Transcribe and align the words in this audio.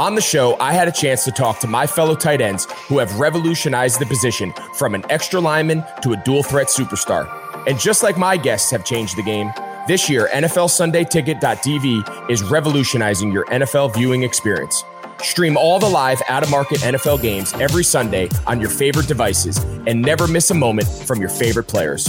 On 0.00 0.14
the 0.14 0.22
show, 0.22 0.56
I 0.58 0.72
had 0.72 0.88
a 0.88 0.92
chance 0.92 1.24
to 1.24 1.30
talk 1.30 1.58
to 1.58 1.66
my 1.66 1.86
fellow 1.86 2.14
tight 2.14 2.40
ends 2.40 2.66
who 2.88 2.96
have 2.96 3.20
revolutionized 3.20 4.00
the 4.00 4.06
position 4.06 4.54
from 4.72 4.94
an 4.94 5.04
extra 5.10 5.38
lineman 5.38 5.84
to 6.00 6.14
a 6.14 6.16
dual 6.24 6.42
threat 6.42 6.68
superstar. 6.68 7.28
And 7.66 7.78
just 7.78 8.02
like 8.02 8.16
my 8.16 8.38
guests 8.38 8.70
have 8.70 8.82
changed 8.82 9.18
the 9.18 9.22
game, 9.22 9.52
this 9.88 10.08
year, 10.08 10.30
NFLSundayTicket.tv 10.32 12.30
is 12.30 12.42
revolutionizing 12.42 13.30
your 13.30 13.44
NFL 13.48 13.92
viewing 13.92 14.22
experience. 14.22 14.82
Stream 15.22 15.58
all 15.58 15.78
the 15.78 15.90
live 15.90 16.22
out 16.30 16.42
of 16.42 16.50
market 16.50 16.78
NFL 16.80 17.20
games 17.20 17.52
every 17.60 17.84
Sunday 17.84 18.30
on 18.46 18.58
your 18.58 18.70
favorite 18.70 19.06
devices 19.06 19.58
and 19.86 20.00
never 20.00 20.26
miss 20.26 20.50
a 20.50 20.54
moment 20.54 20.88
from 20.88 21.20
your 21.20 21.28
favorite 21.28 21.68
players. 21.68 22.08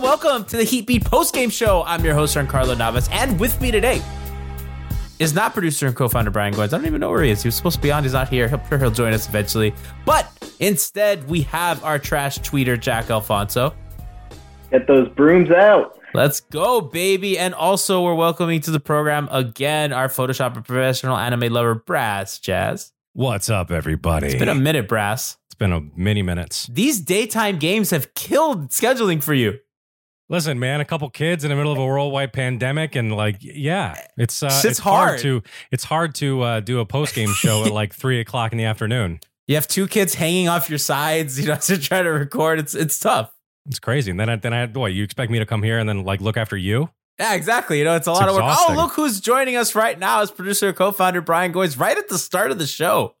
Welcome, 0.00 0.12
welcome, 0.12 0.30
welcome 0.30 0.50
to 0.50 0.56
the 0.56 0.64
Heat 0.64 0.86
Beat 0.86 1.04
Post 1.04 1.34
Game 1.34 1.50
Show. 1.50 1.82
I'm 1.84 2.02
your 2.02 2.14
host, 2.14 2.34
Carlo 2.48 2.74
Navas, 2.74 3.06
and 3.12 3.38
with 3.38 3.60
me 3.60 3.70
today 3.70 4.00
is 5.18 5.34
not 5.34 5.52
producer 5.52 5.86
and 5.88 5.94
co-founder 5.94 6.30
Brian 6.30 6.54
Goins. 6.54 6.68
I 6.68 6.78
don't 6.78 6.86
even 6.86 7.02
know 7.02 7.10
where 7.10 7.22
he 7.22 7.30
is. 7.30 7.42
He 7.42 7.48
was 7.48 7.54
supposed 7.54 7.76
to 7.76 7.82
be 7.82 7.92
on. 7.92 8.02
He's 8.02 8.14
not 8.14 8.30
here. 8.30 8.48
I'm 8.50 8.66
sure 8.66 8.78
he'll 8.78 8.90
join 8.90 9.12
us 9.12 9.28
eventually. 9.28 9.74
But 10.06 10.26
instead, 10.58 11.28
we 11.28 11.42
have 11.42 11.84
our 11.84 11.98
trash 11.98 12.38
tweeter 12.38 12.80
Jack 12.80 13.10
Alfonso. 13.10 13.74
Get 14.70 14.86
those 14.86 15.06
brooms 15.10 15.50
out. 15.50 15.98
Let's 16.14 16.40
go, 16.40 16.80
baby! 16.80 17.36
And 17.36 17.52
also, 17.52 18.02
we're 18.02 18.14
welcoming 18.14 18.62
to 18.62 18.70
the 18.70 18.80
program 18.80 19.28
again 19.30 19.92
our 19.92 20.08
Photoshop 20.08 20.54
professional 20.54 21.18
anime 21.18 21.52
lover 21.52 21.74
Brass 21.74 22.38
Jazz. 22.38 22.92
What's 23.12 23.50
up, 23.50 23.70
everybody? 23.70 24.28
It's 24.28 24.36
been 24.36 24.48
a 24.48 24.54
minute, 24.54 24.88
Brass. 24.88 25.36
It's 25.46 25.56
been 25.56 25.72
a 25.72 25.82
many 25.94 26.22
minutes. 26.22 26.68
These 26.72 27.00
daytime 27.00 27.58
games 27.58 27.90
have 27.90 28.14
killed 28.14 28.70
scheduling 28.70 29.22
for 29.22 29.34
you. 29.34 29.58
Listen, 30.30 30.60
man, 30.60 30.80
a 30.80 30.84
couple 30.84 31.10
kids 31.10 31.42
in 31.42 31.50
the 31.50 31.56
middle 31.56 31.72
of 31.72 31.78
a 31.78 31.84
worldwide 31.84 32.32
pandemic, 32.32 32.94
and 32.94 33.12
like, 33.12 33.38
yeah, 33.40 34.00
it's 34.16 34.44
uh, 34.44 34.48
Shit's 34.48 34.64
it's 34.64 34.78
hard. 34.78 35.08
hard. 35.08 35.20
to 35.22 35.42
it's 35.72 35.82
hard 35.82 36.14
to 36.14 36.42
uh, 36.42 36.60
do 36.60 36.78
a 36.78 36.86
post 36.86 37.16
game 37.16 37.32
show 37.32 37.64
at 37.64 37.72
like 37.72 37.92
three 37.92 38.20
o'clock 38.20 38.52
in 38.52 38.58
the 38.58 38.64
afternoon. 38.64 39.18
You 39.48 39.56
have 39.56 39.66
two 39.66 39.88
kids 39.88 40.14
hanging 40.14 40.48
off 40.48 40.70
your 40.70 40.78
sides, 40.78 41.40
you 41.40 41.48
know, 41.48 41.56
to 41.62 41.76
try 41.76 42.02
to 42.02 42.08
record. 42.08 42.60
It's 42.60 42.76
it's 42.76 42.96
tough. 43.00 43.32
It's 43.66 43.80
crazy. 43.80 44.12
And 44.12 44.20
then 44.20 44.30
I, 44.30 44.36
then 44.36 44.54
I 44.54 44.66
what 44.66 44.92
you 44.92 45.02
expect 45.02 45.32
me 45.32 45.40
to 45.40 45.46
come 45.46 45.64
here 45.64 45.80
and 45.80 45.88
then 45.88 46.04
like 46.04 46.20
look 46.20 46.36
after 46.36 46.56
you? 46.56 46.90
Yeah, 47.18 47.34
exactly. 47.34 47.78
You 47.78 47.84
know, 47.84 47.96
it's 47.96 48.06
a 48.06 48.12
It's 48.12 48.20
lot 48.20 48.28
of 48.28 48.36
work. 48.36 48.44
Oh, 48.46 48.72
look 48.74 48.92
who's 48.92 49.20
joining 49.20 49.56
us 49.56 49.74
right 49.74 49.98
now 49.98 50.22
as 50.22 50.30
producer 50.30 50.72
co-founder 50.72 51.20
Brian 51.20 51.52
Goins 51.52 51.78
right 51.78 51.98
at 51.98 52.08
the 52.08 52.18
start 52.18 52.52
of 52.52 52.58
the 52.58 52.66
show. 52.66 53.16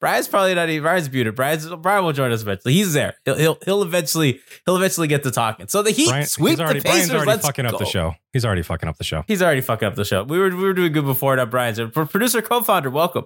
Brian's 0.00 0.28
probably 0.28 0.54
not 0.54 0.68
even 0.68 0.82
Brian's 0.82 1.10
muted. 1.10 1.34
Brian's 1.34 1.66
Brian 1.66 2.04
will 2.04 2.12
join 2.12 2.30
us 2.30 2.42
eventually. 2.42 2.74
He's 2.74 2.92
there. 2.92 3.14
He'll 3.24 3.36
he'll, 3.36 3.58
he'll 3.64 3.82
eventually 3.82 4.40
he'll 4.66 4.76
eventually 4.76 5.08
get 5.08 5.22
to 5.22 5.30
talking. 5.30 5.68
So 5.68 5.82
the 5.82 5.90
Heat 5.90 6.08
Brian, 6.08 6.26
sweep 6.26 6.50
he's 6.50 6.60
already, 6.60 6.80
the 6.80 6.84
Pacers. 6.84 7.08
Brian's 7.08 7.10
already 7.12 7.30
Let's 7.30 7.46
fucking 7.46 7.64
go. 7.64 7.70
up 7.70 7.78
the 7.78 7.86
show. 7.86 8.14
He's 8.32 8.44
already 8.44 8.62
fucking 8.62 8.88
up 8.88 8.98
the 8.98 9.04
show. 9.04 9.24
He's 9.26 9.40
already 9.42 9.62
fucking 9.62 9.88
up 9.88 9.94
the 9.94 10.04
show. 10.04 10.24
We 10.24 10.38
were 10.38 10.50
we 10.50 10.64
were 10.64 10.74
doing 10.74 10.92
good 10.92 11.06
before 11.06 11.34
now. 11.36 11.46
Brian's 11.46 11.80
producer 11.92 12.42
co-founder. 12.42 12.90
Welcome. 12.90 13.24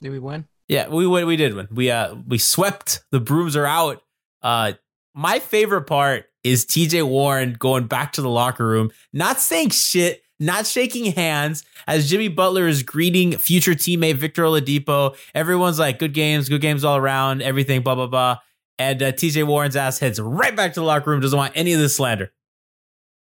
Did 0.00 0.10
we 0.10 0.18
win? 0.18 0.46
Yeah, 0.68 0.88
we 0.88 1.06
win. 1.06 1.26
We 1.26 1.36
did 1.36 1.54
win. 1.54 1.66
We 1.72 1.90
uh 1.90 2.14
we 2.26 2.38
swept. 2.38 3.02
The 3.10 3.20
brooms 3.20 3.56
are 3.56 3.66
out. 3.66 4.02
Uh, 4.42 4.74
my 5.14 5.40
favorite 5.40 5.82
part 5.82 6.26
is 6.44 6.64
T.J. 6.64 7.02
Warren 7.02 7.54
going 7.58 7.86
back 7.86 8.12
to 8.12 8.22
the 8.22 8.30
locker 8.30 8.66
room, 8.66 8.90
not 9.12 9.40
saying 9.40 9.70
shit, 9.70 10.22
not 10.40 10.66
shaking 10.66 11.12
hands 11.12 11.64
as 11.86 12.08
Jimmy 12.08 12.28
Butler 12.28 12.66
is 12.66 12.82
greeting 12.82 13.36
future 13.36 13.72
teammate 13.72 14.16
Victor 14.16 14.42
Oladipo. 14.42 15.16
Everyone's 15.34 15.78
like, 15.78 15.98
"Good 15.98 16.14
games, 16.14 16.48
good 16.48 16.60
games 16.60 16.84
all 16.84 16.96
around, 16.96 17.42
everything." 17.42 17.82
Blah 17.82 17.94
blah 17.94 18.06
blah. 18.06 18.38
And 18.78 19.02
uh, 19.02 19.12
T.J. 19.12 19.42
Warren's 19.42 19.76
ass 19.76 19.98
heads 19.98 20.18
right 20.18 20.56
back 20.56 20.72
to 20.72 20.80
the 20.80 20.86
locker 20.86 21.10
room. 21.10 21.20
Doesn't 21.20 21.36
want 21.36 21.52
any 21.54 21.74
of 21.74 21.80
this 21.80 21.96
slander. 21.96 22.32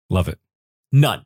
Love 0.09 0.29
it. 0.29 0.39
None. 0.93 1.25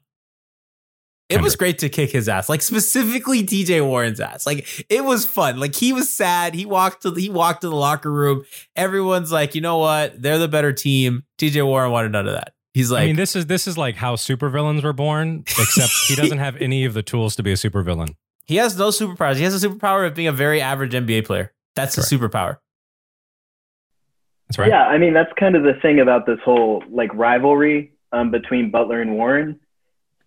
It 1.29 1.41
was 1.41 1.57
great 1.57 1.79
to 1.79 1.89
kick 1.89 2.11
his 2.11 2.29
ass, 2.29 2.47
like 2.47 2.61
specifically 2.61 3.43
TJ 3.43 3.85
Warren's 3.85 4.21
ass. 4.21 4.45
Like 4.45 4.85
it 4.89 5.03
was 5.03 5.25
fun. 5.25 5.59
Like 5.59 5.75
he 5.75 5.91
was 5.91 6.11
sad. 6.11 6.55
He 6.55 6.65
walked 6.65 7.01
to 7.01 7.11
the, 7.11 7.19
he 7.19 7.29
walked 7.29 7.61
to 7.61 7.69
the 7.69 7.75
locker 7.75 8.11
room. 8.11 8.45
Everyone's 8.77 9.29
like, 9.29 9.53
you 9.53 9.59
know 9.59 9.77
what? 9.77 10.21
They're 10.21 10.37
the 10.37 10.47
better 10.47 10.71
team. 10.71 11.25
TJ 11.37 11.65
Warren 11.65 11.91
wanted 11.91 12.13
none 12.13 12.27
of 12.27 12.33
that. 12.33 12.53
He's 12.77 12.91
like, 12.91 13.01
I 13.01 13.05
mean, 13.07 13.15
this 13.15 13.35
is 13.35 13.47
this 13.47 13.65
is 13.65 13.75
like 13.75 13.95
how 13.95 14.15
supervillains 14.15 14.83
were 14.83 14.93
born, 14.93 15.39
except 15.47 15.91
he 16.07 16.15
doesn't 16.21 16.37
have 16.37 16.55
any 16.57 16.85
of 16.85 16.93
the 16.93 17.01
tools 17.01 17.35
to 17.37 17.41
be 17.41 17.51
a 17.51 17.55
supervillain. 17.55 18.13
he 18.45 18.57
has 18.57 18.77
no 18.77 18.89
superpowers. 18.89 19.37
He 19.37 19.43
has 19.45 19.63
a 19.63 19.67
superpower 19.67 20.05
of 20.05 20.13
being 20.13 20.27
a 20.27 20.31
very 20.31 20.61
average 20.61 20.93
NBA 20.93 21.25
player. 21.25 21.53
That's 21.75 21.95
his 21.95 22.05
superpower. 22.05 22.57
That's 24.47 24.59
right. 24.59 24.69
Yeah, 24.69 24.83
I 24.83 24.99
mean 24.99 25.13
that's 25.13 25.31
kind 25.39 25.55
of 25.55 25.63
the 25.63 25.73
thing 25.81 25.99
about 25.99 26.27
this 26.27 26.37
whole 26.45 26.83
like 26.87 27.11
rivalry 27.15 27.93
um, 28.11 28.29
between 28.29 28.69
Butler 28.69 29.01
and 29.01 29.13
Warren, 29.13 29.59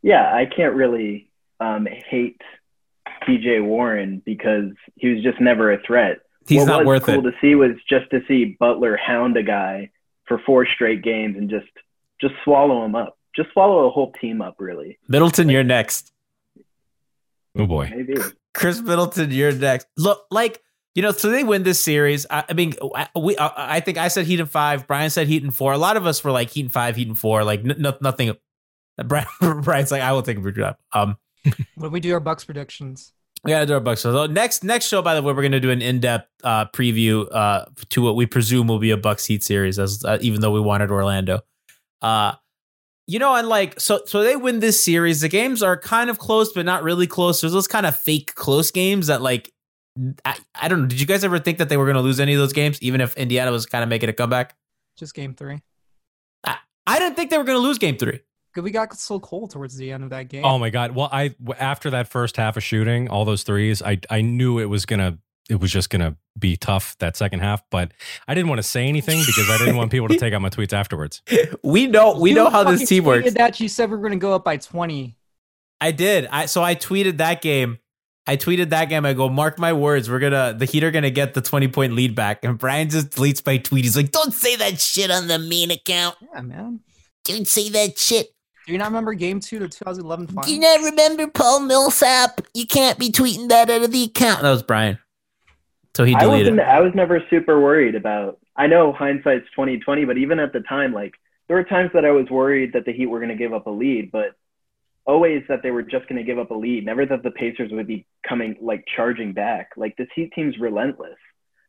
yeah, 0.02 0.35
I 0.35 0.44
can't 0.44 0.75
really 0.75 1.31
um, 1.61 1.87
hate 1.87 2.41
TJ 3.23 3.64
Warren 3.64 4.23
because 4.26 4.73
he 4.97 5.08
was 5.08 5.23
just 5.23 5.41
never 5.41 5.73
a 5.73 5.81
threat. 5.87 6.19
He's 6.49 6.62
what 6.62 6.67
not 6.67 6.79
was 6.81 6.87
worth 6.87 7.02
cool 7.05 7.26
it. 7.26 7.31
to 7.31 7.37
see 7.41 7.55
was 7.55 7.76
just 7.88 8.11
to 8.11 8.23
see 8.26 8.56
Butler 8.58 8.97
hound 8.97 9.37
a 9.37 9.44
guy 9.44 9.91
for 10.26 10.41
four 10.44 10.67
straight 10.67 11.02
games 11.02 11.37
and 11.37 11.49
just 11.49 11.69
just 12.20 12.34
swallow 12.44 12.82
them 12.82 12.94
up, 12.94 13.17
just 13.34 13.50
swallow 13.52 13.87
a 13.87 13.90
whole 13.90 14.12
team 14.20 14.40
up, 14.43 14.56
really. 14.58 14.99
Middleton, 15.08 15.49
you're 15.49 15.64
next. 15.64 16.12
Oh 17.58 17.67
boy. 17.67 17.90
Maybe. 17.94 18.14
Khris 18.55 18.81
Middleton, 18.81 19.31
you're 19.31 19.52
next. 19.52 19.87
Look, 19.96 20.25
like 20.31 20.62
you 20.94 21.02
know, 21.02 21.12
so 21.12 21.31
they 21.31 21.44
win 21.44 21.62
this 21.62 21.78
series. 21.78 22.26
I, 22.31 22.44
I 22.49 22.52
mean, 22.52 22.75
I- 22.94 23.08
we. 23.19 23.37
I, 23.37 23.76
I 23.76 23.81
think 23.81 23.96
I 23.99 24.08
said 24.08 24.26
Heat 24.26 24.40
in 24.40 24.46
five. 24.46 24.87
Brian 24.87 25.11
said 25.11 25.28
Heat 25.28 25.43
in 25.44 25.50
four. 25.52 25.72
A 25.72 25.78
lot 25.78 25.96
of 25.96 26.05
us 26.06 26.22
were 26.25 26.32
like 26.32 26.50
Heat 26.50 26.62
in 26.67 26.69
five, 26.69 26.96
Heat 26.96 27.08
in 27.08 27.14
four. 27.14 27.44
Like 27.44 27.61
n- 27.61 27.76
no, 27.78 27.96
nothing. 28.00 28.34
Brian, 29.05 29.26
Brian's 29.62 29.90
like, 29.90 30.02
I 30.02 30.12
will 30.12 30.23
take 30.23 30.37
a 30.38 30.50
drop. 30.50 30.78
Um, 30.93 31.16
When 31.76 31.90
we 31.90 32.00
do 32.00 32.12
our 32.12 32.20
Bucks 32.20 32.44
predictions, 32.44 33.12
we 33.44 33.50
gotta 33.52 33.64
do 33.66 33.75
our 33.75 33.81
Bucks. 33.81 34.00
So 34.02 34.26
next 34.26 34.62
next 34.64 34.87
show, 34.88 35.00
by 35.00 35.14
the 35.14 35.23
way, 35.23 35.32
we're 35.32 35.43
gonna 35.43 35.61
do 35.61 35.70
an 35.70 35.81
in 35.81 36.00
depth 36.00 36.28
uh, 36.44 36.66
preview 36.66 37.26
uh, 37.32 37.64
to 37.90 38.02
what 38.02 38.16
we 38.16 38.26
presume 38.26 38.66
will 38.66 38.78
be 38.81 38.90
a 38.90 38.96
Bucks 38.96 39.25
Heat 39.26 39.43
series, 39.44 39.78
as 39.78 40.05
uh, 40.05 40.19
even 40.20 40.40
though 40.40 40.50
we 40.50 40.61
wanted 40.61 40.90
Orlando. 40.90 41.40
Uh, 42.02 42.35
you 43.06 43.19
know, 43.19 43.35
and 43.35 43.49
like 43.49 43.81
so 43.81 44.02
so 44.06 44.23
they 44.23 44.37
win 44.37 44.61
this 44.61 44.82
series. 44.82 45.20
The 45.20 45.29
games 45.29 45.62
are 45.62 45.76
kind 45.76 46.11
of 46.11 46.19
close, 46.19 46.52
but 46.52 46.64
not 46.64 46.82
really 46.82 47.06
close. 47.06 47.41
There's 47.41 47.52
those 47.52 47.67
kind 47.67 47.87
of 47.87 47.97
fake 47.97 48.35
close 48.35 48.70
games 48.70 49.08
that 49.08 49.20
like 49.20 49.52
I, 50.25 50.37
I 50.55 50.69
don't 50.69 50.82
know. 50.82 50.87
Did 50.87 51.00
you 51.00 51.06
guys 51.06 51.25
ever 51.25 51.38
think 51.38 51.58
that 51.58 51.69
they 51.69 51.76
were 51.76 51.87
gonna 51.87 52.02
lose 52.02 52.20
any 52.20 52.35
of 52.35 52.38
those 52.38 52.52
games, 52.52 52.81
even 52.82 53.00
if 53.00 53.17
Indiana 53.17 53.50
was 53.50 53.67
kind 53.67 53.82
of 53.82 53.88
making 53.88 54.08
a 54.08 54.12
comeback? 54.12 54.55
just 54.97 55.14
game 55.14 55.35
three. 55.35 55.61
I 56.44 56.56
I 56.87 56.99
didn't 57.00 57.17
think 57.17 57.31
they 57.31 57.38
were 57.38 57.44
gonna 57.44 57.58
lose 57.58 57.79
game 57.79 57.97
three. 57.97 58.20
Because 58.52 58.64
we 58.64 58.70
got 58.70 58.93
so 58.94 59.19
cold 59.20 59.50
towards 59.50 59.76
the 59.76 59.93
end 59.93 60.05
of 60.05 60.11
that 60.11 60.29
game. 60.29 60.44
Oh 60.44 60.58
my 60.58 60.70
god. 60.70 60.94
Well, 60.94 61.08
I 61.11 61.35
after 61.58 61.91
that 61.91 62.08
first 62.08 62.37
half 62.37 62.56
of 62.56 62.62
shooting, 62.62 63.08
all 63.08 63.25
those 63.25 63.43
threes, 63.43 63.82
I 63.82 63.99
I 64.08 64.20
knew 64.20 64.58
it 64.58 64.67
was 64.67 64.87
gonna 64.87 65.19
it 65.50 65.61
was 65.61 65.70
just 65.70 65.91
gonna 65.91 66.17
be 66.38 66.56
tough 66.56 66.97
that 67.00 67.17
second 67.17 67.41
half, 67.41 67.62
but 67.70 67.93
I 68.29 68.35
didn't 68.35 68.49
want 68.49 68.61
to 68.61 68.62
say 68.62 68.87
anything 68.87 69.20
because 69.26 69.50
I 69.50 69.58
didn't 69.58 69.76
want 69.76 69.91
people 69.91 70.08
to 70.08 70.17
take 70.17 70.32
out 70.32 70.41
my 70.41 70.50
tweets 70.50 70.73
afterwards. 70.73 71.23
We 71.62 71.87
know 71.87 72.19
we 72.19 72.31
You 72.31 72.37
know 72.37 72.49
how 72.50 72.64
this 72.64 72.88
team 72.88 73.05
works. 73.05 73.29
tweeted 73.29 73.35
That 73.35 73.61
you 73.61 73.69
said 73.69 73.91
we 73.91 73.97
are 73.97 74.00
going 74.00 74.12
to 74.12 74.19
go 74.19 74.32
up 74.35 74.44
by 74.44 74.56
twenty. 74.56 75.17
I 75.81 75.91
did. 75.93 76.26
I 76.31 76.47
so 76.47 76.62
I 76.62 76.75
tweeted 76.75 77.19
that 77.19 77.43
game. 77.43 77.79
I 78.26 78.37
tweeted 78.37 78.70
that 78.70 78.85
game. 78.88 79.05
I 79.05 79.12
go, 79.12 79.29
mark 79.29 79.58
my 79.58 79.73
words, 79.73 80.08
we're 80.08 80.19
gonna 80.20 80.55
the 80.56 80.67
Heat 80.67 80.85
are 80.85 80.91
gonna 80.91 81.11
get 81.11 81.35
the 81.35 81.41
twenty 81.41 81.69
point 81.69 81.94
lead 81.94 82.14
back. 82.14 82.44
And 82.44 82.56
Brian 82.58 82.88
just 82.88 83.11
deletes 83.11 83.44
my 83.44 83.58
tweet. 83.58 83.85
He's 83.85 83.97
like, 83.97 84.12
"Don't 84.12 84.32
say 84.32 84.56
that 84.56 84.81
shit 84.81 85.11
on 85.11 85.26
the 85.26 85.38
main 85.38 85.70
account. 85.70 86.17
Yeah, 86.32 86.43
man. 86.43 86.81
Don't 87.25 87.49
say 87.49 87.69
that 87.70 87.99
shit. 87.99 88.29
Do 88.67 88.73
you 88.73 88.79
not 88.79 88.87
remember 88.87 89.14
Game 89.14 89.41
Two, 89.41 89.58
the 89.58 89.69
2011 89.69 90.29
finals? 90.29 90.47
Do 90.47 90.52
you 90.55 90.61
not 90.61 90.81
remember 90.81 91.26
Paul 91.29 91.61
Millsap? 91.61 92.43
You 92.55 92.67
can't 92.67 92.99
be 92.99 93.11
tweeting 93.11 93.49
that 93.49 93.69
out 93.70 93.82
of 93.82 93.91
the 93.91 94.05
account." 94.05 94.43
That 94.43 94.50
was 94.50 94.62
Brian. 94.62 94.99
So 96.00 96.05
he 96.05 96.14
I 96.14 96.20
deleted. 96.20 96.55
wasn't. 96.55 96.61
I 96.69 96.81
was 96.81 96.94
never 96.94 97.23
super 97.29 97.61
worried 97.61 97.94
about. 97.94 98.38
I 98.56 98.67
know 98.69 98.91
hindsight's 98.91 99.44
twenty 99.55 99.79
twenty, 99.79 100.06
but 100.06 100.17
even 100.17 100.38
at 100.38 100.52
the 100.55 100.61
time, 100.61 100.94
like 100.94 101.12
there 101.47 101.58
were 101.58 101.64
times 101.64 101.91
that 101.93 102.06
I 102.06 102.11
was 102.11 102.26
worried 102.31 102.73
that 102.73 102.87
the 102.87 102.93
Heat 102.93 103.05
were 103.06 103.19
going 103.19 103.29
to 103.29 103.35
give 103.37 103.52
up 103.52 103.67
a 103.67 103.70
lead, 103.70 104.11
but 104.11 104.35
always 105.05 105.43
that 105.49 105.62
they 105.62 105.70
were 105.70 105.82
just 105.82 106.08
going 106.08 106.17
to 106.17 106.23
give 106.25 106.38
up 106.38 106.50
a 106.52 106.55
lead. 106.55 106.87
Never 106.87 107.05
that 107.05 107.23
the 107.23 107.31
Pacers 107.32 107.70
would 107.73 107.87
be 107.87 108.06
coming 108.26 108.56
like 108.62 108.85
charging 108.97 109.35
back. 109.35 109.73
Like 109.76 109.94
this 109.99 110.08
Heat 110.14 110.32
team's 110.35 110.56
relentless. 110.58 111.19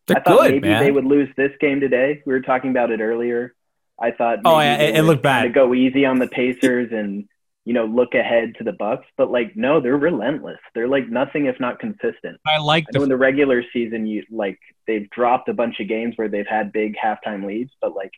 They're 0.07 0.17
I 0.17 0.21
thought 0.21 0.39
good, 0.43 0.51
maybe 0.51 0.69
man. 0.69 0.81
they 0.81 0.91
would 0.91 1.05
lose 1.05 1.27
this 1.35 1.51
game 1.59 1.81
today. 1.81 2.21
We 2.25 2.31
were 2.31 2.41
talking 2.41 2.71
about 2.71 2.89
it 2.91 3.01
earlier. 3.01 3.53
I 3.99 4.11
thought. 4.11 4.39
Oh, 4.45 4.59
yeah, 4.61 4.77
it- 4.77 4.95
it 4.95 5.01
looked 5.03 5.23
bad. 5.23 5.43
To 5.43 5.49
go 5.49 5.73
easy 5.73 6.05
on 6.05 6.19
the 6.19 6.27
Pacers 6.27 6.91
and 6.93 7.25
you 7.65 7.73
know 7.73 7.85
look 7.85 8.13
ahead 8.15 8.55
to 8.57 8.63
the 8.63 8.73
Bucks, 8.73 9.05
but 9.17 9.31
like 9.31 9.55
no, 9.55 9.79
they're 9.79 9.97
relentless. 9.97 10.59
They're 10.73 10.87
like 10.87 11.09
nothing 11.09 11.45
if 11.45 11.59
not 11.59 11.79
consistent. 11.79 12.39
I 12.45 12.57
like 12.57 12.85
I 12.89 12.97
know 12.97 13.03
in 13.03 13.09
the 13.09 13.17
regular 13.17 13.63
season, 13.71 14.07
you 14.07 14.23
like 14.31 14.59
they've 14.87 15.09
dropped 15.11 15.47
a 15.49 15.53
bunch 15.53 15.79
of 15.79 15.87
games 15.87 16.13
where 16.15 16.27
they've 16.27 16.47
had 16.47 16.71
big 16.71 16.95
halftime 16.95 17.45
leads, 17.45 17.71
but 17.81 17.95
like 17.95 18.11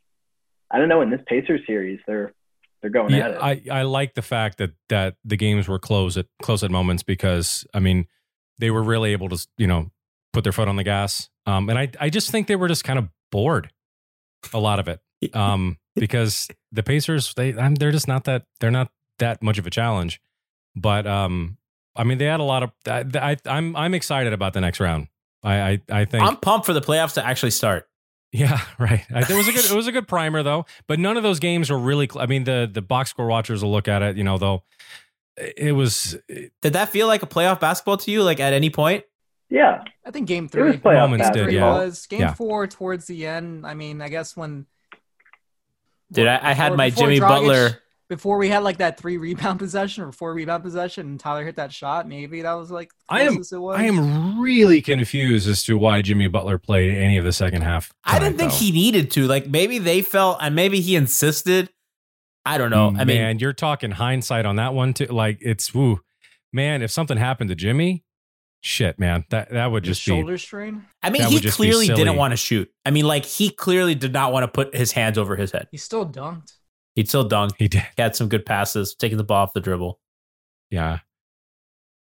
I 0.71 0.79
don't 0.79 0.89
know 0.89 1.01
in 1.01 1.09
this 1.09 1.21
Pacers 1.27 1.61
series, 1.67 1.99
they're 2.07 2.33
they're 2.81 2.89
going 2.89 3.13
at 3.13 3.17
Yeah, 3.17 3.49
it. 3.49 3.69
I, 3.71 3.79
I 3.79 3.81
like 3.83 4.13
the 4.13 4.21
fact 4.21 4.57
that 4.59 4.71
that 4.89 5.15
the 5.25 5.37
games 5.37 5.67
were 5.67 5.79
close 5.79 6.17
at 6.17 6.27
close 6.41 6.63
at 6.63 6.71
moments 6.71 7.03
because 7.03 7.65
I 7.73 7.79
mean 7.79 8.07
they 8.59 8.71
were 8.71 8.83
really 8.83 9.11
able 9.11 9.29
to 9.29 9.47
you 9.57 9.67
know 9.67 9.91
put 10.31 10.43
their 10.43 10.53
foot 10.53 10.67
on 10.67 10.77
the 10.77 10.83
gas. 10.83 11.29
Um, 11.45 11.69
and 11.69 11.77
I 11.77 11.89
I 11.99 12.09
just 12.09 12.31
think 12.31 12.47
they 12.47 12.55
were 12.55 12.67
just 12.69 12.83
kind 12.83 12.97
of 12.97 13.09
bored, 13.31 13.71
a 14.53 14.59
lot 14.59 14.79
of 14.79 14.87
it. 14.87 14.99
Um, 15.33 15.77
because 15.95 16.47
the 16.71 16.83
Pacers 16.83 17.33
they 17.35 17.53
I'm, 17.53 17.75
they're 17.75 17.91
just 17.91 18.07
not 18.07 18.23
that 18.25 18.43
they're 18.59 18.71
not 18.71 18.89
that 19.19 19.41
much 19.43 19.57
of 19.57 19.67
a 19.67 19.69
challenge. 19.69 20.21
But 20.75 21.05
um, 21.07 21.57
I 21.95 22.03
mean 22.03 22.17
they 22.17 22.25
had 22.25 22.39
a 22.39 22.43
lot 22.43 22.63
of 22.63 22.71
I, 22.87 23.05
I 23.15 23.37
I'm 23.45 23.75
I'm 23.75 23.93
excited 23.93 24.33
about 24.33 24.53
the 24.53 24.61
next 24.61 24.79
round. 24.79 25.07
I 25.43 25.55
I, 25.55 25.81
I 26.01 26.05
think 26.05 26.23
I'm 26.23 26.37
pumped 26.37 26.65
for 26.65 26.73
the 26.73 26.81
playoffs 26.81 27.13
to 27.15 27.25
actually 27.25 27.51
start. 27.51 27.87
yeah, 28.31 28.59
right. 28.79 29.05
I, 29.13 29.19
it 29.19 29.29
was 29.29 29.47
a 29.47 29.51
good 29.51 29.65
it 29.65 29.71
was 29.75 29.87
a 29.87 29.91
good 29.91 30.07
primer 30.07 30.41
though, 30.41 30.65
but 30.87 30.99
none 30.99 31.17
of 31.17 31.23
those 31.23 31.39
games 31.39 31.69
were 31.69 31.77
really. 31.77 32.07
Cl- 32.11 32.23
I 32.23 32.25
mean, 32.27 32.43
the 32.45 32.69
the 32.71 32.81
box 32.81 33.09
score 33.11 33.27
watchers 33.27 33.61
will 33.63 33.71
look 33.71 33.87
at 33.87 34.01
it, 34.01 34.17
you 34.17 34.23
know. 34.23 34.37
Though 34.37 34.63
it 35.37 35.73
was 35.73 36.17
Did 36.27 36.73
that 36.73 36.89
feel 36.89 37.07
like 37.07 37.21
a 37.23 37.27
playoff 37.27 37.59
basketball 37.59 37.97
to 37.97 38.11
you? 38.11 38.23
Like 38.23 38.39
at 38.39 38.53
any 38.53 38.69
point? 38.69 39.03
yeah, 39.49 39.83
I 40.05 40.09
think 40.11 40.27
Game 40.27 40.45
it 40.45 40.51
Three. 40.51 40.63
was 40.71 40.75
playoff 40.77 41.09
Moments 41.09 41.29
did, 41.29 41.51
yeah. 41.51 41.65
was 41.69 42.07
Game 42.07 42.21
Yeah. 42.21 42.33
Four 42.33 42.65
towards 42.67 43.05
the 43.05 43.27
end. 43.27 43.67
I 43.67 43.75
mean, 43.75 44.01
I 44.01 44.09
guess 44.09 44.35
when 44.35 44.65
Dude, 46.11 46.27
I, 46.27 46.39
I 46.41 46.53
had 46.53 46.69
before- 46.69 46.77
my 46.77 46.89
before 46.89 47.03
Jimmy 47.07 47.19
Dragic- 47.19 47.27
Butler. 47.27 47.79
Before 48.15 48.37
we 48.37 48.47
had 48.47 48.59
like 48.59 48.77
that 48.77 48.99
three 48.99 49.17
rebound 49.17 49.59
possession 49.59 50.03
or 50.03 50.11
four 50.11 50.33
rebound 50.33 50.63
possession, 50.63 51.07
and 51.07 51.19
Tyler 51.19 51.43
hit 51.43 51.55
that 51.55 51.73
shot. 51.73 52.07
Maybe 52.07 52.41
that 52.43 52.53
was 52.53 52.69
like 52.69 52.89
the 52.89 53.15
I 53.15 53.21
am 53.21 53.33
closest 53.33 53.53
it 53.53 53.57
was. 53.57 53.79
I 53.79 53.83
am 53.85 54.39
really 54.39 54.81
confused 54.81 55.47
as 55.47 55.63
to 55.63 55.77
why 55.77 56.01
Jimmy 56.01 56.27
Butler 56.27 56.57
played 56.57 56.95
any 56.95 57.17
of 57.17 57.25
the 57.25 57.33
second 57.33 57.63
half. 57.63 57.91
I 58.03 58.19
didn't 58.19 58.37
think 58.37 58.51
though. 58.51 58.57
he 58.57 58.71
needed 58.71 59.11
to. 59.11 59.27
Like 59.27 59.47
maybe 59.47 59.79
they 59.79 60.01
felt, 60.01 60.37
and 60.41 60.55
maybe 60.55 60.79
he 60.79 60.95
insisted. 60.95 61.69
I 62.45 62.57
don't 62.57 62.71
know. 62.71 62.89
I 62.89 63.05
mean, 63.05 63.17
man, 63.17 63.39
you're 63.39 63.53
talking 63.53 63.91
hindsight 63.91 64.45
on 64.45 64.57
that 64.57 64.73
one 64.73 64.93
too. 64.93 65.05
Like 65.05 65.39
it's 65.41 65.73
woo, 65.73 66.01
man. 66.51 66.81
If 66.81 66.91
something 66.91 67.17
happened 67.17 67.49
to 67.49 67.55
Jimmy, 67.55 68.03
shit, 68.61 68.99
man, 68.99 69.25
that 69.29 69.49
that 69.51 69.71
would 69.71 69.85
His 69.85 69.97
just 69.97 70.07
be 70.07 70.11
shoulder 70.11 70.37
strain. 70.37 70.85
I 71.01 71.09
mean, 71.09 71.23
he 71.23 71.35
would 71.35 71.43
just 71.43 71.57
be 71.57 71.63
clearly 71.63 71.87
didn't 71.87 72.15
want 72.15 72.31
to 72.31 72.37
shoot. 72.37 72.69
I 72.85 72.91
mean, 72.91 73.05
like 73.05 73.25
he 73.25 73.49
clearly 73.49 73.95
did 73.95 74.13
not 74.13 74.33
want 74.33 74.43
to 74.43 74.49
put 74.49 74.75
his 74.75 74.91
hands 74.91 75.17
over 75.17 75.35
his 75.35 75.51
head. 75.51 75.67
He 75.71 75.77
still 75.77 76.05
dunked. 76.05 76.53
He'd 76.95 77.09
still 77.09 77.23
dunk. 77.27 77.53
he 77.57 77.67
did. 77.67 77.81
He 77.95 78.01
had 78.01 78.15
some 78.15 78.29
good 78.29 78.45
passes, 78.45 78.93
taking 78.95 79.17
the 79.17 79.23
ball 79.23 79.43
off 79.43 79.53
the 79.53 79.59
dribble. 79.61 79.99
Yeah. 80.69 80.99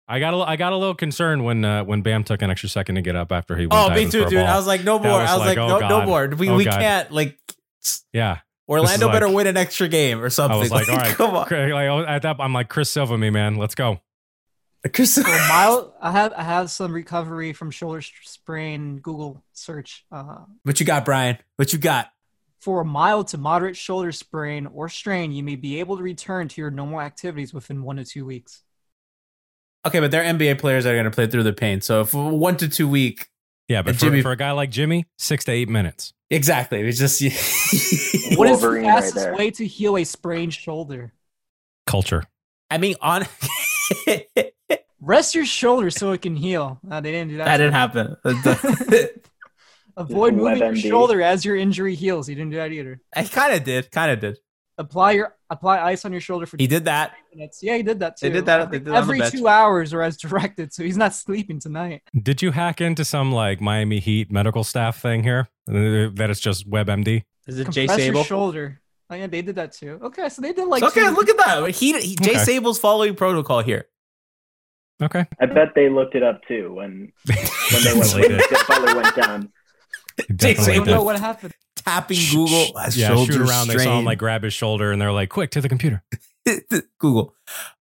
I 0.07 0.19
got 0.19 0.33
a, 0.33 0.37
I 0.37 0.55
got 0.57 0.73
a 0.73 0.77
little 0.77 0.95
concerned 0.95 1.45
when 1.45 1.63
uh, 1.63 1.83
when 1.85 2.01
Bam 2.01 2.23
took 2.23 2.41
an 2.41 2.49
extra 2.49 2.67
second 2.67 2.95
to 2.95 3.01
get 3.01 3.15
up 3.15 3.31
after 3.31 3.55
he 3.55 3.65
went 3.65 3.73
Oh, 3.73 3.89
diving 3.89 4.05
me 4.07 4.11
too, 4.11 4.25
dude. 4.25 4.39
I 4.39 4.57
was 4.57 4.67
like, 4.67 4.83
no 4.83 4.97
That 4.97 5.07
more. 5.07 5.19
was 5.19 5.29
I 5.29 5.37
was 5.37 5.47
like, 5.47 5.57
like, 5.57 5.71
oh, 5.71 5.79
no, 5.79 5.87
no 5.99 6.05
more. 6.05 6.27
We, 6.27 6.49
Oh, 6.49 6.55
we 6.57 6.65
God. 6.65 6.79
can't. 6.79 7.11
Like 7.11 7.37
yeah. 8.11 8.39
Orlando 8.67 9.05
like- 9.07 9.13
better 9.15 9.29
win 9.29 9.47
an 9.47 9.55
extra 9.57 9.87
game 9.87 10.19
or 10.21 10.29
something. 10.29 10.57
I 10.57 10.59
was 10.59 10.71
like, 10.71 10.89
all 10.89 10.97
right, 10.97 11.15
come 11.15 11.29
on. 11.35 11.43
Like, 11.49 11.51
oh, 11.89 12.05
at 12.07 12.23
that, 12.23 12.37
I'm 12.39 12.53
like 12.53 12.67
Chris 12.69 12.89
Silva, 12.89 13.17
me 13.17 13.29
man. 13.29 13.55
Let's 13.55 13.75
go. 13.75 14.01
Chris, 14.93 15.13
So 15.13 15.21
Miles, 15.21 15.91
I 16.01 16.11
have 16.11 16.33
I 16.35 16.43
have 16.43 16.71
some 16.71 16.91
recovery 16.91 17.53
from 17.53 17.69
shoulder 17.71 18.01
sprain. 18.23 18.97
Google 18.97 19.43
search. 19.53 20.05
Uh, 20.11 20.39
what 20.63 20.79
you 20.79 20.85
got, 20.85 21.05
Brian? 21.05 21.37
What 21.55 21.71
you 21.71 21.79
got? 21.79 22.07
For 22.61 22.81
a 22.81 22.85
mild 22.85 23.27
to 23.29 23.37
moderate 23.39 23.75
shoulder 23.75 24.11
sprain 24.11 24.67
or 24.67 24.87
strain, 24.87 25.31
you 25.31 25.41
may 25.43 25.55
be 25.55 25.79
able 25.79 25.97
to 25.97 26.03
return 26.03 26.47
to 26.47 26.61
your 26.61 26.69
normal 26.69 27.01
activities 27.01 27.53
within 27.53 27.81
one 27.83 27.95
to 27.97 28.05
two 28.05 28.23
weeks. 28.25 28.61
Okay, 29.85 29.99
but 29.99 30.11
they're 30.11 30.23
NBA 30.23 30.59
players 30.59 30.83
that 30.83 30.91
are 30.91 30.95
going 30.95 31.05
to 31.05 31.11
play 31.11 31.25
through 31.25 31.41
the 31.41 31.53
pain. 31.53 31.81
So 31.81 32.01
if 32.01 32.13
one 32.13 32.57
to 32.57 32.69
two 32.69 32.87
week, 32.87 33.27
Yeah, 33.67 33.81
but 33.81 33.95
for, 33.95 34.01
Jimmy- 34.01 34.21
for 34.21 34.31
a 34.31 34.35
guy 34.37 34.51
like 34.51 34.69
Jimmy, 34.69 35.07
six 35.17 35.43
to 35.45 35.51
eight 35.51 35.69
minutes. 35.69 36.13
exactly. 36.29 36.81
It's 36.81 36.99
just 36.99 37.19
What 38.37 38.47
is 38.47 38.61
the 38.61 38.67
Wolverine 38.67 38.85
right 38.85 39.03
fastest 39.03 39.31
way 39.33 39.49
to 39.51 39.65
heal 39.65 39.97
a 39.97 40.03
sprained 40.03 40.53
shoulder? 40.53 41.13
Culture. 41.87 42.23
I 42.69 42.77
mean, 42.77 42.93
on 43.01 43.25
Rest 45.01 45.33
your 45.33 45.45
shoulder 45.47 45.89
so 45.89 46.11
it 46.11 46.21
can 46.21 46.35
heal. 46.35 46.79
Uh, 46.89 47.01
they 47.01 47.11
didn't 47.11 47.29
do 47.31 47.37
that. 47.37 47.45
that 47.45 47.57
didn't 47.57 47.73
happen. 47.73 48.17
Avoid 49.97 50.33
moving 50.35 50.57
your 50.59 50.75
shoulder 50.75 51.21
as 51.21 51.43
your 51.45 51.55
injury 51.55 51.95
heals. 51.95 52.27
He 52.27 52.35
didn't 52.35 52.51
do 52.51 52.57
that 52.57 52.71
either. 52.71 53.01
I 53.15 53.23
kind 53.23 53.53
of 53.53 53.63
did. 53.63 53.91
Kind 53.91 54.11
of 54.11 54.19
did. 54.19 54.37
Apply 54.77 55.11
your 55.11 55.35
apply 55.49 55.81
ice 55.81 56.05
on 56.05 56.11
your 56.11 56.21
shoulder 56.21 56.45
for 56.45 56.57
He 56.57 56.65
did 56.65 56.85
that. 56.85 57.13
minutes. 57.35 57.59
Yeah, 57.61 57.75
he 57.77 57.83
did 57.83 57.99
that 57.99 58.17
too. 58.17 58.29
They 58.29 58.33
did 58.33 58.45
that- 58.45 58.61
Every, 58.61 58.71
they 58.79 58.83
did 58.85 58.85
that 58.85 58.89
on 58.91 58.93
the 58.93 58.97
every 58.99 59.19
bench. 59.19 59.33
two 59.33 59.47
hours 59.47 59.93
or 59.93 60.01
as 60.01 60.17
directed, 60.17 60.73
so 60.73 60.81
he's 60.83 60.97
not 60.97 61.13
sleeping 61.13 61.59
tonight. 61.59 62.01
Did 62.19 62.41
you 62.41 62.51
hack 62.51 62.79
into 62.81 63.03
some 63.05 63.31
like 63.31 63.59
Miami 63.61 63.99
Heat 63.99 64.31
medical 64.31 64.63
staff 64.63 64.99
thing 65.01 65.23
here? 65.23 65.49
That 65.67 66.27
it's 66.29 66.39
just 66.39 66.69
WebMD. 66.69 67.23
Is 67.47 67.59
it 67.59 67.69
Jay 67.69 67.85
Compress 67.85 68.05
your 68.07 68.15
Sabol? 68.15 68.25
shoulder. 68.25 68.81
Oh 69.09 69.15
yeah, 69.15 69.27
they 69.27 69.41
did 69.41 69.55
that 69.55 69.73
too. 69.73 69.99
Okay, 70.01 70.29
so 70.29 70.41
they 70.41 70.53
did 70.53 70.67
like 70.67 70.81
okay, 70.83 71.01
two- 71.01 71.11
look 71.11 71.29
at 71.29 71.37
that. 71.37 71.69
He, 71.71 71.91
he 71.99 72.15
Jay 72.15 72.31
Okay. 72.31 72.39
Sabol's 72.59 72.79
following 72.79 73.13
protocol 73.13 73.61
here. 73.61 73.85
Okay. 75.03 75.25
I 75.39 75.45
bet 75.47 75.73
they 75.75 75.89
looked 75.89 76.15
it 76.15 76.23
up 76.23 76.41
too 76.47 76.73
when 76.73 77.11
when 77.25 77.83
they 77.83 77.93
went 77.93 78.03
Definitely 78.13 78.21
when 78.29 78.37
did. 78.37 78.67
Butler 78.67 78.95
went 79.01 79.15
down. 79.15 79.51
Definitely 80.35 80.73
I 80.73 80.75
don't 80.77 80.87
know 80.87 81.03
what 81.03 81.19
happened. 81.19 81.53
tapping 81.75 82.19
Google. 82.31 82.77
Uh, 82.77 82.89
yeah, 82.93 83.15
shoot 83.25 83.35
around. 83.35 83.67
They 83.67 83.77
saw 83.77 83.99
him 83.99 84.05
like 84.05 84.19
grab 84.19 84.43
his 84.43 84.53
shoulder, 84.53 84.91
and 84.91 85.01
they're 85.01 85.11
like, 85.11 85.29
"Quick 85.29 85.51
to 85.51 85.61
the 85.61 85.69
computer." 85.69 86.03
Google. 86.99 87.35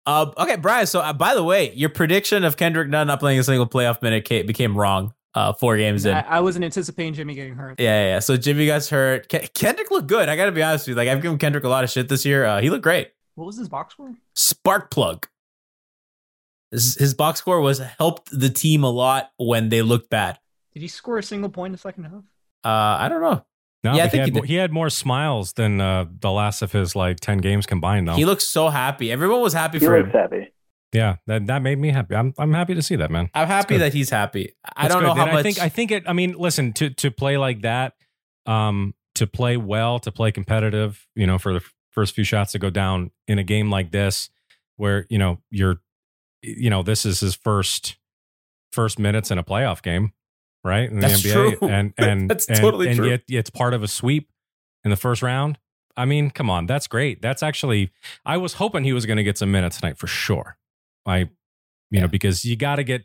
Um, 0.07 0.33
okay, 0.37 0.57
Brian. 0.57 0.87
So, 0.87 1.01
uh, 1.01 1.13
by 1.13 1.35
the 1.35 1.43
way, 1.43 1.73
your 1.75 1.89
prediction 1.89 2.45
of 2.45 2.57
Kendrick 2.57 2.89
Nunn 2.89 3.07
not 3.07 3.21
playing 3.21 3.39
a 3.39 3.45
single 3.45 3.67
playoff 3.67 4.03
minute 4.03 4.29
ca- 4.29 4.43
became 4.43 4.77
wrong. 4.77 5.15
Uh, 5.33 5.53
four 5.53 5.77
games 5.77 6.05
in. 6.07 6.15
I, 6.15 6.21
I 6.23 6.41
wasn't 6.41 6.65
anticipating 6.65 7.15
Jimmy 7.15 7.35
getting 7.35 7.55
hurt. 7.55 7.79
Yeah, 7.79 8.03
yeah, 8.03 8.09
yeah. 8.15 8.19
So 8.19 8.37
Jimmy 8.37 8.67
got 8.67 8.85
hurt. 8.87 9.29
Ke- 9.29 9.53
Kendrick 9.55 9.91
looked 9.91 10.09
good. 10.09 10.29
I 10.29 10.35
got 10.37 10.47
to 10.47 10.53
be 10.53 10.63
honest 10.63 10.89
with 10.89 10.89
you. 10.89 10.95
Like 10.97 11.09
I've 11.09 11.23
given 11.23 11.39
Kendrick 11.39 11.63
a 11.65 11.69
lot 11.69 11.85
of 11.85 11.91
shit 11.91 12.09
this 12.09 12.25
year. 12.27 12.45
Uh, 12.45 12.61
he 12.61 12.69
looked 12.69 12.83
great. 12.83 13.13
What 13.37 13.45
was 13.47 13.57
his 13.57 13.69
box 13.69 13.95
score? 13.95 14.13
Spark 14.35 14.91
plug. 14.91 15.29
His, 16.73 16.97
his 16.97 17.15
box 17.15 17.39
score 17.39 17.61
was 17.61 17.79
helped 17.79 18.29
the 18.33 18.51
team 18.51 18.83
a 18.85 18.91
lot 18.91 19.31
when 19.39 19.69
they 19.69 19.83
looked 19.83 20.11
bad. 20.11 20.39
Did 20.75 20.83
he 20.83 20.89
score 20.89 21.19
a 21.19 21.23
single 21.23 21.51
point 21.51 21.69
in 21.71 21.73
the 21.73 21.79
second 21.79 22.05
half? 22.05 22.23
Uh, 22.65 23.03
I 23.03 23.09
don't 23.09 23.21
know. 23.21 23.45
No, 23.83 23.95
Yeah, 23.95 24.05
I 24.05 24.09
think 24.09 24.13
he, 24.13 24.19
he 24.19 24.21
had, 24.21 24.35
mo- 24.35 24.41
did. 24.43 24.49
he 24.49 24.55
had 24.57 24.73
more 24.73 24.91
smiles 24.91 25.55
than 25.55 25.81
uh, 25.81 26.05
the 26.21 26.31
last 26.31 26.61
of 26.63 26.73
his 26.73 26.95
like 26.95 27.19
ten 27.21 27.39
games 27.39 27.67
combined, 27.67 28.07
though. 28.09 28.15
He 28.15 28.25
looks 28.27 28.47
so 28.47 28.69
happy. 28.69 29.11
Everyone 29.11 29.41
was 29.41 29.53
happy 29.55 29.79
He 29.79 29.87
for 29.87 29.97
looks 29.99 30.13
him. 30.15 30.21
happy. 30.21 30.53
yeah, 30.93 31.17
that 31.27 31.47
that 31.47 31.63
made 31.63 31.79
me 31.79 31.89
happy. 31.91 32.15
I'm 32.15 32.35
I'm 32.39 32.53
happy 32.53 32.75
to 32.75 32.83
see 32.83 32.97
that, 32.97 33.11
man. 33.11 33.31
I'm 33.35 33.47
happy 33.49 33.79
that 33.79 33.95
he's 33.95 34.11
happy. 34.11 34.53
I 34.77 34.83
That's 34.83 34.95
don't 34.95 35.03
good. 35.03 35.07
know 35.09 35.15
how 35.15 35.23
And 35.25 35.33
much. 35.33 35.39
I 35.41 35.43
think 35.43 35.59
I 35.61 35.69
think 35.71 35.91
it. 35.93 36.05
I 36.07 36.13
mean, 36.13 36.35
listen 36.37 36.73
to 36.75 36.91
to 36.91 37.11
play 37.11 37.39
like 37.39 37.63
that, 37.63 37.95
um, 38.47 38.95
to 39.15 39.27
play 39.27 39.57
well, 39.57 39.99
to 40.01 40.13
play 40.13 40.31
competitive. 40.31 41.07
You 41.15 41.27
know, 41.27 41.39
for 41.39 41.55
the 41.55 41.63
first 41.91 42.15
few 42.15 42.25
shots 42.25 42.53
to 42.53 42.59
go 42.59 42.69
down 42.71 43.11
in 43.27 43.39
a 43.39 43.43
game 43.45 43.71
like 43.71 43.93
this, 43.93 44.29
where 44.77 45.07
you 45.09 45.17
know 45.19 45.39
you're, 45.51 45.81
you 46.43 46.69
know, 46.69 46.83
this 46.83 47.07
is 47.07 47.21
his 47.21 47.35
first 47.35 47.97
first 48.73 48.99
minutes 48.99 49.31
in 49.31 49.39
a 49.39 49.43
playoff 49.43 49.81
game, 49.83 50.13
right? 50.65 50.89
In 50.89 50.97
the 51.01 51.09
That's 51.09 51.23
NBA, 51.23 51.59
true. 51.59 51.69
and 51.69 51.93
and 51.99 52.31
That's 52.31 52.47
and, 52.47 52.59
totally 52.59 52.89
and 52.89 52.97
true. 52.97 53.09
yet 53.09 53.23
it's 53.29 53.51
part 53.51 53.75
of 53.75 53.83
a 53.83 53.89
sweep 53.89 54.31
in 54.85 54.91
the 54.91 54.97
first 54.97 55.23
round. 55.23 55.59
I 55.97 56.05
mean, 56.05 56.31
come 56.31 56.49
on, 56.49 56.67
that's 56.67 56.87
great. 56.87 57.21
That's 57.21 57.43
actually, 57.43 57.91
I 58.25 58.37
was 58.37 58.55
hoping 58.55 58.85
he 58.85 58.93
was 58.93 59.07
going 59.07 59.17
to 59.19 59.25
get 59.25 59.37
some 59.37 59.51
minutes 59.51 59.81
tonight 59.81 59.99
for 59.99 60.07
sure. 60.07 60.57
I, 61.05 61.29
you 61.91 62.01
know, 62.01 62.09
because 62.09 62.45
you 62.45 62.57
got 62.57 62.77
to 62.77 62.85
get 62.85 63.05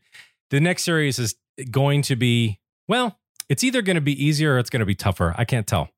the 0.52 0.60
next 0.60 0.84
series 0.84 1.20
is 1.20 1.36
going 1.72 2.04
to 2.04 2.16
be 2.16 2.60
well. 2.88 3.20
It's 3.50 3.64
either 3.64 3.82
going 3.82 3.96
to 3.96 4.02
be 4.02 4.24
easier 4.24 4.56
or 4.56 4.60
it's 4.60 4.70
going 4.70 4.80
to 4.80 4.86
be 4.86 4.96
tougher. 4.96 5.34
I 5.38 5.46
can't 5.46 5.68
tell. 5.68 5.90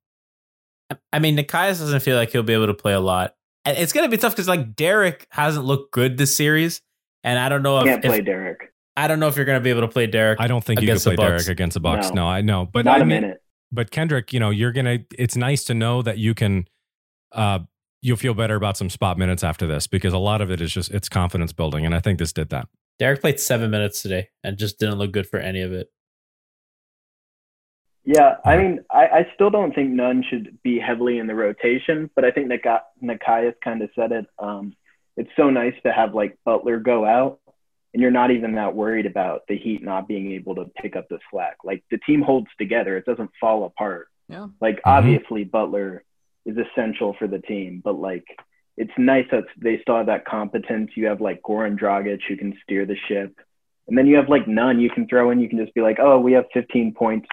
I 1.12 1.20
mean, 1.20 1.38
Nikias 1.38 1.80
doesn't 1.80 2.00
feel 2.02 2.16
like 2.16 2.32
he'll 2.32 2.44
be 2.44 2.54
able 2.54 2.68
to 2.68 2.74
play 2.74 2.94
a 2.94 3.00
lot. 3.00 3.36
And 3.66 3.78
it's 3.78 3.92
going 3.92 4.06
to 4.06 4.10
be 4.10 4.20
tough 4.20 4.34
because 4.34 4.48
like 4.48 4.76
Derek 4.76 5.28
hasn't 5.30 5.66
looked 5.66 5.92
good 5.92 6.18
this 6.18 6.36
series, 6.36 6.82
and 7.24 7.38
I 7.38 7.50
don't 7.50 7.64
know 7.64 7.80
if, 7.80 7.86
Can't 7.86 8.04
play 8.04 8.20
if 8.20 8.26
Derek. 8.26 8.74
I 8.98 9.08
don't 9.08 9.20
know 9.20 9.28
if 9.28 9.36
you're 9.38 9.46
going 9.46 9.60
to 9.60 9.64
be 9.64 9.70
able 9.70 9.82
to 9.82 9.88
play 9.88 10.08
Derek. 10.08 10.42
I 10.42 10.48
don't 10.48 10.64
think 10.64 10.82
you 10.82 10.88
can 10.88 11.00
play 11.00 11.16
Derek 11.16 11.48
against 11.48 11.76
the 11.76 11.80
Bucks. 11.80 12.10
No. 12.10 12.16
No, 12.24 12.28
I 12.28 12.42
know, 12.42 12.66
but 12.66 12.84
Not 12.84 12.98
I 13.00 13.04
a 13.04 13.06
mean, 13.06 13.22
minute. 13.22 13.42
but 13.72 13.92
Kendrick, 13.92 14.34
you 14.34 14.40
know, 14.40 14.50
you're 14.50 14.72
gonna. 14.74 15.00
It's 15.18 15.38
nice 15.38 15.64
to 15.66 15.74
know 15.74 16.02
that 16.02 16.18
you 16.18 16.34
can. 16.34 16.68
uh 17.32 17.60
You'll 18.02 18.16
feel 18.18 18.36
better 18.36 18.56
about 18.56 18.78
some 18.78 18.92
spot 18.92 19.18
minutes 19.18 19.44
after 19.44 19.66
this 19.66 19.88
because 19.88 20.14
a 20.14 20.20
lot 20.20 20.40
of 20.42 20.52
it 20.52 20.62
is 20.62 20.72
just 20.72 20.92
it's 20.92 21.10
confidence 21.10 21.52
building, 21.52 21.84
and 21.86 21.96
I 21.96 22.00
think 22.00 22.20
this 22.20 22.32
did 22.32 22.50
that. 22.50 22.68
Derek 23.00 23.22
played 23.22 23.40
seven 23.40 23.72
minutes 23.72 24.02
today 24.04 24.30
and 24.44 24.56
just 24.58 24.78
didn't 24.80 25.00
look 25.00 25.12
good 25.12 25.28
for 25.28 25.38
any 25.40 25.62
of 25.62 25.74
it. 25.74 25.90
Yeah, 28.06 28.36
I 28.46 28.56
mean, 28.58 28.80
I, 28.92 29.08
I 29.08 29.28
still 29.34 29.50
don't 29.50 29.74
think 29.76 29.90
Nunn 29.90 30.24
should 30.30 30.58
be 30.64 30.80
heavily 30.80 31.18
in 31.18 31.28
the 31.28 31.36
rotation, 31.36 32.10
but 32.16 32.24
I 32.24 32.32
think 32.32 32.48
Nika- 32.48 32.84
Nikias 33.04 33.56
kind 33.64 33.82
of 33.82 33.90
said 33.96 34.12
it. 34.14 34.26
Um, 34.40 34.74
it's 35.18 35.30
so 35.36 35.50
nice 35.50 35.74
to 35.84 35.92
have 35.92 36.14
like 36.16 36.38
Butler 36.46 36.80
go 36.80 37.04
out, 37.04 37.40
and 37.98 38.04
you're 38.04 38.12
not 38.12 38.30
even 38.30 38.54
that 38.54 38.76
worried 38.76 39.08
about 39.08 39.42
the 39.48 39.58
Heat 39.58 39.84
not 39.84 40.08
being 40.08 40.32
able 40.34 40.54
to 40.54 40.66
pick 40.80 40.96
up 40.96 41.10
the 41.10 41.18
slack. 41.32 41.58
Like 41.64 41.84
the 41.90 41.98
team 42.06 42.22
holds 42.22 42.46
together; 42.60 42.96
it 42.96 43.06
doesn't 43.06 43.32
fall 43.42 43.66
apart. 43.66 44.08
Yeah. 44.30 44.50
Like 44.62 44.76
mm-hmm. 44.76 44.90
obviously 44.90 45.46
Butler 45.46 46.04
is 46.46 46.58
essential 46.58 47.16
for 47.18 47.28
the 47.28 47.40
team, 47.40 47.82
but 47.84 48.00
like 48.00 48.26
it's 48.78 48.92
nice 49.00 49.26
that 49.32 49.46
they 49.60 49.80
still 49.82 49.98
have 49.98 50.06
that 50.06 50.26
competence. 50.26 50.92
You 50.94 51.08
have 51.08 51.22
like 51.22 51.42
Goran 51.42 51.76
Dragic 51.76 52.20
who 52.28 52.38
can 52.38 52.56
steer 52.62 52.86
the 52.86 52.98
ship, 53.08 53.36
and 53.88 53.98
then 53.98 54.06
you 54.06 54.18
have 54.18 54.30
like 54.30 54.48
Nunn 54.48 54.80
you 54.80 54.92
can 54.92 55.08
throw 55.08 55.32
in. 55.32 55.40
You 55.40 55.50
can 55.50 55.58
just 55.58 55.74
be 55.74 55.82
like, 55.82 55.98
oh, 56.00 56.20
we 56.20 56.34
have 56.34 56.46
15 56.54 56.94
points 56.94 57.28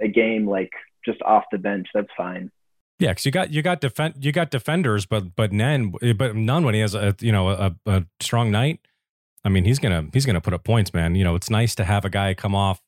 a 0.00 0.08
game, 0.08 0.48
like 0.48 0.72
just 1.04 1.22
off 1.22 1.44
the 1.52 1.58
bench. 1.58 1.86
That's 1.94 2.10
fine. 2.16 2.50
Yeah, 2.98 3.10
because 3.10 3.24
you 3.24 3.30
got 3.30 3.52
you 3.52 3.62
got 3.62 3.80
defend 3.80 4.14
you 4.18 4.32
got 4.32 4.50
defenders, 4.50 5.06
but 5.06 5.36
but 5.36 5.52
Nunn 5.52 5.94
but 6.16 6.34
Nunn 6.34 6.64
when 6.64 6.74
he 6.74 6.80
has 6.80 6.96
a 6.96 7.14
you 7.20 7.30
know 7.30 7.50
a, 7.50 7.76
a 7.86 8.04
strong 8.18 8.50
night. 8.50 8.80
I 9.44 9.48
mean, 9.48 9.64
he's 9.64 9.78
gonna 9.78 10.06
he's 10.12 10.26
gonna 10.26 10.40
put 10.40 10.54
up 10.54 10.64
points, 10.64 10.92
man. 10.92 11.14
You 11.14 11.24
know, 11.24 11.34
it's 11.34 11.50
nice 11.50 11.74
to 11.76 11.84
have 11.84 12.04
a 12.04 12.10
guy 12.10 12.34
come 12.34 12.54
off 12.54 12.82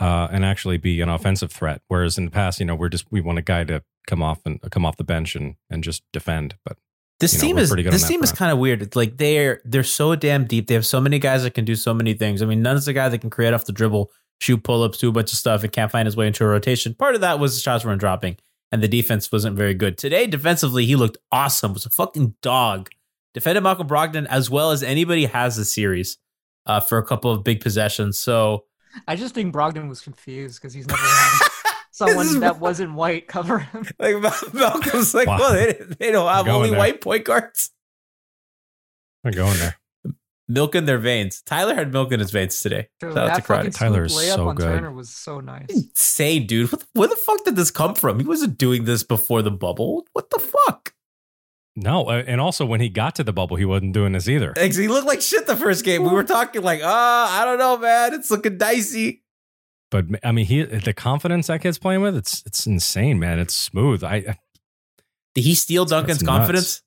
uh, 0.00 0.28
and 0.30 0.44
actually 0.44 0.76
be 0.76 1.00
an 1.00 1.08
offensive 1.08 1.52
threat. 1.52 1.82
Whereas 1.88 2.18
in 2.18 2.24
the 2.24 2.30
past, 2.30 2.60
you 2.60 2.66
know, 2.66 2.74
we're 2.74 2.88
just 2.88 3.06
we 3.10 3.20
want 3.20 3.38
a 3.38 3.42
guy 3.42 3.64
to 3.64 3.82
come 4.06 4.22
off 4.22 4.40
and 4.44 4.60
come 4.70 4.84
off 4.84 4.96
the 4.96 5.04
bench 5.04 5.36
and 5.36 5.56
and 5.70 5.84
just 5.84 6.02
defend. 6.12 6.56
But 6.64 6.76
This 7.20 7.34
you 7.34 7.38
know, 7.38 7.46
team 7.46 7.58
is 7.58 7.68
pretty 7.68 7.82
good 7.82 7.92
this 7.92 8.06
team 8.06 8.22
is 8.22 8.32
kind 8.32 8.52
of 8.52 8.58
weird. 8.58 8.82
It's 8.82 8.96
like 8.96 9.16
they're 9.16 9.60
they're 9.64 9.82
so 9.84 10.14
damn 10.16 10.46
deep. 10.46 10.66
They 10.66 10.74
have 10.74 10.86
so 10.86 11.00
many 11.00 11.18
guys 11.18 11.42
that 11.42 11.54
can 11.54 11.64
do 11.64 11.74
so 11.74 11.94
many 11.94 12.14
things. 12.14 12.42
I 12.42 12.46
mean, 12.46 12.62
Nunn 12.62 12.76
of 12.76 12.84
the 12.84 12.92
guy 12.92 13.08
that 13.08 13.18
can 13.18 13.30
create 13.30 13.54
off 13.54 13.64
the 13.64 13.72
dribble, 13.72 14.10
shoot 14.40 14.62
pull 14.62 14.82
ups, 14.82 14.98
do 14.98 15.08
a 15.08 15.12
bunch 15.12 15.32
of 15.32 15.38
stuff, 15.38 15.62
and 15.62 15.72
can't 15.72 15.90
find 15.90 16.06
his 16.06 16.16
way 16.16 16.26
into 16.26 16.44
a 16.44 16.48
rotation. 16.48 16.94
Part 16.94 17.14
of 17.14 17.20
that 17.20 17.38
was 17.38 17.54
the 17.54 17.60
shots 17.60 17.84
weren't 17.84 18.00
dropping, 18.00 18.36
and 18.72 18.82
the 18.82 18.88
defense 18.88 19.30
wasn't 19.30 19.56
very 19.56 19.74
good 19.74 19.98
today. 19.98 20.26
Defensively, 20.26 20.86
he 20.86 20.96
looked 20.96 21.18
awesome. 21.30 21.72
Was 21.72 21.86
a 21.86 21.90
fucking 21.90 22.34
dog. 22.42 22.90
Defended 23.34 23.62
Malcolm 23.62 23.86
Brogdon 23.88 24.26
as 24.26 24.50
well 24.50 24.70
as 24.70 24.82
anybody 24.82 25.26
has 25.26 25.56
the 25.56 25.64
series 25.64 26.18
uh, 26.66 26.80
for 26.80 26.98
a 26.98 27.04
couple 27.04 27.30
of 27.30 27.44
big 27.44 27.60
possessions. 27.60 28.18
So 28.18 28.64
I 29.06 29.16
just 29.16 29.34
think 29.34 29.54
Brogdon 29.54 29.88
was 29.88 30.00
confused 30.00 30.60
because 30.60 30.72
he's 30.74 30.86
never 30.88 31.00
had 31.02 31.48
someone 31.92 32.40
that 32.40 32.58
wasn't 32.58 32.94
white 32.94 33.28
cover 33.28 33.58
him. 33.58 33.86
like 33.98 34.16
Malcolm's 34.54 35.14
like, 35.14 35.28
Wow. 35.28 35.38
well, 35.38 35.52
they, 35.52 35.72
they 35.98 36.10
don't 36.10 36.28
have 36.28 36.48
only 36.48 36.70
there. 36.70 36.78
white 36.78 37.00
point 37.00 37.24
guards. 37.24 37.70
we're 39.24 39.32
going 39.32 39.58
there. 39.58 39.76
Milk 40.50 40.74
in 40.74 40.86
their 40.86 40.98
veins. 40.98 41.42
Tyler 41.42 41.74
had 41.74 41.92
milk 41.92 42.10
in 42.10 42.20
his 42.20 42.30
veins 42.30 42.58
today. 42.60 42.88
Dude, 43.00 43.12
Shout 43.12 43.18
out 43.28 43.34
to 43.34 43.40
that 43.42 43.46
fucking 43.46 43.70
Tyler 43.72 44.04
is 44.04 44.14
layup 44.16 44.34
so 44.36 44.48
on 44.48 44.56
good. 44.56 44.64
Turner 44.64 44.90
was 44.92 45.10
so 45.10 45.40
nice. 45.40 45.66
Insane, 45.68 46.46
dude. 46.46 46.72
What 46.72 46.80
the, 46.80 46.86
where 46.94 47.08
the 47.08 47.16
fuck 47.16 47.44
did 47.44 47.54
this 47.54 47.70
come 47.70 47.94
from? 47.94 48.18
He 48.18 48.24
wasn't 48.24 48.56
doing 48.56 48.84
this 48.84 49.02
before 49.02 49.42
the 49.42 49.50
bubble. 49.50 50.06
What 50.14 50.30
the 50.30 50.38
fuck? 50.38 50.94
No, 51.80 52.06
uh, 52.06 52.24
and 52.26 52.40
also 52.40 52.66
when 52.66 52.80
he 52.80 52.88
got 52.88 53.14
to 53.16 53.24
the 53.24 53.32
bubble, 53.32 53.56
he 53.56 53.64
wasn't 53.64 53.92
doing 53.92 54.12
this 54.12 54.28
either. 54.28 54.52
He 54.56 54.88
looked 54.88 55.06
like 55.06 55.20
shit 55.20 55.46
the 55.46 55.56
first 55.56 55.84
game. 55.84 56.02
We 56.02 56.10
were 56.10 56.24
talking 56.24 56.62
like, 56.62 56.80
ah, 56.82 57.40
I 57.40 57.44
don't 57.44 57.58
know, 57.58 57.78
man. 57.78 58.14
It's 58.14 58.30
looking 58.32 58.58
dicey. 58.58 59.22
But 59.90 60.06
I 60.24 60.32
mean, 60.32 60.46
he 60.46 60.62
the 60.64 60.92
confidence 60.92 61.46
that 61.46 61.62
kid's 61.62 61.78
playing 61.78 62.02
with, 62.02 62.16
it's 62.16 62.42
it's 62.44 62.66
insane, 62.66 63.18
man. 63.18 63.38
It's 63.38 63.54
smooth. 63.54 64.02
I, 64.02 64.16
I 64.16 64.38
Did 65.34 65.44
he 65.44 65.54
steal 65.54 65.84
Duncan's 65.84 66.22
confidence? 66.22 66.82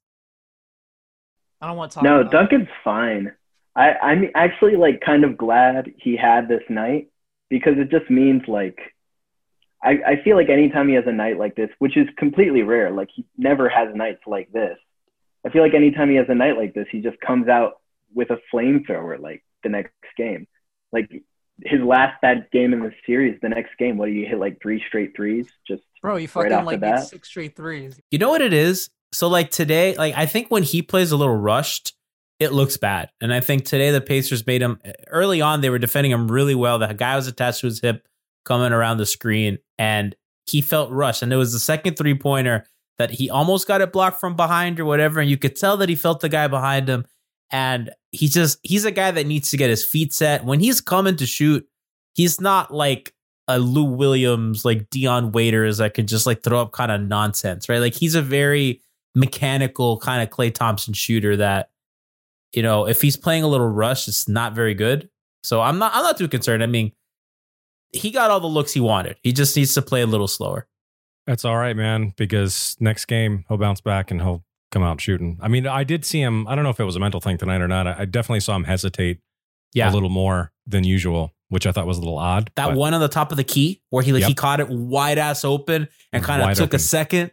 I 1.62 1.68
don't 1.68 1.78
want 1.78 1.92
to 1.92 1.96
talk 1.96 2.04
No, 2.04 2.20
about 2.20 2.32
Duncan's 2.32 2.70
fine. 2.84 3.32
I, 3.76 3.94
I'm 3.94 4.30
actually 4.36 4.76
like 4.76 5.00
kind 5.00 5.24
of 5.24 5.38
glad 5.38 5.94
he 5.98 6.18
had 6.18 6.50
this 6.50 6.64
night 6.70 7.08
because 7.50 7.76
it 7.78 7.90
just 7.90 8.12
means 8.12 8.44
like 8.48 8.78
I, 9.84 10.00
I 10.06 10.24
feel 10.24 10.36
like 10.36 10.50
anytime 10.50 10.88
he 10.88 10.96
has 10.96 11.06
a 11.08 11.12
night 11.12 11.38
like 11.38 11.56
this, 11.56 11.70
which 11.80 11.98
is 11.98 12.08
completely 12.18 12.62
rare, 12.62 12.92
like 12.92 13.10
he 13.14 13.26
never 13.38 13.68
has 13.68 13.90
nights 13.96 14.22
like 14.28 14.52
this. 14.52 14.78
I 15.46 15.50
feel 15.50 15.64
like 15.64 15.74
anytime 15.74 16.10
he 16.10 16.18
has 16.18 16.28
a 16.30 16.36
night 16.36 16.58
like 16.58 16.74
this, 16.74 16.86
he 16.92 17.02
just 17.02 17.20
comes 17.20 17.48
out 17.48 17.82
with 18.14 18.30
a 18.30 18.38
flamethrower 18.54 19.20
like 19.20 19.44
the 19.64 19.70
next 19.70 19.94
game. 20.18 20.48
Like 20.92 21.10
his 21.64 21.82
last 21.82 22.22
bad 22.22 22.48
game 22.52 22.74
in 22.74 22.82
the 22.82 22.92
series, 23.06 23.40
the 23.42 23.50
next 23.50 23.72
game, 23.80 23.98
what 23.98 24.06
do 24.06 24.12
you 24.12 24.28
hit 24.28 24.40
like 24.40 24.62
three 24.62 24.84
straight 24.88 25.16
threes? 25.16 25.48
Just 25.68 25.84
Bro, 26.02 26.18
you 26.18 26.28
fucking 26.28 26.52
off 26.52 26.66
like 26.66 26.80
the 26.80 27.02
six 27.02 27.28
straight 27.28 27.56
threes. 27.56 28.00
You 28.12 28.20
know 28.20 28.30
what 28.30 28.42
it 28.42 28.54
is? 28.54 28.90
So 29.14 29.28
like 29.28 29.52
today, 29.52 29.96
like 29.96 30.16
I 30.16 30.26
think 30.26 30.50
when 30.50 30.64
he 30.64 30.82
plays 30.82 31.12
a 31.12 31.18
little 31.18 31.36
rushed, 31.36 31.96
it 32.40 32.52
looks 32.52 32.78
bad. 32.78 33.10
And 33.20 33.34
I 33.34 33.40
think 33.40 33.66
today 33.66 33.92
the 33.92 34.02
Pacers 34.02 34.46
made 34.48 34.62
him 34.62 34.80
early 35.08 35.42
on, 35.42 35.62
they 35.62 35.70
were 35.70 35.80
defending 35.80 36.12
him 36.12 36.32
really 36.32 36.56
well. 36.56 36.80
The 36.80 36.94
guy 36.94 37.16
was 37.16 37.28
attached 37.28 37.62
to 37.62 37.68
his 37.68 37.82
hip 37.82 38.08
coming 38.46 38.72
around 38.72 38.98
the 38.98 39.06
screen 39.06 39.58
and 39.78 40.16
he 40.46 40.62
felt 40.62 40.92
rushed. 40.92 41.22
And 41.22 41.32
it 41.32 41.38
was 41.38 41.54
the 41.54 41.60
second 41.60 41.96
three 41.96 42.16
pointer 42.16 42.66
that 42.98 43.12
he 43.12 43.30
almost 43.30 43.68
got 43.68 43.82
it 43.82 43.92
blocked 43.92 44.20
from 44.20 44.36
behind 44.36 44.80
or 44.80 44.86
whatever. 44.86 45.20
And 45.20 45.30
you 45.30 45.38
could 45.38 45.56
tell 45.56 45.78
that 45.78 45.90
he 45.90 45.96
felt 45.96 46.20
the 46.20 46.30
guy 46.30 46.48
behind 46.48 46.90
him. 46.90 47.06
And 47.52 47.92
he 48.12 48.28
just, 48.28 48.60
he's 48.64 48.86
a 48.86 48.92
guy 48.92 49.12
that 49.12 49.28
needs 49.28 49.50
to 49.52 49.58
get 49.58 49.70
his 49.70 49.86
feet 49.86 50.14
set. 50.14 50.46
When 50.46 50.60
he's 50.60 50.82
coming 50.82 51.16
to 51.18 51.26
shoot, 51.26 51.68
he's 52.14 52.40
not 52.40 52.74
like 52.74 53.14
a 53.48 53.60
Lou 53.60 53.84
Williams, 53.84 54.64
like 54.64 54.90
Dion 54.90 55.32
Waiters 55.32 55.78
that 55.78 55.94
can 55.94 56.08
just 56.08 56.26
like 56.26 56.44
throw 56.44 56.62
up 56.62 56.72
kind 56.72 56.92
of 56.92 57.02
nonsense, 57.02 57.68
right? 57.68 57.80
Like 57.80 57.96
he's 57.96 58.16
a 58.16 58.22
very 58.22 58.82
mechanical 59.16 59.98
kind 59.98 60.22
of 60.24 60.30
Klay 60.30 60.54
Thompson 60.54 60.94
shooter 60.94 61.36
that, 61.38 61.72
you 62.54 62.64
know, 62.64 62.88
if 62.88 63.02
he's 63.02 63.18
playing 63.18 63.44
a 63.44 63.48
little 63.48 63.68
rush, 63.68 64.08
it's 64.08 64.28
not 64.28 64.54
very 64.54 64.74
good. 64.74 65.10
So 65.44 65.62
I'm 65.62 65.80
not 65.80 65.94
I'm 65.94 66.04
not 66.04 66.18
too 66.18 66.28
concerned. 66.28 66.64
I 66.64 66.68
mean, 66.68 66.92
he 67.92 68.12
got 68.12 68.32
all 68.32 68.40
the 68.40 68.48
looks 68.48 68.74
he 68.74 68.80
wanted. 68.80 69.18
He 69.24 69.32
just 69.34 69.56
needs 69.56 69.74
to 69.76 69.82
play 69.82 70.02
a 70.02 70.08
little 70.08 70.28
slower. 70.28 70.68
That's 71.28 71.46
all 71.46 71.58
right, 71.58 71.76
man, 71.76 72.14
because 72.18 72.76
next 72.80 73.06
game 73.06 73.46
he'll 73.48 73.58
bounce 73.58 73.82
back 73.82 74.12
and 74.12 74.22
he'll 74.22 74.44
come 74.72 74.84
out 74.84 75.00
shooting. 75.02 75.38
I 75.42 75.48
mean, 75.48 75.68
I 75.68 75.84
did 75.84 76.06
see 76.06 76.22
him. 76.22 76.48
I 76.48 76.56
don't 76.56 76.64
know 76.64 76.70
if 76.70 76.80
it 76.80 76.84
was 76.86 76.96
a 76.96 77.00
mental 77.00 77.20
thing 77.22 77.38
tonight 77.38 77.62
or 77.62 77.68
not. 77.68 77.88
I, 77.88 77.96
I 78.00 78.06
definitely 78.06 78.40
saw 78.40 78.56
him 78.56 78.64
hesitate 78.64 79.20
Yeah. 79.74 79.92
a 79.92 79.94
little 79.94 80.10
more 80.10 80.52
than 80.66 80.84
usual 80.84 81.34
which 81.50 81.68
I 81.68 81.74
thought 81.74 81.86
was 81.86 81.98
a 81.98 82.00
little 82.00 82.18
odd. 82.18 82.50
That 82.56 82.68
but 82.68 82.78
one 82.78 82.94
on 82.94 83.02
the 83.02 83.10
top 83.10 83.32
of 83.32 83.36
the 83.36 83.44
key 83.44 83.82
where 83.90 84.02
he 84.02 84.14
like 84.14 84.24
he 84.24 84.34
caught 84.34 84.62
it 84.62 84.70
wide 84.70 85.18
ass 85.18 85.44
open 85.44 85.90
and 86.14 86.24
kind 86.24 86.42
of 86.42 86.56
took 86.56 86.68
open. 86.70 86.76
a 86.78 86.80
second. 86.80 87.32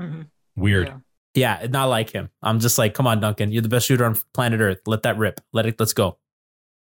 Mhm. 0.00 0.26
weird. 0.56 0.88
Yeah. 1.34 1.60
Yeah, 1.60 1.66
not 1.68 1.84
like 1.84 2.10
him. 2.10 2.28
I'm 2.42 2.58
just 2.58 2.76
like, 2.76 2.92
come 2.92 3.06
on, 3.06 3.20
Duncan. 3.20 3.52
You're 3.52 3.62
the 3.62 3.68
best 3.68 3.86
shooter 3.86 4.04
on 4.04 4.16
planet 4.34 4.60
Earth. 4.60 4.80
Let 4.84 5.04
that 5.04 5.16
rip. 5.16 5.40
Let 5.52 5.66
it. 5.66 5.78
Let's 5.78 5.92
go. 5.92 6.18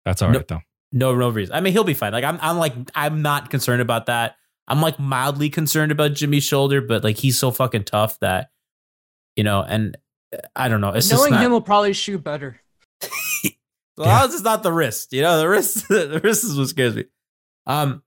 That's 0.07 0.23
all 0.23 0.31
No- 0.31 0.39
right 0.39 0.49
though. 0.49 0.62
No, 0.92 1.14
no 1.14 1.28
reason. 1.28 1.54
I 1.54 1.61
mean, 1.61 1.73
he'll 1.73 1.85
be 1.85 1.94
fine. 1.94 2.12
Like 2.12 2.25
I'm, 2.25 2.38
I'm 2.42 2.59
like, 2.59 2.75
I'm 2.94 3.23
not 3.23 3.50
concerned 3.50 3.82
about 3.82 4.06
that. 4.06 4.37
I'm 4.66 4.80
like 4.80 4.99
mildly 4.99 5.50
concerned 5.50 5.92
about 5.92 6.14
Jimmy's 6.14 6.44
shoulder, 6.44 6.80
but 6.80 7.02
like 7.04 7.16
he's 7.16 7.38
so 7.38 7.50
fucking 7.50 7.85
tough 7.85 8.18
that, 8.20 8.50
you 9.37 9.44
know, 9.44 9.64
and 9.66 9.97
uh, 10.32 10.38
I 10.54 10.68
don't 10.68 10.80
know. 10.80 10.90
It's 10.90 11.09
just 11.09 11.20
Knowing 11.20 11.32
not, 11.32 11.42
him 11.42 11.52
will 11.52 11.61
probably 11.61 11.92
shoot 11.92 12.23
better. 12.23 12.61
as 13.02 13.11
long 13.97 14.25
as 14.25 14.35
it's 14.35 14.42
not 14.42 14.62
the 14.62 14.73
wrist. 14.73 15.12
You 15.12 15.23
know, 15.23 15.38
the 15.38 15.49
wrist, 15.49 15.87
the 15.88 16.20
wrist 16.23 16.44
is 16.44 16.56
what 16.56 16.68
scares 16.68 16.94
me. 16.94 17.04
Um, 17.66 18.02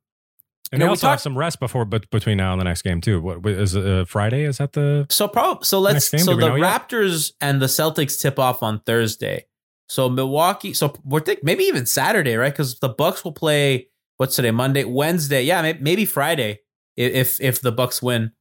And 0.71 0.79
know, 0.79 0.85
they 0.85 0.87
we 0.87 0.89
also 0.89 1.07
have 1.07 1.21
some 1.21 1.37
rest 1.37 1.59
before, 1.59 1.85
but 1.85 2.09
between 2.09 2.37
now 2.37 2.53
and 2.53 2.59
the 2.59 2.65
next 2.65 2.81
game 2.81 3.01
too. 3.01 3.21
What 3.21 3.45
is 3.45 3.75
uh, 3.75 4.05
Friday? 4.07 4.43
Is 4.43 4.57
that 4.57 4.73
the 4.73 5.05
So 5.09 5.27
probably 5.27 5.65
so 5.65 5.79
let's 5.79 5.95
Next 5.95 6.11
game, 6.11 6.19
so 6.21 6.35
the 6.35 6.47
know 6.47 6.55
yet? 6.55 6.89
Raptors 6.89 7.33
and 7.41 7.61
the 7.61 7.67
Celtics 7.67 8.19
tip 8.19 8.39
off 8.39 8.63
on 8.63 8.79
Thursday. 8.79 9.45
So 9.89 10.09
Milwaukee, 10.09 10.73
so 10.73 10.93
we're 11.03 11.19
think 11.19 11.43
maybe 11.43 11.63
even 11.65 11.85
Saturday, 11.85 12.35
right? 12.35 12.51
Because 12.53 12.79
the 12.79 12.89
Bucks 12.89 13.23
will 13.23 13.33
play 13.33 13.89
what's 14.17 14.35
today, 14.35 14.51
Monday, 14.51 14.83
Wednesday, 14.85 15.43
yeah, 15.43 15.61
maybe, 15.61 15.79
maybe 15.81 16.05
Friday 16.05 16.61
if 16.95 17.39
if 17.41 17.61
the 17.61 17.71
Bucks 17.71 18.01
win. 18.01 18.31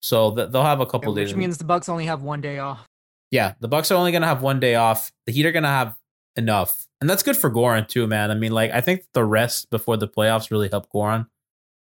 So 0.00 0.34
th- 0.34 0.50
they'll 0.50 0.62
have 0.62 0.80
a 0.80 0.84
Yeah, 0.84 0.90
couple 0.90 1.12
which 1.14 1.24
days. 1.24 1.32
Which 1.34 1.38
means 1.38 1.58
the 1.58 1.64
Bucks 1.64 1.88
only 1.88 2.06
have 2.06 2.22
one 2.22 2.40
day 2.40 2.58
off. 2.58 2.86
yeah, 3.30 3.54
the 3.60 3.68
Bucks 3.68 3.90
are 3.90 3.96
only 3.96 4.12
gonna 4.12 4.26
have 4.26 4.42
one 4.42 4.60
day 4.60 4.74
off. 4.76 5.12
The 5.26 5.32
Heat 5.32 5.46
are 5.46 5.52
gonna 5.52 5.68
have 5.68 5.96
enough, 6.36 6.86
and 7.00 7.10
that's 7.10 7.22
good 7.22 7.36
for 7.36 7.50
Goran 7.50 7.86
too, 7.88 8.06
man. 8.06 8.30
I 8.30 8.34
mean, 8.34 8.52
like 8.52 8.70
I 8.70 8.80
think 8.80 9.04
the 9.14 9.24
rest 9.24 9.68
before 9.70 9.96
the 9.96 10.08
playoffs 10.08 10.50
really 10.50 10.68
helped 10.68 10.92
Goran 10.92 11.26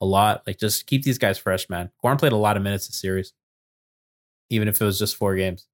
a 0.01 0.05
lot. 0.05 0.43
Like 0.47 0.57
just 0.59 0.88
keep 0.88 1.03
these 1.03 1.17
guys 1.19 1.38
fresh, 1.38 1.69
man. 1.69 1.91
Goran 2.03 2.17
played 2.19 2.31
a 2.31 2.38
lot 2.38 2.57
of 2.57 2.63
minutes 2.63 2.88
this 2.88 3.00
series, 3.00 3.33
even 4.50 4.67
if 4.67 4.81
it 4.81 4.85
was 4.85 5.00
just 5.00 5.15
four 5.15 5.35
games. 5.35 5.67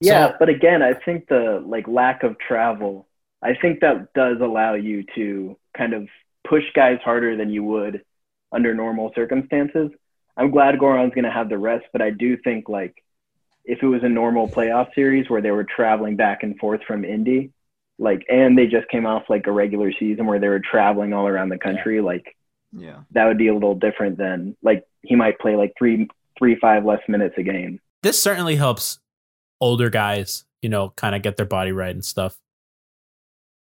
Yeah, 0.00 0.28
So- 0.28 0.36
but 0.38 0.48
again, 0.48 0.82
I 0.82 0.92
think 0.94 1.28
the 1.28 1.62
like 1.66 1.88
lack 1.88 2.22
of 2.22 2.38
travel, 2.38 3.06
I 3.42 3.54
think 3.54 3.80
that 3.80 4.12
does 4.14 4.40
allow 4.40 4.74
you 4.74 5.04
to 5.14 5.56
kind 5.76 5.94
of 5.94 6.08
push 6.48 6.64
guys 6.74 6.98
harder 7.04 7.36
than 7.36 7.50
you 7.50 7.64
would 7.64 8.02
under 8.52 8.74
normal 8.74 9.12
circumstances. 9.14 9.90
I'm 10.36 10.50
glad 10.50 10.78
Goran's 10.78 11.14
going 11.14 11.24
to 11.24 11.30
have 11.30 11.48
the 11.48 11.58
rest, 11.58 11.86
but 11.92 12.02
I 12.02 12.10
do 12.10 12.36
think 12.36 12.68
like 12.68 13.02
if 13.64 13.82
it 13.82 13.86
was 13.86 14.02
a 14.04 14.08
normal 14.08 14.48
playoff 14.48 14.94
series 14.94 15.28
where 15.28 15.40
they 15.40 15.50
were 15.50 15.64
traveling 15.64 16.16
back 16.16 16.42
and 16.42 16.56
forth 16.58 16.82
from 16.86 17.04
Indy, 17.04 17.50
like 17.98 18.24
and 18.28 18.56
they 18.56 18.66
just 18.66 18.88
came 18.88 19.06
off 19.06 19.24
like 19.28 19.46
a 19.46 19.52
regular 19.52 19.90
season 19.92 20.26
where 20.26 20.38
they 20.38 20.48
were 20.48 20.60
traveling 20.60 21.12
all 21.14 21.26
around 21.26 21.48
the 21.48 21.58
country, 21.58 22.00
like 22.00 22.36
Yeah. 22.72 22.98
that 23.12 23.24
would 23.26 23.38
be 23.38 23.48
a 23.48 23.54
little 23.54 23.74
different 23.74 24.18
than 24.18 24.56
like 24.62 24.84
he 25.02 25.16
might 25.16 25.38
play 25.38 25.56
like 25.56 25.72
three 25.78 26.06
three 26.38 26.56
five 26.56 26.84
less 26.84 27.00
minutes 27.08 27.34
a 27.38 27.42
game. 27.42 27.80
this 28.02 28.22
certainly 28.22 28.56
helps 28.56 28.98
older 29.60 29.90
guys, 29.90 30.44
you 30.62 30.68
know, 30.68 30.92
kind 30.96 31.14
of 31.14 31.22
get 31.22 31.36
their 31.36 31.46
body 31.46 31.72
right 31.72 31.94
and 31.94 32.04
stuff. 32.04 32.38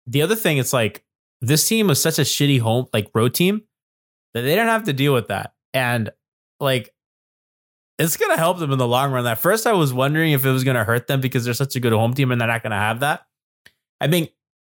The 0.06 0.22
other 0.22 0.36
thing, 0.36 0.58
it's 0.58 0.72
like 0.72 1.04
this 1.40 1.66
team 1.66 1.88
was 1.88 2.00
such 2.00 2.18
a 2.18 2.22
shitty 2.22 2.60
home, 2.60 2.86
like 2.92 3.10
road 3.14 3.34
team, 3.34 3.62
that 4.34 4.42
they 4.42 4.54
don't 4.54 4.66
have 4.66 4.84
to 4.84 4.92
deal 4.92 5.14
with 5.14 5.28
that. 5.28 5.54
And 5.72 6.10
like, 6.58 6.92
it's 7.98 8.16
going 8.16 8.30
to 8.30 8.38
help 8.38 8.58
them 8.58 8.72
in 8.72 8.78
the 8.78 8.88
long 8.88 9.12
run. 9.12 9.26
At 9.26 9.38
first, 9.38 9.66
I 9.66 9.72
was 9.72 9.92
wondering 9.92 10.32
if 10.32 10.44
it 10.44 10.50
was 10.50 10.64
going 10.64 10.76
to 10.76 10.84
hurt 10.84 11.06
them 11.06 11.20
because 11.20 11.44
they're 11.44 11.54
such 11.54 11.76
a 11.76 11.80
good 11.80 11.92
home 11.92 12.14
team 12.14 12.30
and 12.30 12.40
they're 12.40 12.48
not 12.48 12.62
going 12.62 12.70
to 12.70 12.76
have 12.76 13.00
that. 13.00 13.26
I 14.00 14.06
mean, 14.06 14.28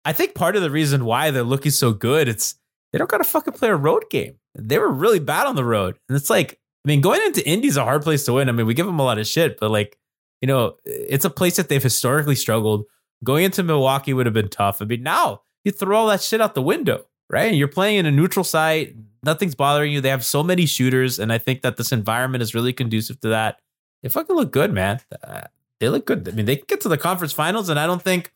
I 0.03 0.13
think 0.13 0.33
part 0.33 0.55
of 0.55 0.63
the 0.63 0.71
reason 0.71 1.05
why 1.05 1.29
they're 1.29 1.43
looking 1.43 1.71
so 1.71 1.93
good, 1.93 2.27
it's 2.27 2.55
they 2.91 2.97
don't 2.97 3.09
got 3.09 3.19
to 3.19 3.23
fucking 3.23 3.53
play 3.53 3.69
a 3.69 3.75
road 3.75 4.05
game. 4.09 4.37
They 4.55 4.79
were 4.79 4.91
really 4.91 5.19
bad 5.19 5.45
on 5.45 5.55
the 5.55 5.63
road. 5.63 5.99
And 6.09 6.15
it's 6.15 6.29
like, 6.29 6.59
I 6.83 6.87
mean, 6.87 7.01
going 7.01 7.21
into 7.21 7.47
Indy's 7.47 7.77
a 7.77 7.83
hard 7.83 8.01
place 8.01 8.25
to 8.25 8.33
win. 8.33 8.49
I 8.49 8.53
mean, 8.53 8.65
we 8.65 8.73
give 8.73 8.87
them 8.87 8.99
a 8.99 9.03
lot 9.03 9.19
of 9.19 9.27
shit, 9.27 9.59
but 9.59 9.69
like, 9.69 9.97
you 10.41 10.47
know, 10.47 10.75
it's 10.85 11.25
a 11.25 11.29
place 11.29 11.55
that 11.55 11.69
they've 11.69 11.81
historically 11.81 12.35
struggled. 12.35 12.85
Going 13.23 13.45
into 13.45 13.63
Milwaukee 13.63 14.13
would 14.13 14.25
have 14.25 14.33
been 14.33 14.49
tough. 14.49 14.81
I 14.81 14.85
mean, 14.85 15.03
now 15.03 15.43
you 15.63 15.71
throw 15.71 15.95
all 15.95 16.07
that 16.07 16.21
shit 16.21 16.41
out 16.41 16.55
the 16.55 16.61
window, 16.61 17.05
right? 17.29 17.47
And 17.47 17.55
you're 17.55 17.67
playing 17.67 17.97
in 17.97 18.05
a 18.07 18.11
neutral 18.11 18.43
site. 18.43 18.95
Nothing's 19.23 19.53
bothering 19.53 19.93
you. 19.93 20.01
They 20.01 20.09
have 20.09 20.25
so 20.25 20.41
many 20.41 20.65
shooters, 20.65 21.19
and 21.19 21.31
I 21.31 21.37
think 21.37 21.61
that 21.61 21.77
this 21.77 21.91
environment 21.91 22.41
is 22.41 22.55
really 22.55 22.73
conducive 22.73 23.19
to 23.19 23.29
that. 23.29 23.61
They 24.01 24.09
fucking 24.09 24.35
look 24.35 24.51
good, 24.51 24.73
man. 24.73 24.99
Uh, 25.23 25.41
they 25.79 25.89
look 25.89 26.05
good. 26.07 26.27
I 26.27 26.31
mean, 26.31 26.47
they 26.47 26.55
get 26.55 26.81
to 26.81 26.89
the 26.89 26.97
conference 26.97 27.33
finals, 27.33 27.69
and 27.69 27.79
I 27.79 27.85
don't 27.85 28.01
think 28.01 28.33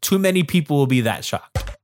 too 0.00 0.18
many 0.18 0.44
people 0.44 0.76
will 0.76 0.86
be 0.86 1.00
that 1.00 1.24
shocked. 1.24 1.77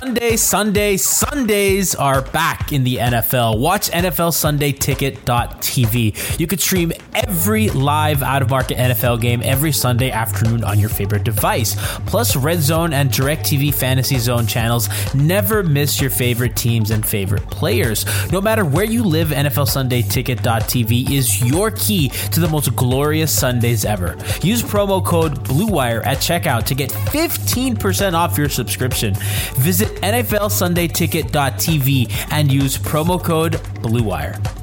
Sunday, 0.00 0.36
Sunday, 0.36 0.96
Sundays 0.96 1.94
are 1.96 2.22
back 2.22 2.72
in 2.72 2.84
the 2.84 2.96
NFL. 2.96 3.58
Watch 3.58 3.90
NFL 3.90 4.32
Sunday 4.32 4.70
Ticket.tv. 4.70 6.38
You 6.38 6.46
could 6.46 6.60
stream 6.60 6.92
every 7.14 7.68
live 7.70 8.22
out 8.22 8.42
of 8.42 8.48
market 8.48 8.78
NFL 8.78 9.20
game 9.20 9.42
every 9.44 9.72
Sunday 9.72 10.12
afternoon 10.12 10.62
on 10.62 10.78
your 10.78 10.88
favorite 10.88 11.24
device. 11.24 11.74
Plus, 12.06 12.36
Red 12.36 12.60
Zone 12.60 12.92
and 12.92 13.10
DirecTV 13.10 13.74
Fantasy 13.74 14.18
Zone 14.18 14.46
channels 14.46 14.88
never 15.14 15.64
miss 15.64 16.00
your 16.00 16.10
favorite 16.10 16.54
teams 16.54 16.92
and 16.92 17.04
favorite 17.04 17.50
players. 17.50 18.06
No 18.30 18.40
matter 18.40 18.64
where 18.64 18.84
you 18.84 19.02
live, 19.02 19.28
NFL 19.28 19.66
Sunday 19.66 20.02
Ticket.tv 20.02 21.10
is 21.10 21.42
your 21.42 21.72
key 21.72 22.10
to 22.30 22.38
the 22.38 22.48
most 22.48 22.76
glorious 22.76 23.36
Sundays 23.36 23.84
ever. 23.84 24.16
Use 24.42 24.62
promo 24.62 25.04
code 25.04 25.40
BLUEWIRE 25.44 26.06
at 26.06 26.18
checkout 26.18 26.66
to 26.66 26.76
get 26.76 26.90
15% 26.90 28.12
off 28.12 28.38
your 28.38 28.48
subscription. 28.48 29.14
Visit 29.56 29.87
NFLSundayTicket.tv 29.96 32.28
and 32.30 32.52
use 32.52 32.78
promo 32.78 33.22
code 33.22 33.54
BLUEWIRE. 33.82 34.57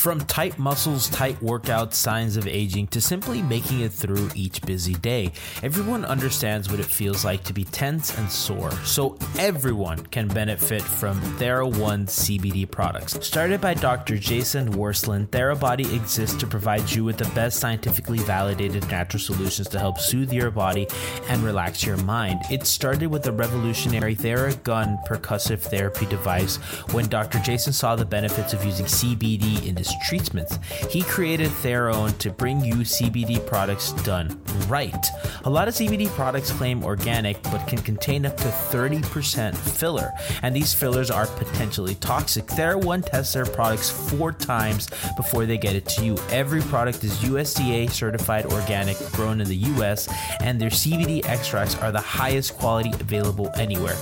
From 0.00 0.18
tight 0.20 0.58
muscles, 0.58 1.10
tight 1.10 1.38
workouts, 1.40 1.92
signs 1.92 2.38
of 2.38 2.48
aging, 2.48 2.86
to 2.86 3.02
simply 3.02 3.42
making 3.42 3.80
it 3.80 3.92
through 3.92 4.30
each 4.34 4.62
busy 4.62 4.94
day, 4.94 5.30
everyone 5.62 6.06
understands 6.06 6.70
what 6.70 6.80
it 6.80 6.86
feels 6.86 7.22
like 7.22 7.44
to 7.44 7.52
be 7.52 7.64
tense 7.64 8.16
and 8.16 8.30
sore. 8.30 8.70
So 8.82 9.18
everyone 9.38 9.98
can 10.06 10.26
benefit 10.28 10.80
from 10.80 11.20
TheraOne 11.36 12.06
CBD 12.06 12.70
products. 12.70 13.22
Started 13.26 13.60
by 13.60 13.74
Dr. 13.74 14.16
Jason 14.16 14.72
Wersland, 14.72 15.26
TheraBody 15.26 15.94
exists 15.94 16.36
to 16.36 16.46
provide 16.46 16.90
you 16.90 17.04
with 17.04 17.18
the 17.18 17.28
best 17.34 17.60
scientifically 17.60 18.20
validated 18.20 18.88
natural 18.90 19.20
solutions 19.20 19.68
to 19.68 19.78
help 19.78 19.98
soothe 19.98 20.32
your 20.32 20.50
body 20.50 20.88
and 21.28 21.42
relax 21.42 21.84
your 21.84 21.98
mind. 21.98 22.40
It 22.50 22.66
started 22.66 23.08
with 23.08 23.22
the 23.22 23.32
revolutionary 23.32 24.16
TheraGun 24.16 25.06
percussive 25.06 25.58
therapy 25.60 26.06
device 26.06 26.56
when 26.94 27.06
Dr. 27.10 27.38
Jason 27.40 27.74
saw 27.74 27.96
the 27.96 28.06
benefits 28.06 28.54
of 28.54 28.64
using 28.64 28.86
CBD 28.86 29.66
in 29.66 29.76
his 29.76 29.89
treatments. 30.06 30.58
He 30.90 31.02
created 31.02 31.48
TheraOne 31.48 32.16
to 32.18 32.30
bring 32.30 32.64
you 32.64 32.76
CBD 32.76 33.44
products 33.46 33.92
done 34.04 34.40
right. 34.68 35.06
A 35.44 35.50
lot 35.50 35.68
of 35.68 35.74
CBD 35.74 36.06
products 36.08 36.50
claim 36.52 36.84
organic 36.84 37.42
but 37.44 37.66
can 37.66 37.78
contain 37.78 38.24
up 38.24 38.36
to 38.36 38.44
30% 38.44 39.56
filler, 39.56 40.12
and 40.42 40.54
these 40.54 40.72
fillers 40.72 41.10
are 41.10 41.26
potentially 41.26 41.96
toxic. 41.96 42.46
TheraOne 42.46 43.04
tests 43.04 43.34
their 43.34 43.46
products 43.46 43.90
four 43.90 44.32
times 44.32 44.88
before 45.16 45.46
they 45.46 45.58
get 45.58 45.74
it 45.74 45.86
to 45.86 46.04
you. 46.04 46.16
Every 46.30 46.60
product 46.62 47.02
is 47.04 47.16
USDA 47.18 47.90
certified 47.90 48.46
organic, 48.46 48.98
grown 49.12 49.40
in 49.40 49.48
the 49.48 49.56
US, 49.56 50.08
and 50.40 50.60
their 50.60 50.70
CBD 50.70 51.24
extracts 51.26 51.76
are 51.76 51.92
the 51.92 52.00
highest 52.00 52.56
quality 52.56 52.90
available 53.00 53.50
anywhere. 53.56 53.96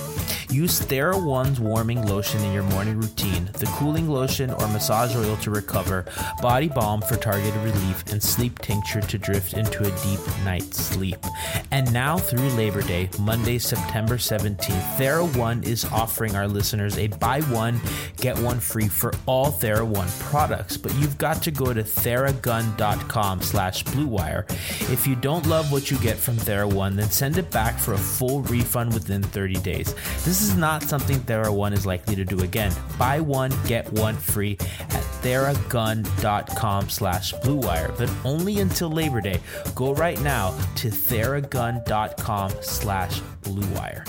Use 0.51 0.79
TheraOne's 0.79 1.59
warming 1.59 2.07
lotion 2.07 2.43
in 2.43 2.51
your 2.51 2.63
morning 2.63 2.99
routine, 2.99 3.51
the 3.59 3.67
cooling 3.67 4.09
lotion 4.09 4.49
or 4.49 4.67
massage 4.69 5.15
oil 5.15 5.37
to 5.37 5.51
recover, 5.51 6.05
body 6.41 6.67
balm 6.67 7.01
for 7.03 7.17
targeted 7.17 7.55
relief, 7.57 8.03
and 8.11 8.21
sleep 8.21 8.57
tincture 8.57 9.01
to 9.01 9.19
drift 9.19 9.53
into 9.53 9.81
a 9.81 9.91
deep 10.03 10.19
night's 10.43 10.79
sleep. 10.83 11.23
And 11.69 11.93
now 11.93 12.17
through 12.17 12.49
Labor 12.49 12.81
Day, 12.81 13.09
Monday, 13.19 13.59
September 13.59 14.17
17th, 14.17 14.97
TheraOne 14.97 15.63
is 15.63 15.85
offering 15.85 16.35
our 16.35 16.47
listeners 16.47 16.97
a 16.97 17.07
buy 17.07 17.41
one, 17.41 17.79
get 18.17 18.37
one 18.39 18.59
free 18.59 18.87
for 18.87 19.13
all 19.27 19.51
TheraOne 19.51 20.19
products. 20.19 20.77
But 20.77 20.95
you've 20.95 21.19
got 21.19 21.43
to 21.43 21.51
go 21.51 21.73
to 21.73 21.83
theragun.com 21.83 23.41
slash 23.43 23.83
bluewire. 23.83 24.49
If 24.91 25.05
you 25.05 25.15
don't 25.15 25.45
love 25.45 25.71
what 25.71 25.91
you 25.91 25.99
get 25.99 26.17
from 26.17 26.37
TheraOne, 26.37 26.95
then 26.95 27.11
send 27.11 27.37
it 27.37 27.51
back 27.51 27.77
for 27.77 27.93
a 27.93 27.97
full 27.99 28.41
refund 28.43 28.95
within 28.95 29.21
30 29.21 29.53
days. 29.59 29.93
This 30.39 30.51
is 30.51 30.55
not 30.55 30.83
something 30.83 31.17
TheraOne 31.17 31.73
is 31.73 31.85
likely 31.85 32.15
to 32.15 32.23
do 32.23 32.39
again. 32.43 32.71
Buy 32.97 33.19
one, 33.19 33.51
get 33.65 33.91
one 33.91 34.15
free 34.15 34.53
at 34.61 35.03
theragun.com 35.21 36.87
slash 36.87 37.33
bluewire, 37.33 37.97
but 37.97 38.09
only 38.23 38.61
until 38.61 38.89
Labor 38.89 39.19
Day. 39.19 39.41
Go 39.75 39.93
right 39.93 40.17
now 40.21 40.57
to 40.77 40.87
theragun.com 40.87 42.51
slash 42.61 43.19
bluewire. 43.41 44.07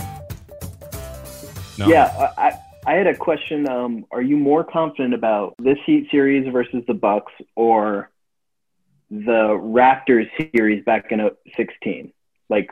No. 1.77 1.89
Yeah, 1.89 2.31
I, 2.39 2.47
I 2.47 2.59
I 2.87 2.95
had 2.95 3.09
a 3.09 3.17
question. 3.17 3.69
Um, 3.69 4.07
are 4.13 4.23
you 4.23 4.37
more 4.37 4.63
confident 4.63 5.15
about 5.15 5.57
this 5.59 5.79
Heat 5.85 6.07
series 6.13 6.47
versus 6.53 6.85
the 6.87 6.95
Bucks 6.95 7.33
or 7.57 8.09
the 9.11 9.59
Raptors 9.61 10.29
series 10.55 10.85
back 10.85 11.11
in 11.11 11.19
uh, 11.19 11.31
16? 11.57 12.13
Like, 12.49 12.71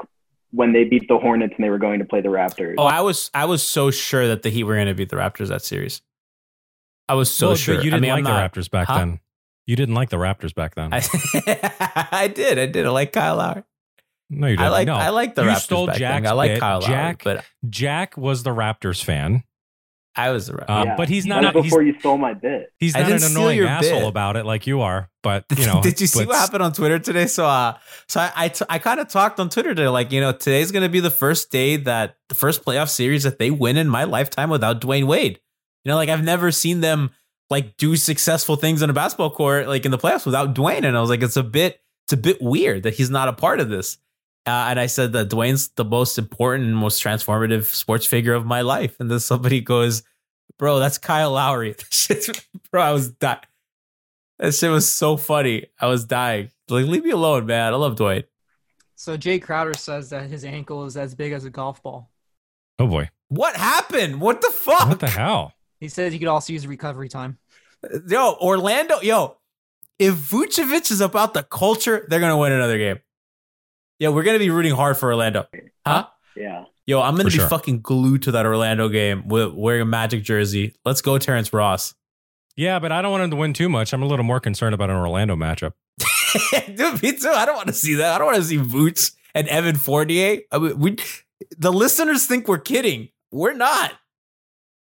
when 0.51 0.73
they 0.73 0.85
beat 0.85 1.09
the 1.09 1.19
Hornets 1.19 1.55
and 1.57 1.65
they 1.65 1.71
were 1.71 1.79
going 1.79 1.99
to 1.99 2.05
play 2.05 2.21
the 2.21 2.29
Raptors. 2.29 2.75
Oh, 2.79 2.85
I 2.85 3.01
was 3.03 3.31
I 3.35 3.45
was 3.45 3.63
so 3.63 3.91
sure 3.91 4.29
that 4.29 4.43
the 4.43 4.51
Heat 4.51 4.65
were 4.65 4.75
going 4.75 4.87
to 4.89 4.95
beat 4.95 5.09
the 5.11 5.17
Raptors 5.17 5.49
that 5.49 5.63
series. 5.63 6.03
I 7.09 7.15
was 7.15 7.31
so 7.31 7.49
Well, 7.49 7.57
sure. 7.57 7.75
You 7.77 7.83
didn't 7.91 7.95
I 7.95 8.01
mean, 8.01 8.11
like 8.11 8.19
I'm 8.19 8.53
the 8.53 8.61
Raptors 8.61 8.71
back 8.71 8.89
Huh? 8.89 8.99
then. 8.99 9.21
You 9.67 9.77
didn't 9.77 9.95
like 9.95 10.09
the 10.11 10.17
Raptors 10.17 10.55
back 10.55 10.75
then. 10.75 10.91
I, 10.95 12.09
I 12.13 12.29
did. 12.29 12.59
I 12.59 12.67
did. 12.67 12.87
I 12.87 12.89
like 12.91 13.13
Kyle 13.13 13.37
Lowry. 13.37 13.63
no, 14.31 14.47
you 14.47 14.57
didn't. 14.57 14.67
I 14.67 14.71
like 14.71 14.87
no. 14.87 14.95
I 14.95 15.11
like 15.11 15.35
the 15.35 15.43
you 15.43 15.49
Raptors. 15.51 15.61
stole 15.61 15.87
back 15.87 15.95
then. 15.99 16.23
Jack's 16.23 16.29
I 16.29 16.33
like 16.33 16.51
bit. 16.53 16.61
Kyle 16.61 16.81
Lowry, 16.81 17.17
but 17.25 17.45
Jack 17.69 18.17
was 18.17 18.43
the 18.43 18.51
Raptors 18.51 19.03
fan, 19.05 19.45
I 20.17 20.31
was 20.31 20.47
the 20.49 20.55
Raptors. 20.55 20.71
um, 20.71 20.87
Yeah. 20.89 20.97
but 20.97 21.09
he's 21.09 21.25
That 21.27 21.43
not. 21.43 21.55
was 21.55 21.65
He's, 21.65 21.71
before 21.73 21.83
you 21.83 21.99
stole 22.01 22.19
my 22.19 22.35
bit. 22.35 22.73
he's 22.79 22.95
not 22.95 23.05
an 23.05 23.11
didn't 23.19 23.31
annoying 23.31 23.57
your 23.59 23.69
asshole 23.69 24.01
bit. 24.01 24.09
about 24.09 24.37
it 24.37 24.45
like 24.47 24.67
you 24.67 24.81
are. 24.81 25.09
But 25.23 25.45
you 25.57 25.67
know, 25.67 25.81
did 25.83 26.01
you 26.01 26.07
see 26.09 26.21
but 26.21 26.29
what 26.29 26.37
happened 26.37 26.63
on 26.63 26.73
Twitter 26.73 26.99
today? 26.99 27.27
So, 27.27 27.47
uh, 27.47 27.75
so 28.09 28.21
I, 28.21 28.33
I, 28.35 28.49
t- 28.49 28.65
I 28.69 28.79
kind 28.79 28.99
of 28.99 29.09
talked 29.09 29.39
on 29.39 29.49
Twitter 29.49 29.71
today, 29.75 29.89
like, 29.89 30.11
you 30.11 30.21
know, 30.21 30.33
today's 30.33 30.73
going 30.73 30.83
to 30.83 30.89
be 30.89 31.01
the 31.01 31.11
first 31.11 31.53
day 31.53 31.77
that 31.77 32.17
the 32.29 32.35
first 32.35 32.65
playoff 32.65 32.89
series 32.89 33.23
that 33.23 33.39
they 33.39 33.51
win 33.51 33.77
in 33.77 33.89
my 33.89 34.05
lifetime 34.05 34.51
without 34.51 34.81
Dwyane 34.81 35.07
Wade. 35.07 35.39
You 35.85 35.91
know, 35.91 35.97
like 35.97 36.09
I've 36.09 36.25
never 36.25 36.51
seen 36.51 36.81
them 36.81 37.11
like 37.51 37.77
do 37.77 37.95
successful 37.97 38.57
things 38.57 38.83
on 38.83 38.91
a 38.91 38.93
basketball 38.93 39.31
court, 39.31 39.69
like 39.69 39.85
in 39.85 39.91
the 39.93 39.99
playoffs 39.99 40.27
without 40.27 40.55
Dwyane. 40.55 40.85
And 40.85 40.97
I 40.97 41.01
was 41.01 41.11
like, 41.11 41.23
it's 41.23 41.37
a 41.37 41.43
bit, 41.45 41.81
it's 42.07 42.13
a 42.13 42.17
bit 42.17 42.43
weird 42.43 42.83
that 42.83 42.95
he's 42.95 43.09
not 43.11 43.29
a 43.29 43.33
part 43.33 43.61
of 43.61 43.69
this. 43.69 43.99
Uh, 44.49 44.71
and 44.71 44.81
I 44.81 44.87
said 44.87 45.13
that 45.13 45.29
Dwyane's 45.29 45.69
the 45.77 45.85
most 45.85 46.17
important 46.19 46.65
and 46.67 46.77
most 46.77 47.03
transformative 47.05 47.65
sports 47.65 48.07
figure 48.07 48.33
of 48.33 48.47
my 48.47 48.63
life. 48.63 48.99
And 48.99 49.11
then 49.11 49.21
somebody 49.21 49.61
goes, 49.61 50.03
bro, 50.59 50.79
that's 50.79 50.97
Kyle 50.97 51.33
Lowry. 51.33 51.77
Bro, 52.71 52.83
I 52.83 52.93
was 52.93 53.11
dying. 53.11 53.41
That 54.39 54.55
shit 54.55 54.71
was 54.71 54.91
so 54.91 55.17
funny. 55.17 55.67
I 55.81 55.87
was 55.87 56.05
dying. 56.05 56.51
Like, 56.69 56.87
leave 56.87 57.05
me 57.05 57.11
alone, 57.11 57.47
man. 57.47 57.73
I 57.73 57.77
love 57.77 57.97
Dwyane. 57.97 58.25
So 58.95 59.17
Jae 59.17 59.41
Crowder 59.41 59.75
says 59.75 60.11
that 60.11 60.29
his 60.31 60.45
ankle 60.45 60.85
is 60.87 60.97
as 60.97 61.15
big 61.15 61.33
as 61.33 61.45
a 61.45 61.51
golf 61.51 61.83
ball. 61.83 62.11
oh 62.79 62.87
boy, 62.87 63.11
What 63.29 63.55
happened? 63.57 64.21
What 64.21 64.41
the 64.41 64.51
fuck? 64.51 64.89
what 64.89 65.01
the 65.01 65.09
hell? 65.09 65.53
He 65.81 65.89
says 65.89 66.13
he 66.13 66.19
could 66.19 66.29
also 66.29 66.53
use 66.53 66.67
recovery 66.67 67.09
time. 67.09 67.39
Yo, 68.09 68.35
Orlando, 68.41 69.01
yo, 69.01 69.37
if 69.99 70.15
Vucevic 70.15 70.91
is 70.91 71.01
about 71.01 71.35
the 71.35 71.43
culture, 71.45 72.07
they're 72.09 72.21
gonna 72.21 72.37
win 72.39 72.53
another 72.53 72.79
game. 72.79 72.99
Yeah, 73.99 74.09
we're 74.11 74.23
gonna 74.23 74.39
be 74.39 74.51
rooting 74.51 74.75
hard 74.75 74.97
for 74.97 75.07
Orlando. 75.11 75.47
Huh? 75.87 76.07
Yeah. 76.37 76.65
Yo, 76.87 77.01
I'm 77.01 77.13
gonna 77.17 77.25
For 77.25 77.31
be 77.31 77.39
sure. 77.39 77.49
fucking 77.49 77.81
glued 77.81 78.23
to 78.23 78.33
that 78.33 78.47
Orlando 78.47 78.89
game 78.89 79.29
with 79.29 79.53
wearing 79.53 79.83
a 79.83 79.87
magic 79.87 80.23
jersey. 80.23 80.75
Let's 80.85 81.03
go, 81.03 81.19
Terrence 81.19 81.53
Ross. 81.53 81.95
Yeah, 82.57 82.79
but 82.79 82.93
I 82.93 83.03
don't 83.03 83.11
want 83.11 83.25
him 83.25 83.31
to 83.31 83.37
win 83.37 83.53
too 83.53 83.69
much. 83.69 83.93
I'm 83.93 84.03
a 84.03 84.07
little 84.07 84.25
more 84.25 84.41
concerned 84.41 84.75
about 84.75 84.91
an 84.91 84.97
Orlando 84.97 85.37
matchup. 85.37 85.73
Dude, 86.75 87.03
me 87.03 87.13
too. 87.13 87.29
I 87.29 87.45
don't 87.47 87.57
want 87.57 87.69
to 87.69 87.73
see 87.75 87.95
that. 87.97 88.15
I 88.15 88.19
don't 88.19 88.27
want 88.27 88.39
to 88.39 88.45
see 88.45 88.57
Boots 88.59 89.13
and 89.35 89.47
Evan 89.49 89.77
Fournier. 89.77 90.41
I 90.51 90.59
mean, 90.59 90.79
we, 90.79 90.97
the 91.57 91.73
listeners 91.73 92.27
think 92.27 92.49
we're 92.49 92.59
kidding. 92.59 93.09
We're 93.31 93.55
not. 93.55 93.93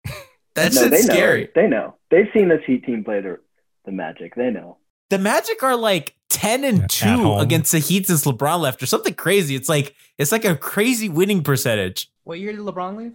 That 0.54 0.72
no, 0.72 0.88
they 0.88 1.02
scary. 1.02 1.42
know. 1.44 1.48
They 1.54 1.66
know. 1.68 1.94
They've 2.10 2.28
seen 2.32 2.48
this 2.48 2.62
Heat 2.66 2.86
team 2.86 3.04
play 3.04 3.20
the 3.20 3.38
the 3.84 3.92
Magic. 3.92 4.34
They 4.36 4.48
know. 4.50 4.78
The 5.10 5.18
Magic 5.18 5.62
are 5.62 5.76
like 5.76 6.15
10 6.30 6.64
and 6.64 6.82
At 6.84 6.90
2 6.90 7.06
home. 7.06 7.40
against 7.40 7.72
the 7.72 7.78
Heat 7.78 8.06
since 8.06 8.24
LeBron 8.24 8.60
left 8.60 8.82
or 8.82 8.86
something 8.86 9.14
crazy. 9.14 9.54
It's 9.54 9.68
like 9.68 9.94
it's 10.18 10.32
like 10.32 10.44
a 10.44 10.56
crazy 10.56 11.08
winning 11.08 11.42
percentage. 11.42 12.10
What 12.24 12.38
year 12.40 12.52
did 12.52 12.60
LeBron 12.60 12.96
leave? 12.96 13.14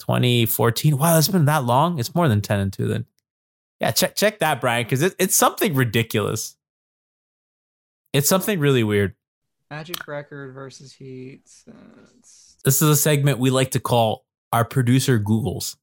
2014. 0.00 0.96
Wow, 0.96 1.18
it's 1.18 1.28
been 1.28 1.46
that 1.46 1.64
long. 1.64 1.98
It's 1.98 2.14
more 2.14 2.28
than 2.28 2.40
10 2.40 2.60
and 2.60 2.72
2 2.72 2.86
then. 2.86 3.06
Yeah, 3.80 3.90
check 3.90 4.14
check 4.16 4.38
that, 4.40 4.60
Brian, 4.60 4.84
because 4.84 5.02
it, 5.02 5.14
it's 5.18 5.34
something 5.36 5.74
ridiculous. 5.74 6.56
It's 8.12 8.28
something 8.28 8.58
really 8.58 8.82
weird. 8.84 9.14
Magic 9.70 10.06
record 10.08 10.54
versus 10.54 10.92
Heat. 10.92 11.42
That's- 11.66 12.56
This 12.64 12.80
is 12.82 12.88
a 12.88 12.96
segment 12.96 13.38
we 13.38 13.50
like 13.50 13.72
to 13.72 13.80
call 13.80 14.24
our 14.52 14.64
producer 14.64 15.18
Googles. 15.20 15.76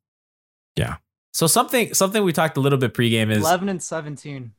Yeah. 0.75 0.97
So 1.33 1.47
something 1.47 1.93
something 1.93 2.23
we 2.23 2.33
talked 2.33 2.57
a 2.57 2.61
little 2.61 2.79
bit 2.79 2.93
pregame 2.93 3.29
is 3.29 3.39
11 3.39 3.69
and 3.69 3.81
17. 3.83 4.53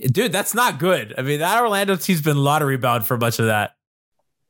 Dude, 0.00 0.32
that's 0.32 0.54
not 0.54 0.78
good. 0.78 1.14
I 1.16 1.22
mean, 1.22 1.38
that 1.40 1.60
Orlando 1.60 1.96
team's 1.96 2.20
been 2.22 2.36
lottery 2.36 2.76
bound 2.76 3.06
for 3.06 3.16
much 3.16 3.38
of 3.38 3.46
that. 3.46 3.76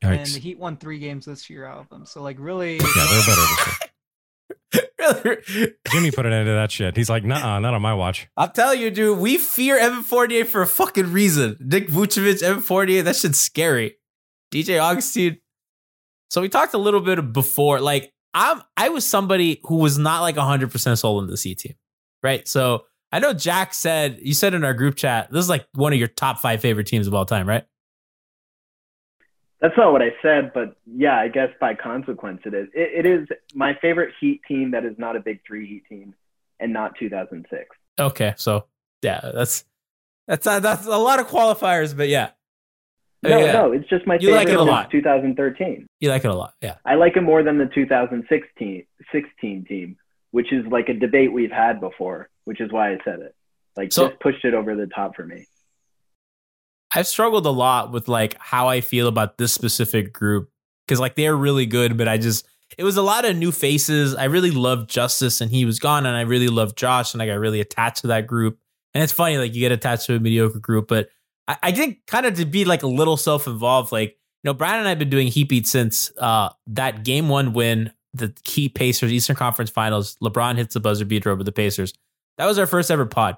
And 0.01 0.21
Yikes. 0.21 0.35
the 0.35 0.41
Heat 0.41 0.59
won 0.59 0.77
three 0.77 0.99
games 0.99 1.27
this 1.27 1.49
year 1.49 1.67
out 1.67 1.79
of 1.79 1.89
them. 1.89 2.07
So, 2.07 2.23
like, 2.23 2.37
really, 2.39 2.77
Yeah, 2.77 3.07
they're 3.11 3.27
better 3.27 3.41
this 3.41 3.79
year. 4.75 4.83
really, 5.25 5.73
Jimmy 5.91 6.11
put 6.11 6.27
an 6.27 6.33
end 6.33 6.47
to 6.47 6.53
that 6.53 6.71
shit. 6.71 6.97
He's 6.97 7.11
like, 7.11 7.25
nah, 7.25 7.59
not 7.59 7.75
on 7.75 7.83
my 7.83 7.95
watch. 7.95 8.29
I'm 8.37 8.51
telling 8.51 8.81
you, 8.81 8.91
dude, 8.91 9.19
we 9.19 9.39
fear 9.39 9.79
Evan 9.79 10.03
Fournier 10.03 10.45
for 10.45 10.63
a 10.63 10.67
fucking 10.67 11.13
reason. 11.13 11.57
Nick 11.61 11.89
Vucevic, 11.89 12.43
Evan 12.43 12.63
Fournier, 12.63 13.03
that 13.03 13.17
shit's 13.17 13.41
scary. 13.41 13.97
DJ 14.53 14.81
Augustin. 14.81 15.39
So 16.31 16.41
we 16.41 16.49
talked 16.49 16.75
a 16.75 16.79
little 16.79 17.01
bit 17.01 17.33
before. 17.33 17.81
Like, 17.81 18.13
I'm 18.33 18.63
I 18.77 18.89
was 18.89 19.07
somebody 19.07 19.61
who 19.65 19.77
was 19.77 19.97
not 19.99 20.23
like 20.23 20.37
100% 20.37 20.99
sold 20.99 21.23
on 21.23 21.29
the 21.31 21.37
C 21.37 21.55
team, 21.55 21.75
right? 22.23 22.47
So 22.49 22.85
I 23.15 23.21
know 23.21 23.33
Jack 23.33 23.75
said, 23.75 24.19
you 24.23 24.35
said 24.35 24.55
in 24.55 24.65
our 24.65 24.75
group 24.75 24.97
chat, 24.97 25.31
this 25.31 25.39
is 25.45 25.49
like 25.49 25.65
one 25.73 25.93
of 25.93 25.99
your 26.01 26.09
top 26.09 26.41
five 26.41 26.61
favorite 26.61 26.89
teams 26.89 27.07
of 27.07 27.15
all 27.15 27.25
time, 27.25 27.49
right? 27.49 27.65
That's 29.61 29.77
not 29.77 29.93
what 29.93 30.03
I 30.03 30.09
said, 30.21 30.51
but 30.53 30.77
yeah, 30.85 31.17
I 31.17 31.29
guess 31.29 31.51
by 31.61 31.75
consequence 31.75 32.41
it 32.45 32.55
is. 32.55 32.67
It, 32.75 33.07
it 33.07 33.09
is 33.09 33.29
my 33.55 33.79
favorite 33.81 34.15
Heat 34.21 34.41
team 34.49 34.73
that 34.73 34.85
is 34.85 34.95
not 34.99 35.15
a 35.15 35.21
Big 35.21 35.43
Three 35.47 35.65
Heat 35.67 35.85
team, 35.89 36.15
and 36.59 36.73
not 36.73 36.97
2006. 36.99 37.65
Okay. 38.01 38.35
So 38.37 38.67
yeah, 39.03 39.21
that's 39.33 39.65
that's 40.27 40.45
uh, 40.47 40.59
that's 40.59 40.85
a 40.87 40.99
lot 40.99 41.21
of 41.21 41.29
qualifiers, 41.29 41.97
but 41.97 42.09
yeah. 42.09 42.31
No, 43.23 43.39
Yeah. 43.39 43.53
no, 43.53 43.73
it's 43.73 43.89
just 43.89 44.07
my 44.09 44.15
You 44.17 44.31
favorite 44.33 44.37
like 44.39 44.49
it 44.49 44.57
a 44.59 44.63
lot. 44.65 44.91
2013. 44.91 45.87
You 46.01 46.09
like 46.11 46.25
it 46.25 46.31
a 46.31 46.35
lot. 46.35 46.53
Yeah. 46.61 46.75
I 46.85 46.97
like 46.97 47.17
it 47.17 47.23
more 47.23 47.43
than 47.45 47.57
the 47.59 47.71
2016 47.75 48.85
16 49.13 49.65
team, 49.67 49.97
which 50.33 50.53
is 50.53 50.67
like 50.67 50.89
a 50.91 50.95
debate 50.95 51.33
we've 51.33 51.51
had 51.53 51.81
before, 51.81 52.29
which 52.45 52.61
is 52.61 52.71
why 52.73 52.93
I 52.93 52.99
said 53.05 53.21
it. 53.21 53.35
Like 53.77 53.93
So- 53.93 54.09
just 54.09 54.21
pushed 54.21 54.45
it 54.45 54.55
over 54.55 54.75
the 54.77 54.87
top 54.87 55.17
for 55.17 55.27
me. 55.27 55.47
I've 56.97 57.07
struggled 57.09 57.45
a 57.47 57.51
lot 57.51 57.91
with 57.91 58.07
like 58.07 58.37
how 58.39 58.69
I 58.69 58.81
feel 58.81 59.09
about 59.09 59.37
this 59.37 59.53
specific 59.53 60.13
group 60.13 60.51
because 60.87 61.01
like 61.01 61.17
they're 61.17 61.37
really 61.37 61.67
good, 61.67 61.97
but 61.97 62.07
I 62.07 62.19
just 62.19 62.47
it 62.79 62.85
was 62.85 62.97
a 62.97 63.03
lot 63.03 63.25
of 63.25 63.37
new 63.37 63.51
faces. 63.53 64.15
I 64.15 64.25
really 64.25 64.51
loved 64.51 64.89
Justice 64.91 65.41
and 65.41 65.51
he 65.51 65.65
was 65.65 65.79
gone, 65.79 66.07
and 66.07 66.17
I 66.17 66.21
really 66.23 66.49
loved 66.49 66.77
Josh 66.79 67.13
and 67.13 67.23
I 67.23 67.27
got 67.27 67.35
really 67.35 67.61
attached 67.61 68.03
to 68.03 68.09
that 68.09 68.27
group. 68.27 68.59
And 68.95 69.03
it's 69.03 69.13
funny, 69.13 69.39
like 69.39 69.55
you 69.55 69.61
get 69.61 69.73
attached 69.73 70.07
to 70.07 70.15
a 70.15 70.21
mediocre 70.21 70.61
group, 70.61 70.87
but 70.87 71.09
I, 71.49 71.57
I 71.65 71.73
think 71.73 72.07
kind 72.07 72.27
of 72.27 72.35
to 72.35 72.45
be 72.45 72.65
like 72.65 72.85
a 72.85 72.89
little 72.89 73.17
self 73.17 73.49
involved. 73.49 73.91
Like 73.91 74.11
you 74.45 74.51
know, 74.51 74.55
Brian 74.55 74.79
and 74.79 74.87
I 74.87 74.91
have 74.91 74.99
been 75.01 75.11
doing 75.11 75.27
Heat 75.29 75.49
Beat 75.49 75.67
since 75.67 76.13
uh, 76.19 76.51
that 76.69 77.03
game 77.05 77.29
one 77.29 77.55
win, 77.55 77.93
the 78.13 78.33
key 78.45 78.69
Pacers 78.69 79.13
Eastern 79.13 79.35
Conference 79.35 79.71
Finals. 79.71 80.17
LeBron 80.23 80.57
hits 80.57 80.75
the 80.75 80.81
buzzer 80.81 81.05
beater 81.05 81.31
over 81.31 81.43
the 81.43 81.51
Pacers. 81.53 81.93
That 82.39 82.47
was 82.47 82.59
our 82.59 82.67
first 82.67 82.91
ever 82.91 83.07
pod. 83.07 83.37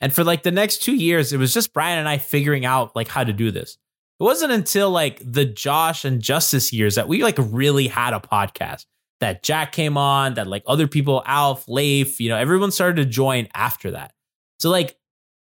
And 0.00 0.12
for 0.12 0.22
like 0.24 0.42
the 0.42 0.50
next 0.50 0.82
two 0.82 0.94
years, 0.94 1.32
it 1.32 1.38
was 1.38 1.52
just 1.52 1.72
Brian 1.72 1.98
and 1.98 2.08
I 2.08 2.18
figuring 2.18 2.64
out 2.64 2.94
like 2.94 3.08
how 3.08 3.24
to 3.24 3.32
do 3.32 3.50
this. 3.50 3.78
It 4.20 4.24
wasn't 4.24 4.52
until 4.52 4.90
like 4.90 5.20
the 5.24 5.44
Josh 5.44 6.04
and 6.04 6.20
Justice 6.20 6.72
years 6.72 6.96
that 6.96 7.08
we 7.08 7.22
like 7.22 7.36
really 7.38 7.88
had 7.88 8.14
a 8.14 8.20
podcast. 8.20 8.86
That 9.20 9.42
Jack 9.42 9.72
came 9.72 9.96
on, 9.96 10.34
that 10.34 10.46
like 10.46 10.62
other 10.66 10.86
people, 10.86 11.24
Alf, 11.26 11.66
Leif, 11.66 12.20
you 12.20 12.28
know, 12.28 12.36
everyone 12.36 12.70
started 12.70 13.02
to 13.02 13.04
join 13.04 13.48
after 13.52 13.90
that. 13.90 14.12
So 14.60 14.70
like 14.70 14.96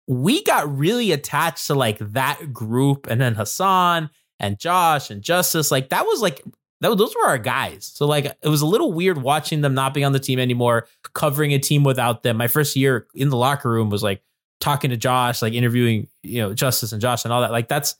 we 0.06 0.42
got 0.44 0.78
really 0.78 1.12
attached 1.12 1.66
to 1.66 1.74
like 1.74 1.98
that 1.98 2.52
group, 2.52 3.06
and 3.10 3.20
then 3.20 3.34
Hassan 3.34 4.08
and 4.38 4.58
Josh 4.58 5.10
and 5.10 5.20
Justice. 5.20 5.70
Like 5.70 5.90
that 5.90 6.06
was 6.06 6.22
like 6.22 6.42
that 6.80 6.96
those 6.96 7.14
were 7.14 7.26
our 7.26 7.38
guys. 7.38 7.90
So 7.94 8.06
like 8.06 8.26
it 8.26 8.48
was 8.48 8.60
a 8.60 8.66
little 8.66 8.92
weird 8.92 9.18
watching 9.18 9.60
them 9.62 9.74
not 9.74 9.94
be 9.94 10.04
on 10.04 10.12
the 10.12 10.20
team 10.20 10.38
anymore, 10.38 10.86
covering 11.14 11.52
a 11.52 11.58
team 11.58 11.84
without 11.84 12.22
them. 12.22 12.36
My 12.36 12.48
first 12.48 12.76
year 12.76 13.06
in 13.14 13.30
the 13.30 13.36
locker 13.36 13.70
room 13.70 13.90
was 13.90 14.02
like 14.02 14.22
talking 14.60 14.90
to 14.90 14.96
Josh, 14.96 15.42
like 15.42 15.54
interviewing, 15.54 16.08
you 16.22 16.42
know, 16.42 16.54
Justice 16.54 16.92
and 16.92 17.00
Josh 17.00 17.24
and 17.24 17.32
all 17.32 17.40
that. 17.40 17.50
Like 17.50 17.68
that's 17.68 17.96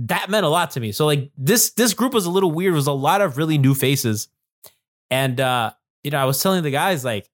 that 0.00 0.30
meant 0.30 0.44
a 0.44 0.48
lot 0.48 0.72
to 0.72 0.80
me. 0.80 0.90
So 0.92 1.06
like 1.06 1.30
this 1.36 1.70
this 1.72 1.94
group 1.94 2.12
was 2.12 2.26
a 2.26 2.30
little 2.30 2.50
weird. 2.50 2.72
It 2.72 2.76
was 2.76 2.86
a 2.86 2.92
lot 2.92 3.20
of 3.20 3.36
really 3.36 3.58
new 3.58 3.74
faces. 3.74 4.28
And 5.10 5.40
uh, 5.40 5.72
you 6.02 6.10
know, 6.10 6.18
I 6.18 6.24
was 6.24 6.42
telling 6.42 6.62
the 6.62 6.70
guys 6.70 7.04
like 7.04 7.28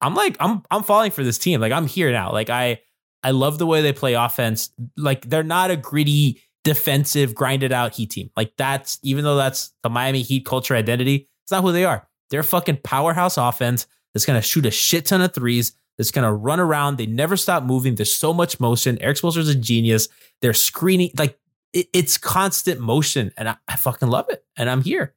I'm 0.00 0.14
like 0.14 0.36
I'm 0.40 0.62
I'm 0.70 0.82
falling 0.82 1.12
for 1.12 1.24
this 1.24 1.38
team. 1.38 1.60
Like 1.60 1.72
I'm 1.72 1.86
here 1.86 2.12
now. 2.12 2.30
Like 2.32 2.50
I 2.50 2.80
I 3.22 3.30
love 3.30 3.58
the 3.58 3.66
way 3.66 3.80
they 3.80 3.92
play 3.92 4.14
offense. 4.14 4.70
Like 4.96 5.28
they're 5.28 5.42
not 5.42 5.70
a 5.70 5.76
gritty 5.76 6.42
defensive 6.64 7.34
grinded 7.34 7.72
out 7.72 7.94
Heat 7.94 8.10
team. 8.10 8.30
Like 8.36 8.56
that's 8.56 8.98
even 9.02 9.24
though 9.24 9.36
that's 9.36 9.72
the 9.82 9.90
Miami 9.90 10.22
Heat 10.22 10.44
culture 10.44 10.74
identity, 10.74 11.28
it's 11.44 11.52
not 11.52 11.62
who 11.62 11.72
they 11.72 11.84
are. 11.84 12.08
They're 12.30 12.40
a 12.40 12.44
fucking 12.44 12.78
powerhouse 12.82 13.36
offense 13.36 13.86
that's 14.12 14.24
to 14.40 14.46
shoot 14.46 14.66
a 14.66 14.70
shit 14.70 15.06
ton 15.06 15.20
of 15.20 15.32
threes. 15.34 15.72
That's 15.96 16.10
to 16.24 16.32
run 16.32 16.58
around. 16.58 16.98
They 16.98 17.06
never 17.06 17.36
stop 17.36 17.62
moving. 17.62 17.94
There's 17.94 18.12
so 18.12 18.32
much 18.32 18.58
motion. 18.58 19.00
Erik 19.00 19.16
Spoelstra's 19.16 19.48
a 19.48 19.54
genius. 19.54 20.08
They're 20.40 20.52
screening 20.52 21.10
like 21.16 21.38
it, 21.72 21.88
it's 21.92 22.18
constant 22.18 22.80
motion, 22.80 23.32
and 23.36 23.48
I, 23.48 23.56
I 23.68 23.76
fucking 23.76 24.08
love 24.08 24.26
it. 24.30 24.44
And 24.56 24.68
I'm 24.68 24.82
here. 24.82 25.14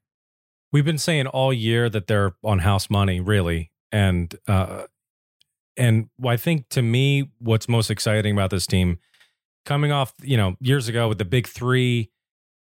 We've 0.72 0.86
been 0.86 0.98
saying 0.98 1.28
all 1.28 1.54
year 1.54 1.90
that 1.90 2.08
they're 2.08 2.36
on 2.44 2.60
house 2.60 2.90
money, 2.90 3.20
really, 3.20 3.72
and 3.92 4.36
uh, 4.48 4.84
and 5.78 6.10
I 6.24 6.38
think 6.38 6.70
to 6.70 6.82
me, 6.82 7.32
what's 7.40 7.68
most 7.70 7.90
exciting 7.90 8.34
about 8.34 8.50
this 8.50 8.68
team, 8.68 9.00
coming 9.68 9.92
off 9.92 10.14
you 10.24 10.38
know 10.38 10.56
years 10.60 10.88
ago 10.88 11.08
with 11.08 11.20
the 11.20 11.26
big 11.26 11.48
three, 11.48 12.10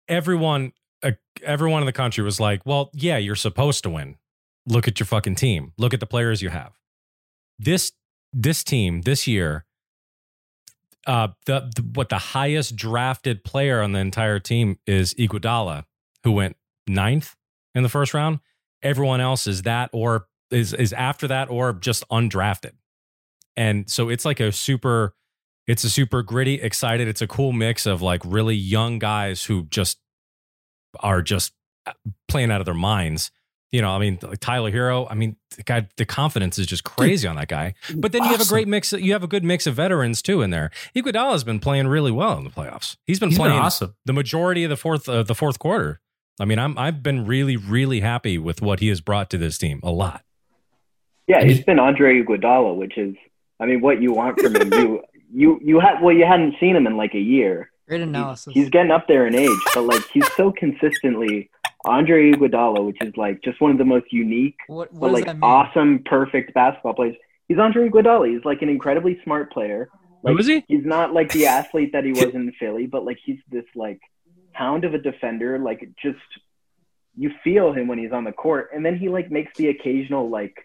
everyone 0.08 0.72
uh, 1.04 1.12
everyone 1.44 1.82
in 1.82 1.88
the 1.88 1.92
country 1.92 2.24
was 2.24 2.40
like, 2.40 2.62
"Well, 2.66 2.90
yeah, 2.94 3.18
you're 3.18 3.36
supposed 3.36 3.84
to 3.84 3.90
win. 3.90 4.16
Look 4.66 4.88
at 4.88 5.00
your 5.00 5.08
fucking 5.08 5.36
team. 5.36 5.74
Look 5.78 5.94
at 5.94 6.00
the 6.00 6.06
players 6.06 6.42
you 6.42 6.50
have." 6.50 6.78
This 7.60 7.92
this 8.32 8.64
team 8.64 9.02
this 9.02 9.28
year, 9.28 9.66
uh, 11.06 11.30
the, 11.46 11.72
the 11.76 11.82
what 11.94 12.08
the 12.08 12.18
highest 12.18 12.78
drafted 12.78 13.44
player 13.44 13.82
on 13.82 13.92
the 13.92 14.00
entire 14.00 14.40
team 14.40 14.78
is 14.88 15.14
Iguodala, 15.16 15.84
who 16.24 16.32
went 16.32 16.56
ninth 16.88 17.36
in 17.76 17.84
the 17.84 17.90
first 17.90 18.14
round. 18.14 18.40
Everyone 18.84 19.20
else 19.20 19.48
is 19.48 19.64
that 19.64 19.90
or 19.92 20.28
is 20.52 20.74
is 20.74 20.94
after 20.94 21.28
that 21.28 21.50
or 21.50 21.74
just 21.74 22.08
undrafted. 22.10 22.74
And 23.58 23.90
so 23.90 24.08
it's 24.08 24.24
like 24.24 24.40
a 24.40 24.52
super 24.52 25.14
it's 25.72 25.86
a 25.86 25.90
super 25.90 26.22
gritty, 26.22 26.56
excited. 26.56 27.08
It's 27.08 27.22
a 27.22 27.28
cool 27.28 27.54
mix 27.54 27.86
of 27.86 28.02
like 28.02 28.22
really 28.26 28.56
young 28.56 29.00
guys 29.00 29.46
who 29.46 29.64
just 29.70 30.00
are 31.00 31.22
just 31.22 31.54
uh, 31.86 31.94
playing 32.28 32.52
out 32.52 32.60
of 32.60 32.66
their 32.66 32.74
minds. 32.74 33.32
You 33.72 33.82
know, 33.82 33.92
I 33.92 34.00
mean, 34.00 34.20
like 34.22 34.42
Tyler 34.42 34.70
Herro. 34.70 35.08
I 35.10 35.14
mean, 35.14 35.38
the 35.56 35.64
guy, 35.64 35.88
the 35.96 36.06
confidence 36.06 36.60
is 36.60 36.68
just 36.68 36.84
crazy 36.84 37.26
on 37.26 37.38
that 37.38 37.48
guy. 37.48 37.76
But 37.96 38.12
then 38.12 38.26
you 38.26 38.32
have 38.32 38.42
a 38.42 38.46
great 38.46 38.68
mix. 38.68 38.92
You 38.92 39.14
have 39.14 39.24
a 39.24 39.28
good 39.28 39.46
mix 39.46 39.66
of 39.66 39.76
veterans 39.76 40.22
too 40.22 40.42
in 40.42 40.50
there. 40.50 40.72
Iguodala 40.94 41.32
has 41.32 41.46
been 41.46 41.62
playing 41.62 41.88
really 41.88 42.12
well 42.12 42.38
in 42.38 42.44
the 42.44 42.50
playoffs. 42.50 42.98
He's 43.08 43.18
been 43.18 43.30
He's 43.30 43.38
been 43.38 43.48
playing 43.48 43.62
awesome. 43.62 43.96
the 44.04 44.12
majority 44.12 44.66
of 44.66 44.70
the 44.70 44.76
fourth 44.76 45.08
uh, 45.08 45.24
the 45.24 45.36
fourth 45.36 45.58
quarter. 45.58 46.02
I 46.38 46.44
mean, 46.44 46.60
I'm 46.60 46.78
I've 46.78 47.02
been 47.02 47.26
really 47.26 47.56
really 47.56 48.02
happy 48.02 48.38
with 48.38 48.62
what 48.62 48.82
he 48.82 48.90
has 48.90 49.00
brought 49.00 49.30
to 49.30 49.38
this 49.38 49.58
team. 49.58 49.80
A 49.84 49.92
lot. 49.92 50.26
Yeah, 51.28 51.42
he's 51.46 51.64
been 51.64 51.80
Andre 51.80 52.22
Iguodala, 52.22 52.76
which 52.76 52.98
is, 52.98 53.16
I 53.58 53.66
mean, 53.68 53.80
what 53.80 54.02
you 54.02 54.12
want 54.12 54.38
from 54.38 54.54
him. 54.54 54.74
You 54.74 55.02
you 55.34 55.60
you 55.64 55.80
had 55.80 56.02
well, 56.02 56.16
you 56.16 56.26
hadn't 56.26 56.56
seen 56.60 56.76
him 56.76 56.88
in 56.88 56.98
like 56.98 57.14
a 57.14 57.20
year. 57.20 57.72
Great 57.88 58.02
analysis. 58.02 58.54
He's 58.54 58.70
getting 58.70 58.92
up 58.92 59.08
there 59.08 59.28
in 59.28 59.36
age, 59.36 59.60
but 59.74 59.84
like 59.84 60.08
he's 60.14 60.28
so 60.34 60.52
consistently 60.52 61.50
Andre 61.86 62.32
Iguodala, 62.32 62.86
which 62.86 62.98
is 63.02 63.16
like 63.18 63.42
just 63.44 63.60
one 63.60 63.72
of 63.72 63.78
the 63.78 63.86
most 63.86 64.12
unique, 64.12 64.58
What, 64.68 64.94
what 64.94 65.12
but 65.12 65.14
like 65.14 65.38
awesome, 65.42 66.04
perfect 66.06 66.54
basketball 66.54 66.94
players. 66.94 67.16
He's 67.48 67.58
Andre 67.58 67.90
Iguodala. 67.90 68.32
He's 68.32 68.46
like 68.46 68.62
an 68.62 68.70
incredibly 68.70 69.20
smart 69.24 69.52
player. 69.52 69.90
Like, 70.24 70.34
Who 70.34 70.40
is 70.40 70.48
he? 70.48 70.64
He's 70.68 70.86
not 70.86 71.14
like 71.14 71.32
the 71.32 71.48
athlete 71.48 71.92
that 71.94 72.04
he 72.04 72.12
was 72.12 72.34
in 72.34 72.52
Philly, 72.60 72.86
but 72.86 73.04
like 73.04 73.18
he's 73.24 73.40
this 73.50 73.66
like 73.76 74.00
hound 74.54 74.86
of 74.86 74.94
a 74.94 75.00
defender. 75.00 75.58
Like 75.58 75.90
just 76.02 76.20
you 77.18 77.32
feel 77.44 77.74
him 77.74 77.88
when 77.88 77.98
he's 77.98 78.12
on 78.12 78.24
the 78.24 78.32
court, 78.32 78.70
and 78.74 78.86
then 78.86 78.98
he 78.98 79.10
like 79.10 79.32
makes 79.32 79.52
the 79.58 79.70
occasional 79.70 80.30
like 80.30 80.56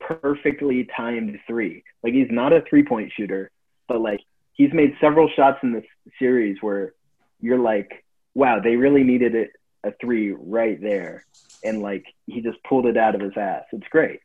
perfectly 0.00 0.88
timed 0.96 1.38
three. 1.46 1.84
Like 2.02 2.14
he's 2.14 2.30
not 2.30 2.52
a 2.52 2.62
three 2.68 2.84
point 2.84 3.12
shooter, 3.16 3.50
but 3.88 4.00
like 4.00 4.20
he's 4.52 4.72
made 4.72 4.96
several 5.00 5.28
shots 5.34 5.58
in 5.62 5.72
this 5.72 5.84
series 6.18 6.58
where 6.60 6.94
you're 7.40 7.58
like, 7.58 8.04
wow, 8.34 8.60
they 8.60 8.76
really 8.76 9.04
needed 9.04 9.34
it 9.34 9.50
a 9.84 9.92
three 10.00 10.32
right 10.32 10.80
there, 10.80 11.24
and 11.62 11.82
like 11.82 12.04
he 12.26 12.40
just 12.40 12.58
pulled 12.64 12.86
it 12.86 12.96
out 12.96 13.14
of 13.14 13.20
his 13.20 13.36
ass. 13.36 13.64
It's 13.72 13.86
great. 13.88 14.20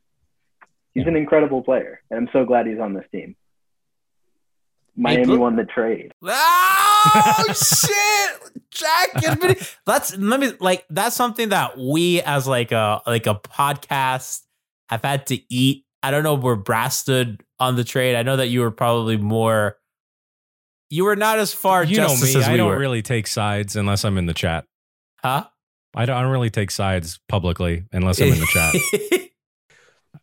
He's 0.93 1.05
an 1.05 1.15
incredible 1.15 1.61
player, 1.61 2.01
and 2.09 2.17
I'm 2.17 2.29
so 2.33 2.45
glad 2.45 2.65
he's 2.65 2.79
on 2.79 2.93
this 2.93 3.05
team. 3.11 3.35
Miami 4.95 5.37
won 5.37 5.55
the 5.55 5.65
trade. 5.65 6.11
Oh 7.01 7.43
shit, 7.53 8.61
Jack! 8.71 9.11
That's 9.85 10.17
let 10.17 10.37
me 10.37 10.51
like 10.59 10.83
that's 10.89 11.15
something 11.15 11.47
that 11.47 11.77
we 11.77 12.21
as 12.21 12.45
like 12.45 12.73
a 12.73 13.01
like 13.07 13.25
a 13.25 13.35
podcast 13.35 14.41
have 14.89 15.03
had 15.03 15.25
to 15.27 15.39
eat. 15.47 15.85
I 16.01 16.11
don't 16.11 16.23
know 16.23 16.35
where 16.35 16.55
Brass 16.55 16.97
stood 16.97 17.43
on 17.59 17.75
the 17.75 17.83
trade. 17.83 18.15
I 18.15 18.23
know 18.23 18.37
that 18.37 18.47
you 18.47 18.61
were 18.61 18.71
probably 18.71 19.17
more. 19.17 19.77
You 20.89 21.03
were 21.05 21.15
not 21.15 21.37
as 21.39 21.53
far 21.53 21.83
You 21.83 21.97
know 21.97 22.07
justice 22.07 22.33
me. 22.35 22.41
as 22.41 22.47
we 22.47 22.53
I 22.53 22.57
don't 22.57 22.69
were, 22.69 22.79
really 22.79 23.01
take 23.01 23.27
sides 23.27 23.75
unless 23.75 24.03
I'm 24.05 24.17
in 24.17 24.25
the 24.25 24.33
chat. 24.33 24.65
huh? 25.23 25.45
I 25.95 26.05
don't, 26.05 26.15
I 26.17 26.21
don't 26.21 26.31
really 26.31 26.49
take 26.51 26.71
sides 26.71 27.19
publicly 27.27 27.85
unless 27.91 28.21
I'm 28.21 28.29
in 28.31 28.39
the 28.39 28.45
chat. 28.45 28.75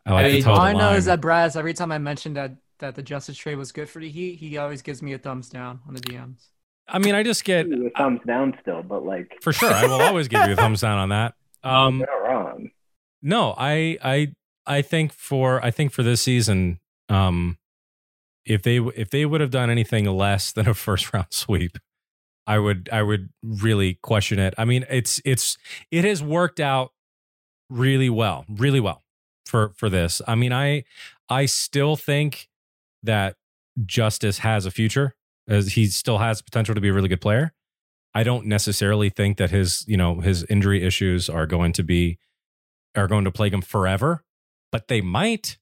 I 0.07 0.12
like 0.12 0.27
I 0.27 0.33
mean, 0.33 0.43
to 0.43 0.51
All 0.51 0.57
the 0.57 0.62
I 0.62 0.73
know 0.73 0.93
is 0.93 1.05
that 1.07 1.21
Brass, 1.21 1.57
every 1.57 1.75
time 1.75 1.91
I 1.93 1.99
mentioned 1.99 2.37
that 2.37 2.53
that 2.79 2.95
the 2.95 3.03
Justice 3.03 3.37
trade 3.37 3.57
was 3.57 3.73
good 3.73 3.89
for 3.89 4.01
the 4.01 4.09
Heat, 4.09 4.37
he 4.37 4.59
always 4.59 4.83
gives 4.83 5.03
me 5.03 5.12
a 5.15 5.19
thumbs 5.19 5.49
down 5.49 5.81
on 5.89 5.95
the 5.95 6.01
DMs. 6.01 6.49
I 6.89 6.99
mean, 6.99 7.15
I 7.15 7.23
just 7.23 7.45
get 7.45 7.67
Ooh, 7.67 7.87
a 7.87 7.91
thumbs 7.99 8.21
down 8.27 8.57
still, 8.62 8.83
but 8.83 9.05
like 9.05 9.39
for 9.41 9.53
sure. 9.53 9.73
I 9.73 9.87
will 9.87 10.01
always 10.03 10.29
give 10.29 10.47
you 10.47 10.53
a 10.53 10.57
thumbs 10.57 10.81
down 10.81 10.99
on 10.99 11.09
that. 11.11 11.35
Um, 11.65 11.99
you're 11.99 12.07
not 12.07 12.29
wrong. 12.33 12.71
no, 13.23 13.53
I 13.59 13.99
I 14.05 14.33
I 14.66 14.83
think 14.83 15.12
for 15.12 15.64
I 15.64 15.70
think 15.70 15.92
for 15.92 16.02
this 16.02 16.22
season, 16.22 16.81
um, 17.09 17.59
if 18.44 18.62
they 18.62 18.79
if 18.79 19.11
they 19.11 19.26
would 19.26 19.40
have 19.40 19.50
done 19.50 19.70
anything 19.70 20.05
less 20.07 20.52
than 20.52 20.68
a 20.68 20.74
first 20.74 21.12
round 21.14 21.29
sweep, 21.31 21.79
I 22.46 22.59
would 22.59 22.88
I 22.92 23.02
would 23.02 23.31
really 23.42 23.94
question 24.02 24.38
it. 24.38 24.55
I 24.59 24.64
mean, 24.64 24.85
it's 24.90 25.20
it's 25.24 25.59
it 25.90 26.05
has 26.05 26.22
worked 26.22 26.61
out 26.61 26.92
really 27.68 28.11
well, 28.11 28.44
really 28.48 28.81
well 28.81 29.02
for 29.44 29.72
for 29.76 29.88
this. 29.88 30.20
I 30.26 30.35
mean, 30.35 30.52
I 30.52 30.85
I 31.29 31.46
still 31.46 31.96
think 31.96 32.48
that 33.02 33.37
Justice 33.85 34.38
has 34.38 34.66
a 34.66 34.70
future 34.70 35.14
as 35.48 35.74
he 35.74 35.87
still 35.87 36.18
has 36.18 36.42
potential 36.42 36.74
to 36.74 36.81
be 36.81 36.88
a 36.88 36.92
really 36.92 37.09
good 37.09 37.20
player. 37.20 37.52
I 38.14 38.22
don't 38.22 38.46
necessarily 38.46 39.11
think 39.11 39.37
that 39.37 39.50
his, 39.50 39.85
you 39.87 39.96
know, 39.96 40.20
his 40.20 40.44
injury 40.44 40.83
issues 40.83 41.29
are 41.29 41.46
going 41.46 41.72
to 41.74 41.83
be 41.83 42.18
are 42.96 43.07
going 43.07 43.24
to 43.24 43.31
plague 43.31 43.52
him 43.52 43.61
forever, 43.61 44.24
but 44.72 44.88
they 44.88 45.00
might. 45.00 45.59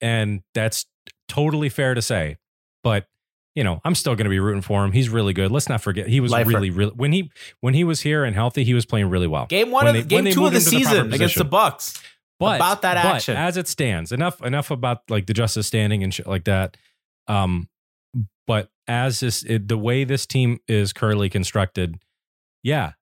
And 0.00 0.42
that's 0.54 0.86
totally 1.28 1.68
fair 1.68 1.94
to 1.94 2.02
say. 2.02 2.36
But, 2.84 3.06
you 3.54 3.64
know, 3.64 3.80
I'm 3.84 3.94
still 3.94 4.14
going 4.14 4.24
to 4.26 4.30
be 4.30 4.38
rooting 4.38 4.62
for 4.62 4.84
him. 4.84 4.92
He's 4.92 5.08
really 5.08 5.32
good. 5.32 5.50
Let's 5.50 5.68
not 5.68 5.80
forget 5.82 6.06
he 6.06 6.20
was 6.20 6.30
Lifer. 6.30 6.50
really 6.50 6.70
really 6.70 6.92
when 6.94 7.12
he 7.12 7.30
when 7.60 7.74
he 7.74 7.82
was 7.84 8.02
here 8.02 8.24
and 8.24 8.34
healthy, 8.34 8.62
he 8.64 8.74
was 8.74 8.86
playing 8.86 9.10
really 9.10 9.26
well. 9.26 9.46
Game 9.46 9.70
one 9.70 9.86
When 9.86 9.96
of 9.96 10.08
they- 10.08 10.22
game 10.22 10.32
two 10.32 10.46
of 10.46 10.52
the 10.52 10.60
to 10.60 10.64
the 10.64 10.70
season 10.70 11.12
against 11.12 11.36
the. 11.36 11.44
Bucks. 11.44 12.00
But 12.40 12.56
about 12.56 12.82
that 12.82 12.96
action. 12.96 13.36
as 13.36 13.56
it 13.56 13.66
stands, 13.66 14.12
enough 14.12 14.40
enough 14.42 14.70
about 14.70 15.02
like 15.08 15.26
the 15.26 15.34
justice 15.34 15.66
standing 15.66 16.04
and 16.04 16.14
shit 16.14 16.28
like 16.28 16.44
that. 16.44 16.76
Um, 17.26 17.68
but 18.46 18.70
as 18.86 19.18
this 19.18 19.42
it, 19.42 19.66
the 19.66 19.76
way 19.76 20.04
this 20.04 20.24
team 20.24 20.60
is 20.68 20.92
currently 20.92 21.28
constructed, 21.28 21.98
yeah, 22.62 22.92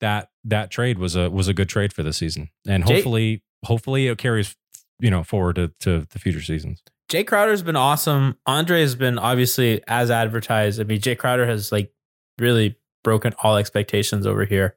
that 0.00 0.30
that 0.44 0.70
trade 0.70 0.98
was 0.98 1.14
a 1.14 1.28
was 1.30 1.46
a 1.46 1.52
good 1.52 1.68
trade 1.68 1.92
for 1.92 2.02
the 2.02 2.14
season, 2.14 2.48
and 2.66 2.84
hopefully 2.84 3.42
hopefully 3.64 4.06
it 4.08 4.18
carries 4.18 4.56
you 5.00 5.10
know 5.10 5.22
forward 5.22 5.56
to, 5.56 5.68
to 5.80 6.06
the 6.10 6.18
future 6.18 6.42
seasons. 6.42 6.82
Jae 7.10 7.26
Crowder's 7.26 7.62
been 7.62 7.76
awesome. 7.76 8.38
Andre 8.46 8.80
has 8.80 8.94
been 8.94 9.18
obviously 9.18 9.82
as 9.86 10.10
advertised. 10.10 10.80
I 10.80 10.84
mean, 10.84 11.00
Jae 11.00 11.18
Crowder 11.18 11.46
has 11.46 11.70
like 11.70 11.92
really 12.38 12.76
broken 13.02 13.34
all 13.42 13.56
expectations 13.56 14.26
over 14.26 14.44
here, 14.44 14.76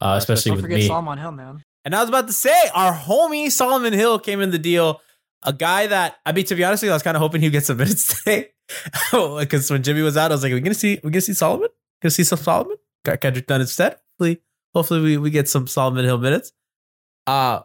uh, 0.00 0.14
especially 0.18 0.50
Don't 0.50 0.56
with 0.56 0.64
forget 0.64 0.78
me. 0.80 0.86
Solomon 0.86 1.18
Hill, 1.18 1.32
man. 1.32 1.62
And 1.84 1.94
I 1.94 2.00
was 2.00 2.08
about 2.08 2.26
to 2.26 2.32
say, 2.32 2.68
our 2.74 2.92
homie 2.92 3.50
Solomon 3.50 3.92
Hill 3.92 4.18
came 4.18 4.40
in 4.40 4.50
the 4.50 4.58
deal. 4.58 5.00
A 5.44 5.52
guy 5.52 5.86
that 5.86 6.16
I 6.26 6.32
mean, 6.32 6.44
to 6.46 6.54
be 6.56 6.64
honest 6.64 6.82
with 6.82 6.88
you, 6.88 6.92
I 6.92 6.96
was 6.96 7.02
kind 7.02 7.16
of 7.16 7.20
hoping 7.20 7.40
he'd 7.40 7.52
get 7.52 7.64
some 7.64 7.76
minutes 7.76 8.18
today. 8.24 8.48
Because 9.12 9.70
when 9.70 9.82
Jimmy 9.82 10.02
was 10.02 10.16
out, 10.16 10.32
I 10.32 10.34
was 10.34 10.42
like, 10.42 10.52
"We're 10.52 10.60
gonna 10.60 10.74
see, 10.74 10.98
we're 11.02 11.10
gonna 11.10 11.20
see 11.20 11.32
Solomon. 11.32 11.68
Gonna 12.02 12.10
see 12.10 12.24
some 12.24 12.38
Solomon." 12.38 12.76
Got 13.04 13.20
Kendrick 13.20 13.46
done 13.46 13.60
instead. 13.60 13.96
Hopefully, 14.18 14.42
hopefully 14.74 15.00
we, 15.00 15.16
we 15.16 15.30
get 15.30 15.48
some 15.48 15.66
Solomon 15.68 16.04
Hill 16.04 16.18
minutes. 16.18 16.52
Uh 17.26 17.60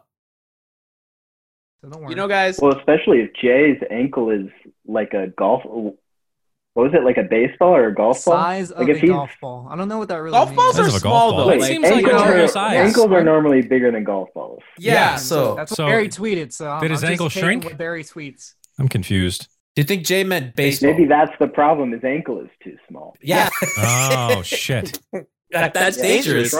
So 1.84 1.90
don't 1.90 2.00
worry. 2.02 2.10
you 2.10 2.16
know, 2.16 2.28
guys. 2.28 2.58
Well, 2.60 2.76
especially 2.78 3.20
if 3.20 3.30
Jae's 3.42 3.82
ankle 3.90 4.30
is 4.30 4.46
like 4.86 5.12
a 5.12 5.26
golf. 5.36 5.62
What 5.66 6.82
was 6.82 6.92
it, 6.94 7.04
like 7.04 7.18
a 7.18 7.22
baseball 7.22 7.76
or 7.76 7.86
a 7.88 7.94
golf 7.94 8.24
ball? 8.24 8.34
size 8.34 8.70
of 8.72 8.86
like 8.88 8.96
a 8.96 8.98
he's 8.98 9.10
golf 9.10 9.30
ball. 9.40 9.68
I 9.70 9.76
don't 9.76 9.86
know 9.88 9.98
what 9.98 10.08
that 10.08 10.16
really 10.16 10.32
Golf 10.32 10.48
means. 10.48 10.56
balls 10.56 10.76
Size 10.76 10.84
are 10.86 10.88
of 10.88 10.94
a 10.96 11.00
golf 11.00 11.00
small 11.02 11.30
ball. 11.30 11.38
though. 11.44 11.46
Wait, 11.48 11.56
It 11.56 11.60
Like, 11.60 11.70
seems 11.70 11.82
like 11.84 11.92
ankles, 11.94 12.12
a 12.12 12.24
normal 12.24 12.44
are, 12.44 12.48
size. 12.48 12.76
ankles 12.88 13.12
are 13.12 13.22
normally 13.24 13.62
bigger 13.62 13.92
than 13.92 14.02
golf 14.02 14.28
balls. 14.34 14.62
yeah. 14.78 15.14
So, 15.16 15.54
that's 15.54 15.76
So- 15.76 15.84
what 15.84 15.90
Barry 15.90 16.08
tweeted. 16.08 16.52
So 16.52 16.64
Did 16.64 16.70
I'm 16.72 16.90
his 16.90 17.00
just 17.02 17.10
ankle 17.10 17.28
shrink? 17.28 17.64
What 17.64 17.76
Barry 17.78 18.02
tweets. 18.02 18.54
I'm 18.78 18.88
confused. 18.88 19.46
do 19.76 19.82
you 19.82 19.84
think 19.84 20.02
Jae 20.04 20.26
meant 20.26 20.56
baseball? 20.56 20.90
Maybe 20.90 21.04
that's 21.04 21.30
the 21.38 21.46
problem. 21.46 21.92
His 21.92 22.02
ankle 22.02 22.40
is 22.40 22.48
too 22.62 22.76
small. 22.88 23.14
yeah, 23.22 23.50
Oh 23.78 24.42
shit, 24.42 24.98
that, 25.52 25.74
that's 25.74 25.96
Yeah, 25.98 26.02
dangerous. 26.02 26.50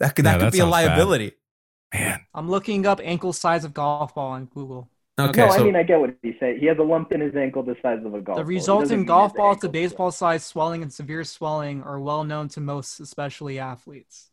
That 0.00 0.16
could 0.16 0.24
Yeah, 0.24 0.32
could 0.34 0.40
that 0.46 0.52
be 0.52 0.58
a 0.60 0.66
liability. 0.66 1.26
bad. 1.30 1.34
Liability. 1.92 2.10
man. 2.10 2.20
I'm 2.34 2.48
looking 2.48 2.86
up 2.86 3.00
ankle 3.02 3.32
size 3.32 3.64
of 3.64 3.74
golf 3.74 4.14
ball 4.14 4.32
on 4.32 4.46
Google. 4.46 4.90
Okay, 5.20 5.46
no, 5.46 5.50
so 5.50 5.60
I 5.60 5.64
mean 5.64 5.74
I 5.74 5.82
get 5.82 5.98
what 5.98 6.14
he 6.22 6.36
said. 6.38 6.58
He 6.58 6.66
has 6.66 6.78
a 6.78 6.82
lump 6.82 7.10
in 7.12 7.20
his 7.20 7.34
ankle 7.34 7.64
the 7.64 7.74
size 7.82 7.98
of 8.04 8.14
a 8.14 8.20
golf. 8.20 8.24
ball. 8.26 8.36
The 8.36 8.44
resulting 8.44 9.04
golf 9.04 9.34
ball 9.34 9.54
to 9.56 9.66
ankle's 9.66 9.72
baseball 9.72 10.10
size 10.12 10.44
swelling 10.44 10.82
and 10.82 10.92
severe 10.92 11.24
swelling 11.24 11.82
are 11.82 11.98
well 11.98 12.22
known 12.22 12.48
to 12.50 12.60
most, 12.60 13.00
especially 13.00 13.58
athletes. 13.58 14.30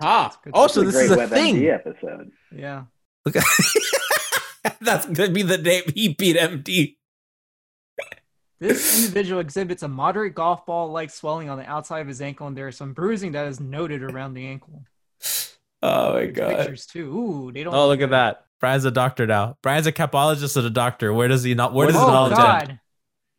ah, 0.00 0.36
good. 0.44 0.52
oh, 0.54 0.68
This 0.68 0.76
is 0.76 0.82
a 0.84 0.86
is 0.86 0.94
great 1.08 1.18
a 1.18 1.26
thing. 1.28 1.56
WebMD 1.56 1.74
episode. 1.74 2.30
Yeah. 2.54 2.84
Look 3.24 3.34
that's 4.80 5.06
gonna 5.06 5.30
be 5.32 5.42
the 5.42 5.58
name 5.58 5.82
Heat 5.94 6.16
Beat 6.16 6.36
MD. 6.36 6.96
This 8.60 9.00
individual 9.06 9.40
exhibits 9.40 9.82
a 9.82 9.88
moderate 9.88 10.36
golf 10.36 10.64
ball 10.66 10.92
like 10.92 11.10
swelling 11.10 11.48
on 11.50 11.58
the 11.58 11.68
outside 11.68 11.98
of 12.00 12.06
his 12.06 12.22
ankle, 12.22 12.46
and 12.46 12.56
there 12.56 12.68
is 12.68 12.76
some 12.76 12.92
bruising 12.92 13.32
that 13.32 13.48
is 13.48 13.58
noted 13.58 14.04
around 14.04 14.34
the 14.34 14.46
ankle. 14.46 14.84
Oh 15.82 16.14
my 16.14 16.26
god. 16.26 16.56
Pictures 16.58 16.86
too. 16.86 17.06
Ooh, 17.06 17.52
they 17.52 17.64
don't. 17.64 17.74
Oh, 17.74 17.88
look 17.88 18.00
at 18.00 18.10
that. 18.10 18.44
Brian's 18.60 18.84
a 18.84 18.90
doctor 18.90 19.26
now. 19.26 19.56
Brian's 19.62 19.88
a 19.88 19.92
capologist 19.92 20.56
and 20.56 20.66
a 20.66 20.70
doctor. 20.70 21.12
Where 21.12 21.26
does 21.28 21.42
he 21.42 21.54
not? 21.54 21.74
Where 21.74 21.88
does 21.88 21.96
oh, 21.96 22.00
his 22.00 22.08
oh 22.08 22.12
knowledge 22.12 22.32
end? 22.32 22.68
God. 22.68 22.80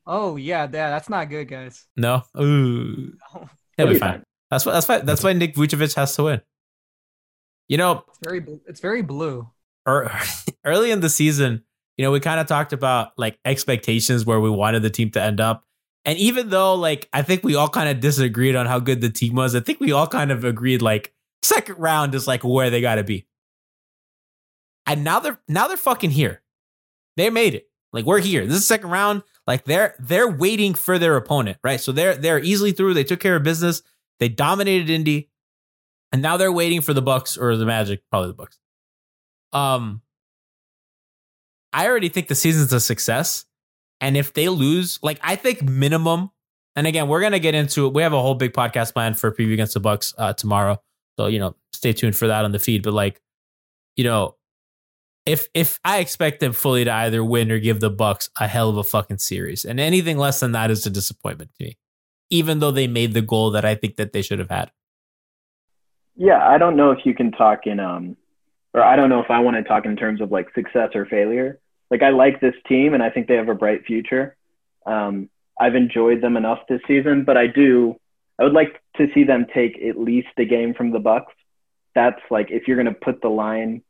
Oh 0.06 0.36
yeah, 0.36 0.66
that, 0.66 0.72
that's 0.72 1.10
not 1.10 1.30
good, 1.30 1.48
guys. 1.48 1.86
No. 1.96 2.24
Ooh. 2.38 3.14
No. 3.34 3.50
He'll 3.78 3.88
be 3.88 3.98
fine. 3.98 4.12
fine. 4.12 4.24
That's 4.52 4.66
why. 4.66 4.74
That's 4.74 4.88
why. 4.88 5.00
That's 5.00 5.24
why 5.24 5.34
Nick 5.34 5.56
Vucevic 5.56 5.96
has 5.96 6.16
to 6.18 6.24
win. 6.24 6.42
You 7.70 7.78
know, 7.78 8.04
It's 8.10 8.20
very 8.22 8.46
it's 8.68 8.82
very 8.82 9.02
blue. 9.02 9.50
ear- 9.88 10.12
early 10.66 10.92
in 10.92 11.00
the 11.00 11.10
season, 11.10 11.64
you 11.98 12.04
know, 12.04 12.12
we 12.12 12.20
kind 12.20 12.40
of 12.40 12.48
talked 12.48 12.74
about 12.74 13.12
like 13.18 13.40
expectations 13.46 14.26
where 14.26 14.40
we 14.40 14.50
wanted 14.50 14.82
the 14.82 14.90
team 14.90 15.10
to 15.12 15.22
end 15.22 15.40
up. 15.40 15.64
And 16.06 16.20
even 16.20 16.50
though 16.50 16.76
like 16.76 17.08
I 17.14 17.22
think 17.22 17.44
we 17.44 17.56
all 17.56 17.70
kind 17.70 17.90
of 17.90 18.02
disagreed 18.02 18.56
on 18.56 18.66
how 18.66 18.80
good 18.80 19.00
the 19.00 19.10
team 19.10 19.36
was, 19.36 19.56
I 19.56 19.62
think 19.62 19.80
we 19.80 19.94
all 19.94 20.08
kind 20.08 20.32
of 20.32 20.44
agreed 20.44 20.82
like 20.82 21.14
second 21.44 21.78
round 21.78 22.16
is 22.16 22.28
like 22.28 22.44
where 22.44 22.70
they 22.70 22.82
got 22.82 22.96
to 22.96 23.04
be. 23.04 23.26
And 24.86 25.04
now 25.04 25.20
they're 25.20 25.40
now 25.48 25.68
they're 25.68 25.78
fucking 25.78 26.12
here. 26.12 26.42
They 27.16 27.30
made 27.30 27.56
it. 27.56 27.70
Like 27.94 28.06
we're 28.06 28.20
here. 28.20 28.46
This 28.46 28.58
is 28.58 28.68
second 28.68 28.90
round. 28.90 29.24
Like 29.46 29.66
they're 29.66 29.96
they're 30.00 30.30
waiting 30.30 30.74
for 30.74 30.98
their 30.98 31.16
opponent, 31.16 31.58
right? 31.64 31.80
So 31.80 31.92
they're 31.92 32.16
they're 32.16 32.40
easily 32.40 32.72
through. 32.72 32.96
They 32.96 33.04
took 33.04 33.20
care 33.20 33.36
of 33.36 33.44
business. 33.44 33.84
They 34.20 34.30
dominated 34.30 34.90
Indy, 34.90 35.30
and 36.12 36.22
now 36.22 36.38
they're 36.38 36.52
waiting 36.52 36.82
for 36.82 36.94
the 36.94 37.02
Bucks 37.02 37.38
or 37.38 37.56
the 37.56 37.66
Magic, 37.66 38.02
probably 38.10 38.30
the 38.30 38.36
Bucks. 38.36 38.58
Um, 39.52 40.02
I 41.72 41.88
already 41.88 42.10
think 42.10 42.28
the 42.28 42.36
season's 42.36 42.74
a 42.74 42.80
success, 42.80 43.46
and 44.02 44.18
if 44.18 44.34
they 44.34 44.50
lose, 44.50 45.00
like 45.04 45.20
I 45.22 45.36
think 45.36 45.62
minimum, 45.62 46.32
and 46.76 46.88
again 46.88 47.08
we're 47.08 47.22
gonna 47.22 47.40
get 47.40 47.54
into 47.54 47.86
it. 47.88 47.94
We 47.94 48.02
have 48.02 48.14
a 48.14 48.22
whole 48.22 48.36
big 48.36 48.54
podcast 48.54 48.94
plan 48.94 49.14
for 49.14 49.32
preview 49.32 49.54
against 49.54 49.76
the 49.76 49.80
Bucks 49.80 50.14
uh, 50.18 50.34
tomorrow, 50.34 50.82
so 51.18 51.28
you 51.28 51.40
know 51.40 51.56
stay 51.72 51.94
tuned 51.94 52.16
for 52.16 52.28
that 52.28 52.46
on 52.46 52.52
the 52.52 52.60
feed. 52.60 52.84
But 52.84 52.94
like, 52.94 53.22
you 53.96 54.04
know, 54.04 54.36
if 55.26 55.48
if 55.54 55.80
I 55.84 56.00
expect 56.00 56.40
them 56.40 56.54
fully 56.54 56.86
to 56.86 56.92
either 56.92 57.24
win 57.24 57.52
or 57.52 57.60
give 57.60 57.80
the 57.80 57.90
Bucks 57.90 58.30
a 58.40 58.48
hell 58.48 58.70
of 58.70 58.78
a 58.78 58.84
fucking 58.84 59.20
series, 59.20 59.66
and 59.66 59.80
anything 59.80 60.18
less 60.18 60.40
than 60.40 60.54
that 60.54 60.72
is 60.72 60.86
a 60.86 60.90
disappointment 60.90 61.52
to 61.58 61.66
me. 61.66 61.78
Even 62.30 62.60
though 62.60 62.72
they 62.72 62.88
made 62.88 63.14
the 63.14 63.22
goal 63.22 63.52
that 63.52 63.66
I 63.66 63.76
think 63.76 63.98
that 63.98 64.12
they 64.12 64.22
should 64.22 64.40
have 64.40 64.50
had. 64.50 64.72
Yeah, 66.16 66.48
I 66.48 66.58
don't 66.58 66.76
know 66.76 66.92
if 66.92 67.06
you 67.06 67.14
can 67.14 67.32
talk 67.32 67.66
in 67.66 67.80
um 67.80 68.18
or 68.74 68.82
I 68.82 68.96
don't 68.96 69.10
know 69.10 69.22
if 69.22 69.30
I 69.30 69.40
want 69.40 69.58
to 69.58 69.64
talk 69.64 69.86
in 69.86 69.96
terms 69.96 70.22
of 70.22 70.32
like 70.32 70.54
success 70.56 70.90
or 70.96 71.06
failure. 71.06 71.60
Like 71.92 72.02
I 72.02 72.10
like 72.10 72.42
this 72.42 72.56
team 72.68 72.94
and 72.94 73.04
I 73.04 73.10
think 73.10 73.28
they 73.28 73.36
have 73.36 73.50
a 73.50 73.56
bright 73.56 73.86
future. 73.86 74.36
Um 74.86 75.30
I've 75.60 75.76
enjoyed 75.76 76.22
them 76.22 76.38
enough 76.38 76.60
this 76.68 76.82
season, 76.88 77.24
but 77.24 77.38
I 77.38 77.48
do 77.48 77.96
I 78.40 78.44
would 78.44 78.54
like 78.54 78.83
to 78.98 79.08
see 79.14 79.24
them 79.24 79.46
take 79.54 79.82
at 79.82 79.98
least 80.00 80.28
a 80.38 80.46
game 80.46 80.74
from 80.74 80.92
the 80.92 81.00
Bucks. 81.00 81.34
That's 81.96 82.20
like 82.32 82.50
if 82.52 82.68
you're 82.68 82.78
going 82.82 82.94
to 82.94 83.00
put 83.00 83.22
the 83.22 83.30
line 83.30 83.82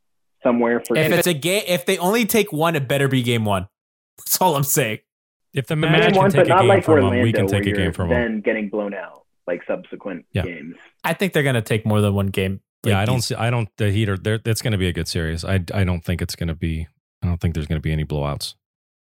somewhere 0.43 0.81
for 0.85 0.97
If 0.97 1.11
it's 1.11 1.27
a 1.27 1.33
game, 1.33 1.63
if 1.67 1.85
they 1.85 1.97
only 1.97 2.25
take 2.25 2.51
one, 2.51 2.75
it 2.75 2.87
better 2.87 3.07
be 3.07 3.23
game 3.23 3.45
one. 3.45 3.67
That's 4.17 4.41
all 4.41 4.55
I'm 4.55 4.63
saying. 4.63 4.99
If 5.53 5.67
the 5.67 5.75
game 5.75 5.81
Magic 5.91 6.13
can 6.13 6.31
take 6.31 6.45
a 6.45 6.49
game 6.49 6.67
like 6.67 6.83
from 6.83 7.01
them, 7.01 7.21
we 7.21 7.31
can 7.31 7.47
take 7.47 7.61
a 7.61 7.71
game 7.71 7.75
you're 7.83 7.93
from 7.93 8.09
them. 8.09 8.19
then 8.21 8.41
getting 8.41 8.69
blown 8.69 8.93
out 8.93 9.23
like 9.47 9.61
subsequent 9.67 10.25
Yeah. 10.33 10.43
games. 10.43 10.75
I 11.03 11.13
think 11.13 11.33
they're 11.33 11.43
gonna 11.43 11.61
take 11.61 11.85
more 11.85 12.01
than 12.01 12.13
one 12.13 12.27
game. 12.27 12.61
yeah, 12.83 12.93
Like 12.93 13.01
I 13.01 13.05
don't 13.05 13.15
these- 13.17 13.25
see. 13.27 13.35
I 13.35 13.49
don't. 13.49 13.69
The 13.77 13.91
Heat 13.91 14.09
are. 14.09 14.17
they're- 14.17 14.39
It's 14.45 14.61
going 14.61 14.71
to 14.73 14.77
be 14.77 14.87
a 14.87 14.93
good 14.93 15.07
series. 15.07 15.45
I. 15.45 15.55
I 15.73 15.83
don't 15.83 16.03
think 16.03 16.21
it's 16.21 16.35
going 16.35 16.47
to 16.47 16.55
be. 16.55 16.87
I 17.21 17.27
don't 17.27 17.39
think 17.39 17.53
there's 17.53 17.67
going 17.67 17.79
to 17.79 17.81
be 17.83 17.91
any 17.93 18.03
blowouts. 18.03 18.55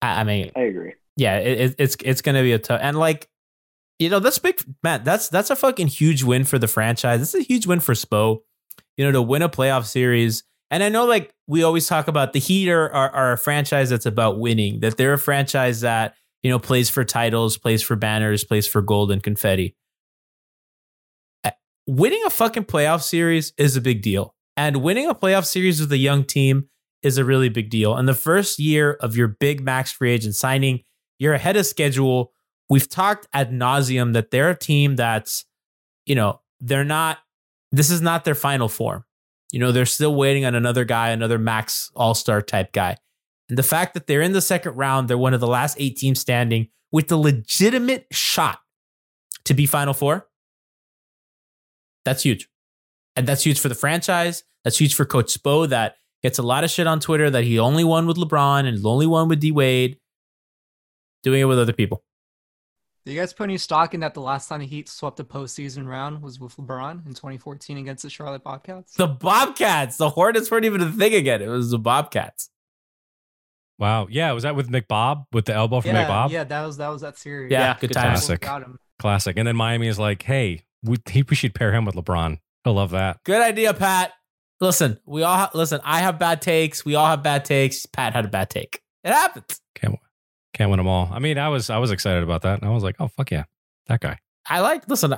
I, 0.01 0.21
I 0.21 0.23
mean, 0.23 0.51
I 0.55 0.61
agree. 0.61 0.93
yeah, 1.17 1.37
it, 1.39 1.59
it, 1.61 1.75
it's 1.79 1.97
it's 2.05 2.21
gonna 2.21 2.41
be 2.43 2.51
a 2.53 2.59
tough 2.59 2.79
and 2.81 2.97
like, 2.97 3.27
you 3.99 4.09
know, 4.09 4.19
that's 4.19 4.39
big, 4.39 4.61
man. 4.83 5.03
That's 5.03 5.29
that's 5.29 5.49
a 5.49 5.55
fucking 5.55 5.87
huge 5.87 6.23
win 6.23 6.43
for 6.43 6.59
the 6.59 6.67
franchise. 6.67 7.21
Is 7.21 7.35
a 7.35 7.41
huge 7.41 7.65
win 7.65 7.79
for 7.79 7.93
Spo. 7.93 8.39
You 8.97 9.05
know, 9.05 9.11
to 9.11 9.21
win 9.21 9.41
a 9.41 9.49
playoff 9.49 9.85
series. 9.85 10.43
And 10.71 10.83
I 10.83 10.89
know, 10.89 11.05
like 11.05 11.33
we 11.47 11.63
always 11.63 11.87
talk 11.87 12.07
about, 12.07 12.33
the 12.33 12.39
Heat 12.39 12.69
are, 12.69 12.89
are 12.91 13.09
are 13.11 13.31
a 13.33 13.37
franchise 13.37 13.89
that's 13.89 14.05
about 14.05 14.39
winning. 14.39 14.79
That 14.81 14.97
they're 14.97 15.13
a 15.13 15.17
franchise 15.17 15.81
that 15.81 16.15
you 16.43 16.49
know 16.49 16.59
plays 16.59 16.89
for 16.89 17.03
titles, 17.03 17.57
plays 17.57 17.81
for 17.81 17.95
banners, 17.95 18.43
plays 18.43 18.67
for 18.67 18.81
gold 18.81 19.11
and 19.11 19.23
confetti. 19.23 19.75
Winning 21.87 22.23
a 22.25 22.31
fucking 22.31 22.65
playoff 22.65 23.03
series 23.03 23.53
is 23.57 23.75
a 23.75 23.81
big 23.81 24.01
deal, 24.01 24.33
and 24.57 24.81
winning 24.81 25.07
a 25.07 25.13
playoff 25.13 25.45
series 25.45 25.79
with 25.79 25.91
a 25.91 25.97
young 25.97 26.23
team 26.23 26.67
is 27.03 27.19
a 27.19 27.23
really 27.23 27.49
big 27.49 27.69
deal. 27.69 27.95
And 27.95 28.07
the 28.07 28.15
first 28.15 28.57
year 28.57 28.93
of 28.93 29.15
your 29.15 29.27
big 29.27 29.61
max 29.61 29.91
free 29.91 30.11
agent 30.11 30.35
signing, 30.35 30.79
you're 31.19 31.35
ahead 31.35 31.55
of 31.55 31.67
schedule. 31.67 32.33
We've 32.69 32.89
talked 32.89 33.27
ad 33.33 33.51
nauseum 33.51 34.13
that 34.13 34.31
they're 34.31 34.49
a 34.49 34.57
team 34.57 34.95
that's, 34.95 35.45
you 36.05 36.15
know, 36.15 36.41
they're 36.59 36.83
not, 36.83 37.19
this 37.71 37.89
is 37.89 38.01
not 38.01 38.25
their 38.25 38.35
final 38.35 38.67
form. 38.67 39.03
You 39.51 39.59
know, 39.59 39.71
they're 39.71 39.85
still 39.85 40.15
waiting 40.15 40.45
on 40.45 40.55
another 40.55 40.83
guy, 40.85 41.09
another 41.09 41.37
max 41.37 41.91
all 41.95 42.15
star 42.15 42.41
type 42.41 42.71
guy. 42.71 42.97
And 43.49 43.57
the 43.57 43.63
fact 43.63 43.93
that 43.93 44.07
they're 44.07 44.21
in 44.21 44.33
the 44.33 44.41
second 44.41 44.75
round, 44.75 45.07
they're 45.07 45.17
one 45.17 45.33
of 45.33 45.39
the 45.39 45.47
last 45.47 45.77
eight 45.79 45.97
teams 45.97 46.19
standing 46.19 46.69
with 46.91 47.07
the 47.07 47.17
legitimate 47.17 48.07
shot 48.11 48.59
to 49.45 49.53
be 49.53 49.65
Final 49.65 49.93
Four. 49.93 50.27
That's 52.03 52.23
huge. 52.23 52.49
And 53.15 53.27
that's 53.27 53.43
huge 53.43 53.59
for 53.59 53.69
the 53.69 53.75
franchise. 53.75 54.43
That's 54.63 54.79
huge 54.79 54.95
for 54.95 55.05
Coach 55.05 55.33
Spo 55.33 55.69
that 55.69 55.97
gets 56.23 56.39
a 56.39 56.43
lot 56.43 56.63
of 56.63 56.71
shit 56.71 56.87
on 56.87 56.99
Twitter 56.99 57.29
that 57.29 57.43
he 57.43 57.59
only 57.59 57.83
won 57.83 58.07
with 58.07 58.17
LeBron 58.17 58.65
and 58.65 58.83
only 58.85 59.05
won 59.05 59.29
with 59.29 59.39
D 59.39 59.51
Wade, 59.51 59.99
doing 61.21 61.41
it 61.41 61.45
with 61.45 61.59
other 61.59 61.73
people. 61.73 62.03
Do 63.05 63.11
you 63.11 63.19
guys 63.19 63.33
put 63.33 63.43
any 63.43 63.59
stock 63.59 63.93
in 63.93 63.99
that 63.99 64.15
the 64.15 64.21
last 64.21 64.49
time 64.49 64.61
the 64.61 64.65
Heat 64.65 64.89
swept 64.89 65.19
a 65.19 65.23
postseason 65.23 65.87
round 65.87 66.23
was 66.23 66.39
with 66.39 66.55
LeBron 66.57 67.05
in 67.05 67.13
2014 67.13 67.77
against 67.77 68.01
the 68.01 68.09
Charlotte 68.09 68.43
Bobcats? 68.43 68.95
The 68.95 69.05
Bobcats, 69.05 69.97
the 69.97 70.09
Hornets 70.09 70.49
weren't 70.49 70.65
even 70.65 70.81
a 70.81 70.91
thing 70.91 71.13
again. 71.13 71.43
It 71.43 71.47
was 71.47 71.69
the 71.69 71.77
Bobcats. 71.77 72.49
Wow. 73.77 74.07
Yeah. 74.09 74.31
Was 74.31 74.41
that 74.41 74.55
with 74.55 74.69
McBob 74.69 75.25
with 75.31 75.45
the 75.45 75.53
elbow 75.53 75.81
from 75.81 75.91
yeah, 75.91 76.07
McBob? 76.07 76.31
yeah, 76.31 76.45
that 76.45 76.65
was 76.65 76.77
that 76.77 76.87
was 76.87 77.01
that 77.01 77.17
series. 77.17 77.51
Yeah, 77.51 77.77
good 77.79 77.91
times. 77.91 78.21
Classic. 78.21 78.41
Without 78.41 78.63
him. 78.63 78.79
Classic. 78.97 79.37
And 79.37 79.47
then 79.47 79.55
Miami 79.55 79.87
is 79.87 79.99
like, 79.99 80.23
hey, 80.23 80.63
we, 80.81 80.97
we 81.29 81.35
should 81.35 81.53
pair 81.53 81.73
him 81.73 81.85
with 81.85 81.93
LeBron. 81.93 82.39
He'll 82.63 82.73
love 82.73 82.91
that. 82.91 83.23
Good 83.23 83.41
idea, 83.41 83.73
Pat. 83.73 84.13
Listen, 84.61 84.97
we 85.05 85.21
all 85.21 85.35
ha- 85.35 85.51
listen. 85.53 85.81
I 85.83 85.99
have 85.99 86.17
bad 86.17 86.41
takes. 86.41 86.85
We 86.85 86.95
all 86.95 87.05
have 87.05 87.21
bad 87.21 87.45
takes. 87.45 87.85
Pat 87.85 88.13
had 88.13 88.25
a 88.25 88.29
bad 88.29 88.49
take. 88.49 88.81
It 89.03 89.11
happens. 89.11 89.61
Can't 89.75 89.99
can't 90.55 90.69
win 90.69 90.77
them 90.77 90.87
all. 90.87 91.09
I 91.11 91.19
mean, 91.19 91.37
I 91.37 91.49
was 91.49 91.69
I 91.69 91.77
was 91.77 91.91
excited 91.91 92.23
about 92.23 92.41
that. 92.43 92.61
And 92.61 92.69
I 92.69 92.73
was 92.73 92.81
like, 92.81 92.95
oh 92.99 93.09
fuck 93.09 93.29
yeah, 93.29 93.43
that 93.87 93.99
guy. 93.99 94.17
I 94.47 94.61
like. 94.61 94.87
Listen, 94.87 95.15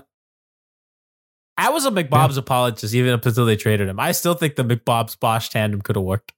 I 1.57 1.69
was 1.69 1.85
a 1.85 1.91
McBob's 1.91 2.37
apologist 2.37 2.93
even 2.93 3.13
up 3.13 3.25
until 3.25 3.45
they 3.45 3.55
traded 3.55 3.87
him. 3.87 3.99
I 3.99 4.11
still 4.13 4.33
think 4.33 4.55
the 4.55 4.63
McBob's 4.63 5.15
Bosch 5.15 5.49
tandem 5.49 5.81
could 5.81 5.95
have 5.95 6.05
worked. 6.05 6.33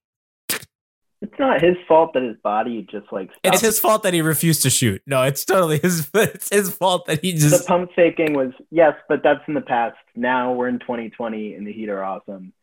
It's 1.22 1.34
not 1.38 1.62
his 1.62 1.76
fault 1.86 2.14
that 2.14 2.24
his 2.24 2.38
body 2.44 2.88
just 2.90 3.12
like 3.12 3.30
It's 3.44 3.60
his 3.60 3.78
fault 3.78 4.04
that 4.04 4.14
he 4.14 4.22
refused 4.22 4.64
to 4.64 4.70
shoot. 4.70 5.02
No, 5.06 5.24
it's 5.24 5.44
totally 5.44 5.78
his. 5.80 6.10
It's 6.14 6.50
his 6.50 6.74
fault 6.74 7.08
that 7.08 7.22
he 7.22 7.34
just. 7.34 7.58
the 7.58 7.68
pump 7.68 7.92
faking 7.96 8.34
was 8.34 8.52
yes, 8.72 8.94
but 9.08 9.22
that's 9.24 9.42
in 9.48 9.54
the 9.54 9.62
past. 9.62 9.98
Now 10.16 10.54
we're 10.54 10.70
in 10.70 10.80
2020 10.80 11.56
and 11.56 11.68
the 11.68 11.74
Heat 11.74 11.90
are 11.90 12.04
awesome, 12.04 12.54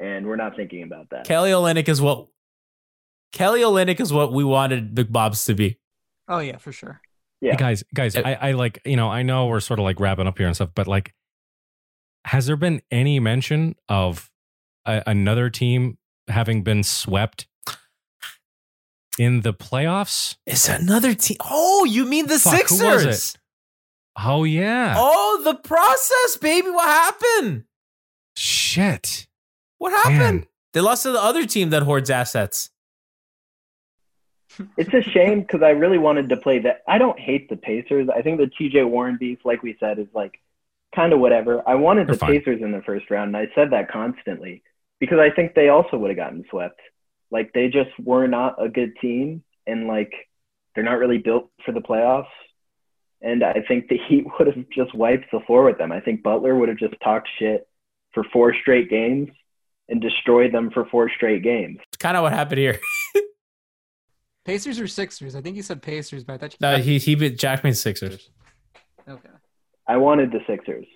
and 0.00 0.26
we're 0.26 0.36
not 0.36 0.56
thinking 0.56 0.82
about 0.82 1.10
that. 1.10 1.26
Kelly 1.26 1.50
Olynyk 1.50 1.88
is 1.88 2.00
what. 2.00 2.28
Kelly 3.32 3.60
Olynyk 3.60 4.00
is 4.00 4.12
what 4.12 4.32
we 4.32 4.44
wanted 4.44 4.94
McBob's 4.94 5.44
to 5.44 5.54
be. 5.54 5.78
Oh 6.28 6.38
yeah, 6.38 6.56
for 6.58 6.72
sure. 6.72 7.00
Yeah, 7.40 7.52
Hey, 7.52 7.56
guys, 7.58 7.84
guys, 7.94 8.16
I, 8.16 8.32
I 8.40 8.52
like 8.52 8.80
you 8.84 8.96
know 8.96 9.08
I 9.10 9.22
know 9.22 9.46
we're 9.46 9.60
sort 9.60 9.78
of 9.78 9.84
like 9.84 10.00
wrapping 10.00 10.26
up 10.26 10.38
here 10.38 10.46
and 10.46 10.54
stuff, 10.56 10.70
but 10.74 10.86
like, 10.86 11.14
has 12.24 12.46
there 12.46 12.56
been 12.56 12.80
any 12.90 13.20
mention 13.20 13.74
of 13.88 14.30
a, 14.86 15.02
another 15.06 15.50
team 15.50 15.98
having 16.28 16.62
been 16.62 16.82
swept 16.82 17.46
in 19.18 19.42
the 19.42 19.52
playoffs? 19.54 20.36
Is 20.46 20.68
another 20.68 21.14
team? 21.14 21.36
Oh, 21.44 21.84
you 21.84 22.04
mean 22.06 22.26
the 22.26 22.38
Fuck, 22.38 22.52
who 22.68 22.76
Sixers? 22.76 23.06
was 23.06 23.34
it? 23.34 23.40
Oh 24.18 24.44
yeah, 24.44 24.94
Oh, 24.96 25.42
the 25.44 25.54
process, 25.54 26.38
baby. 26.40 26.70
What 26.70 26.88
happened? 26.88 27.64
shit. 28.36 29.26
What 29.78 29.92
happened? 29.92 30.18
Man. 30.40 30.46
They 30.72 30.80
lost 30.80 31.02
to 31.04 31.12
the 31.12 31.22
other 31.22 31.44
team 31.46 31.68
that 31.70 31.82
hoards 31.82 32.08
assets. 32.10 32.70
It's 34.76 34.92
a 34.94 35.02
shame 35.02 35.40
because 35.40 35.62
I 35.62 35.70
really 35.70 35.98
wanted 35.98 36.28
to 36.30 36.36
play 36.36 36.58
that. 36.60 36.82
I 36.88 36.98
don't 36.98 37.18
hate 37.18 37.48
the 37.48 37.56
Pacers. 37.56 38.08
I 38.14 38.22
think 38.22 38.38
the 38.38 38.50
T.J. 38.58 38.84
Warren 38.84 39.16
beef, 39.18 39.38
like 39.44 39.62
we 39.62 39.76
said, 39.78 39.98
is 39.98 40.08
like 40.14 40.40
kind 40.94 41.12
of 41.12 41.20
whatever. 41.20 41.62
I 41.68 41.74
wanted 41.74 42.08
They're 42.08 42.14
the 42.14 42.20
fine. 42.20 42.38
Pacers 42.38 42.62
in 42.62 42.72
the 42.72 42.82
first 42.82 43.10
round, 43.10 43.28
and 43.28 43.36
I 43.36 43.48
said 43.54 43.70
that 43.70 43.90
constantly 43.90 44.62
because 45.00 45.18
I 45.18 45.30
think 45.30 45.54
they 45.54 45.68
also 45.68 45.96
would 45.98 46.10
have 46.10 46.16
gotten 46.16 46.44
swept. 46.50 46.80
Like 47.30 47.52
they 47.52 47.68
just 47.68 47.90
were 47.98 48.26
not 48.26 48.62
a 48.62 48.68
good 48.68 48.96
team, 49.00 49.42
and 49.66 49.86
like 49.86 50.12
they're 50.74 50.84
not 50.84 50.98
really 50.98 51.18
built 51.18 51.50
for 51.64 51.72
the 51.72 51.80
playoffs. 51.80 52.26
And 53.22 53.42
I 53.42 53.62
think 53.66 53.88
the 53.88 53.98
Heat 54.08 54.26
would 54.38 54.48
have 54.48 54.64
just 54.74 54.94
wiped 54.94 55.30
the 55.32 55.40
floor 55.40 55.64
with 55.64 55.78
them. 55.78 55.92
I 55.92 56.00
think 56.00 56.22
Butler 56.22 56.54
would 56.56 56.68
have 56.68 56.78
just 56.78 56.94
talked 57.02 57.28
shit 57.38 57.66
for 58.12 58.24
four 58.32 58.54
straight 58.54 58.88
games 58.88 59.28
and 59.88 60.00
destroyed 60.00 60.52
them 60.52 60.70
for 60.70 60.84
four 60.86 61.10
straight 61.14 61.42
games. 61.42 61.78
It's 61.88 61.98
kind 61.98 62.16
of 62.16 62.22
what 62.22 62.32
happened 62.32 62.58
here. 62.58 62.78
Pacers 64.46 64.78
or 64.80 64.86
Sixers? 64.86 65.34
I 65.34 65.40
think 65.40 65.56
you 65.56 65.62
said 65.62 65.82
Pacers, 65.82 66.24
but 66.24 66.34
I 66.34 66.38
thought 66.38 66.52
you 66.52 66.58
No, 66.60 66.76
said 66.76 66.84
he 66.84 66.98
he 66.98 67.14
beat 67.16 67.38
Jack 67.38 67.64
means 67.64 67.80
Sixers. 67.80 68.30
okay. 69.08 69.28
I 69.88 69.96
wanted 69.96 70.30
the 70.30 70.38
Sixers. 70.46 70.86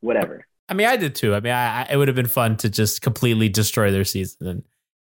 Whatever. 0.00 0.46
I 0.68 0.74
mean, 0.74 0.86
I 0.86 0.96
did 0.96 1.14
too. 1.14 1.34
I 1.34 1.40
mean, 1.40 1.52
I, 1.52 1.82
I, 1.82 1.88
it 1.90 1.96
would 1.96 2.08
have 2.08 2.14
been 2.14 2.26
fun 2.26 2.56
to 2.58 2.70
just 2.70 3.02
completely 3.02 3.48
destroy 3.48 3.90
their 3.90 4.04
season, 4.04 4.46
and 4.46 4.62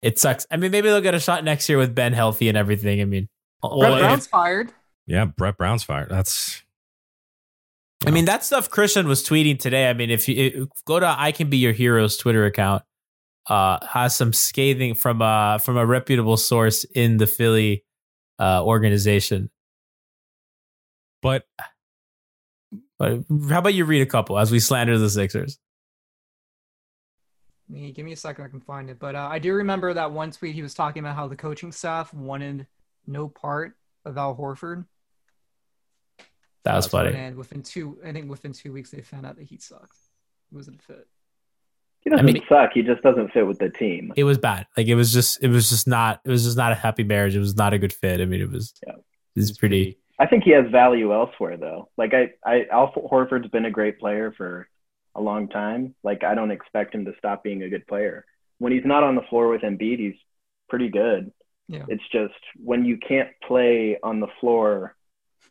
it 0.02 0.20
sucks. 0.20 0.46
I 0.52 0.58
mean, 0.58 0.70
maybe 0.72 0.90
they'll 0.90 1.02
get 1.02 1.16
a 1.16 1.20
shot 1.20 1.44
next 1.44 1.68
year 1.68 1.78
with 1.78 1.96
Ben 1.96 2.14
healthy 2.14 2.50
and 2.50 2.58
everything. 2.58 3.02
I 3.02 3.06
mean, 3.06 3.28
Brett 3.62 3.74
well, 3.76 4.00
Brown's 4.00 4.28
fired. 4.28 4.72
Yeah, 5.08 5.26
Brett 5.26 5.58
Brown's 5.58 5.84
fired. 5.84 6.10
That's 6.10 6.62
I 8.06 8.12
mean, 8.12 8.26
that 8.26 8.44
stuff 8.44 8.70
Christian 8.70 9.08
was 9.08 9.28
tweeting 9.28 9.58
today. 9.58 9.90
I 9.90 9.94
mean, 9.94 10.12
if 10.12 10.28
you 10.30 10.36
it, 10.36 10.70
go 10.86 11.00
to 11.00 11.08
I 11.08 11.32
Can 11.32 11.50
Be 11.50 11.58
Your 11.58 11.74
Heroes 11.74 12.18
Twitter 12.18 12.46
account, 12.46 12.84
uh, 13.48 13.86
has 13.86 14.16
some 14.16 14.34
scathing 14.34 14.96
from 14.96 15.22
uh 15.22 15.58
from 15.60 15.78
a 15.78 15.86
reputable 15.86 16.38
source 16.38 16.84
in 16.84 17.18
the 17.18 17.28
Philly 17.28 17.84
uh 18.40 18.64
organization. 18.64 19.50
But 21.22 21.46
but 22.98 23.24
how 23.50 23.60
about 23.60 23.74
you 23.74 23.86
read 23.86 24.02
a 24.02 24.06
couple 24.06 24.38
as 24.38 24.52
we 24.52 24.60
slander 24.60 24.98
the 24.98 25.10
Sixers? 25.10 25.60
Me, 27.68 27.92
give 27.92 28.06
me 28.06 28.14
a 28.14 28.18
second, 28.18 28.46
I 28.46 28.48
can 28.48 28.62
find 28.62 28.90
it. 28.90 29.00
But 29.00 29.16
uh, 29.16 29.28
I 29.30 29.40
do 29.40 29.54
remember 29.54 29.94
that 29.94 30.12
one 30.12 30.32
tweet 30.32 30.54
he 30.54 30.62
was 30.62 30.74
talking 30.74 31.00
about 31.00 31.16
how 31.16 31.28
the 31.28 31.36
coaching 31.36 31.72
staff 31.72 32.14
wanted 32.14 32.68
no 33.08 33.28
part 33.28 33.76
of 34.06 34.18
Al 34.18 34.36
Horford. 34.36 34.86
That 36.64 36.76
was 36.76 36.88
funny. 36.88 37.16
And 37.16 37.36
within 37.36 37.64
two, 37.64 37.98
I 38.06 38.12
think 38.12 38.30
within 38.30 38.54
two 38.54 38.72
weeks, 38.72 38.92
they 38.92 39.02
found 39.02 39.26
out 39.26 39.36
that 39.38 39.46
he 39.46 39.58
sucked. 39.58 39.98
He 40.50 40.56
wasn't 40.56 40.80
a 40.80 40.84
fit. 40.84 41.08
He 42.06 42.12
doesn't 42.12 42.44
suck. 42.48 42.70
He 42.74 42.84
just 42.84 43.02
doesn't 43.02 43.34
fit 43.34 43.48
with 43.48 43.58
the 43.58 43.70
team. 43.70 44.14
It 44.16 44.24
was 44.24 44.38
bad. 44.38 44.68
Like 44.78 44.88
it 44.88 44.94
was 44.94 45.12
just 45.12 45.44
it 45.44 45.50
was 45.50 45.70
just 45.70 45.88
not 45.88 46.22
it 46.24 46.30
was 46.30 46.44
just 46.44 46.56
not 46.56 46.72
a 46.72 46.76
happy 46.76 47.04
marriage. 47.04 47.36
It 47.36 47.40
was 47.40 47.56
not 47.56 47.74
a 47.74 47.80
good 47.80 47.92
fit. 47.92 48.22
I 48.22 48.26
mean, 48.26 48.42
it 48.42 48.52
was 48.52 48.74
yeah. 48.86 48.94
it 48.94 49.40
was 49.40 49.58
pretty 49.58 49.98
I 50.20 50.28
think 50.28 50.44
he 50.44 50.52
has 50.52 50.70
value 50.72 51.14
elsewhere 51.14 51.58
though. 51.58 51.90
Like 51.98 52.14
I, 52.14 52.30
I 52.46 52.68
Al 52.72 52.94
Horford's 52.94 53.50
been 53.50 53.66
a 53.66 53.72
great 53.72 54.00
player 54.00 54.32
for 54.38 54.70
a 55.16 55.22
long 55.22 55.50
time. 55.50 55.96
Like 56.04 56.24
I 56.24 56.36
don't 56.36 56.52
expect 56.52 56.94
him 56.94 57.06
to 57.06 57.14
stop 57.18 57.44
being 57.44 57.64
a 57.64 57.70
good 57.70 57.88
player. 57.88 58.26
When 58.60 58.72
he's 58.72 58.86
not 58.86 59.04
on 59.04 59.16
the 59.16 59.24
floor 59.24 59.50
with 59.50 59.62
Embiid, 59.62 60.00
he's 60.00 60.16
pretty 60.70 60.90
good. 60.90 61.32
Yeah. 61.68 61.86
It's 61.88 62.08
just 62.12 62.34
when 62.64 62.86
you 62.86 62.98
can't 62.98 63.30
play 63.46 63.98
on 64.04 64.20
the 64.20 64.28
floor 64.40 64.96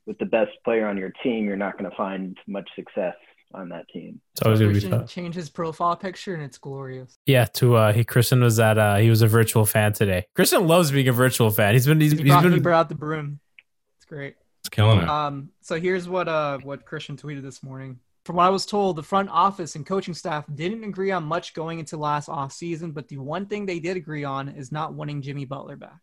with 0.06 0.18
the 0.18 0.26
best 0.26 0.52
player 0.64 0.86
on 0.86 0.96
your 0.96 1.12
team, 1.22 1.44
you're 1.44 1.56
not 1.56 1.76
going 1.76 1.90
to 1.90 1.96
find 1.96 2.38
much 2.46 2.68
success 2.76 3.16
on 3.54 3.68
that 3.70 3.88
team. 3.88 4.20
It's 4.32 4.42
always 4.42 4.60
gonna 4.60 4.70
be 4.72 4.74
Christian 4.80 4.90
tough. 5.00 5.08
changed 5.10 5.36
his 5.36 5.48
profile 5.50 5.96
picture 5.96 6.34
and 6.34 6.42
it's 6.42 6.58
glorious. 6.58 7.16
Yeah, 7.26 7.44
to 7.54 7.76
uh 7.76 7.92
he 7.92 8.04
Christian 8.04 8.40
was 8.40 8.58
at 8.60 8.78
uh 8.78 8.96
he 8.96 9.10
was 9.10 9.22
a 9.22 9.28
virtual 9.28 9.64
fan 9.64 9.92
today. 9.92 10.26
Christian 10.34 10.66
loves 10.66 10.90
being 10.90 11.08
a 11.08 11.12
virtual 11.12 11.50
fan. 11.50 11.74
He's 11.74 11.86
been 11.86 12.00
he's, 12.00 12.12
He 12.12 12.18
he's 12.18 12.26
brought, 12.28 12.44
he 12.44 12.50
been 12.50 12.62
brought 12.62 12.80
out 12.80 12.88
the 12.88 12.94
broom. 12.94 13.40
It's 13.98 14.06
great. 14.06 14.36
It's 14.60 14.68
killing 14.68 15.00
it. 15.00 15.08
Um, 15.08 15.50
so 15.62 15.78
here's 15.80 16.08
what 16.08 16.28
uh 16.28 16.58
what 16.62 16.84
Christian 16.84 17.16
tweeted 17.16 17.42
this 17.42 17.62
morning. 17.62 18.00
From 18.24 18.36
what 18.36 18.44
I 18.46 18.50
was 18.50 18.64
told, 18.64 18.96
the 18.96 19.02
front 19.02 19.28
office 19.28 19.76
and 19.76 19.84
coaching 19.84 20.14
staff 20.14 20.46
didn't 20.54 20.82
agree 20.82 21.10
on 21.10 21.24
much 21.24 21.52
going 21.52 21.78
into 21.78 21.98
last 21.98 22.30
off 22.30 22.52
season, 22.52 22.92
but 22.92 23.06
the 23.08 23.18
one 23.18 23.44
thing 23.46 23.66
they 23.66 23.80
did 23.80 23.98
agree 23.98 24.24
on 24.24 24.48
is 24.48 24.72
not 24.72 24.94
wanting 24.94 25.20
Jimmy 25.20 25.44
Butler 25.44 25.76
back. 25.76 26.00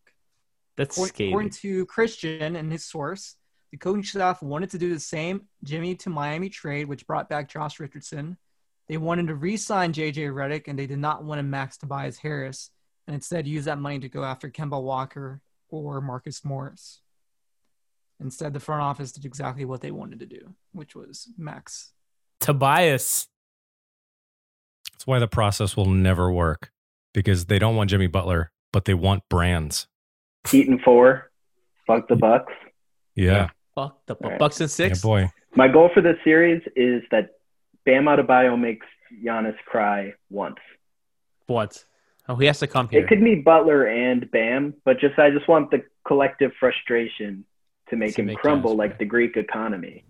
That's 0.77 0.95
According- 0.95 1.13
scathing. 1.15 1.31
According 1.33 1.49
to 1.51 1.85
Christian 1.87 2.55
and 2.55 2.71
his 2.71 2.85
source, 2.85 3.35
the 3.71 3.77
coaching 3.77 4.03
staff 4.03 4.43
wanted 4.43 4.69
to 4.71 4.77
do 4.77 4.93
the 4.93 4.99
same 4.99 5.47
Jimmy 5.63 5.95
to 5.95 6.09
Miami 6.09 6.49
trade, 6.49 6.87
which 6.87 7.07
brought 7.07 7.29
back 7.29 7.49
Josh 7.49 7.79
Richardson. 7.79 8.37
They 8.89 8.97
wanted 8.97 9.27
to 9.27 9.35
re-sign 9.35 9.93
JJ 9.93 10.33
Redick, 10.33 10.67
and 10.67 10.77
they 10.77 10.87
did 10.87 10.99
not 10.99 11.23
want 11.23 11.39
to 11.39 11.43
max 11.43 11.77
Tobias 11.77 12.17
Harris, 12.17 12.71
and 13.07 13.15
instead 13.15 13.47
use 13.47 13.65
that 13.65 13.79
money 13.79 13.99
to 13.99 14.09
go 14.09 14.23
after 14.23 14.49
Kemba 14.49 14.81
Walker 14.81 15.41
or 15.69 16.01
Marcus 16.01 16.43
Morris. 16.43 16.99
Instead, 18.19 18.53
the 18.53 18.59
front 18.59 18.81
office 18.81 19.13
did 19.13 19.25
exactly 19.25 19.65
what 19.65 19.81
they 19.81 19.91
wanted 19.91 20.19
to 20.19 20.25
do, 20.25 20.53
which 20.73 20.93
was 20.93 21.29
max. 21.37 21.93
Tobias. 22.39 23.27
That's 24.91 25.07
why 25.07 25.19
the 25.19 25.27
process 25.27 25.77
will 25.77 25.87
never 25.87 26.31
work 26.31 26.71
because 27.13 27.45
they 27.45 27.57
don't 27.57 27.75
want 27.75 27.89
Jimmy 27.89 28.07
Butler, 28.07 28.51
but 28.73 28.85
they 28.85 28.93
want 28.93 29.23
brands. 29.29 29.87
Heat 30.47 30.67
and 30.67 30.81
four, 30.81 31.31
fuck 31.87 32.07
the 32.07 32.15
Bucks. 32.15 32.53
Yeah. 33.15 33.49
Fuck 33.75 34.05
the 34.05 34.15
All 34.15 34.29
right. 34.31 34.39
Bucks 34.39 34.59
and 34.61 34.69
Yeah, 34.69 34.73
six. 34.87 35.01
boy. 35.01 35.29
My 35.55 35.67
goal 35.67 35.89
for 35.93 36.01
this 36.01 36.17
series 36.23 36.61
is 36.75 37.03
that 37.11 37.31
Bam 37.85 38.05
Adebayo 38.05 38.59
makes 38.59 38.85
Giannis 39.25 39.57
cry 39.65 40.13
once. 40.29 40.57
What? 41.47 41.83
Oh, 42.29 42.35
he 42.35 42.45
has 42.45 42.59
to 42.59 42.67
come 42.67 42.87
here. 42.89 43.01
It 43.03 43.07
could 43.07 43.23
be 43.23 43.35
Butler 43.35 43.87
and 43.87 44.29
Bam, 44.31 44.73
but 44.85 44.99
just 44.99 45.17
I 45.19 45.31
just 45.31 45.47
want 45.47 45.71
the 45.71 45.83
collective 46.07 46.51
frustration 46.59 47.43
to 47.89 47.95
make 47.97 48.15
To 48.15 48.21
him 48.21 48.27
make 48.27 48.37
crumble 48.37 48.75
Giannis 48.75 48.77
like 48.77 48.99
the 48.99 49.05
Greek 49.05 49.35
economy. 49.37 50.05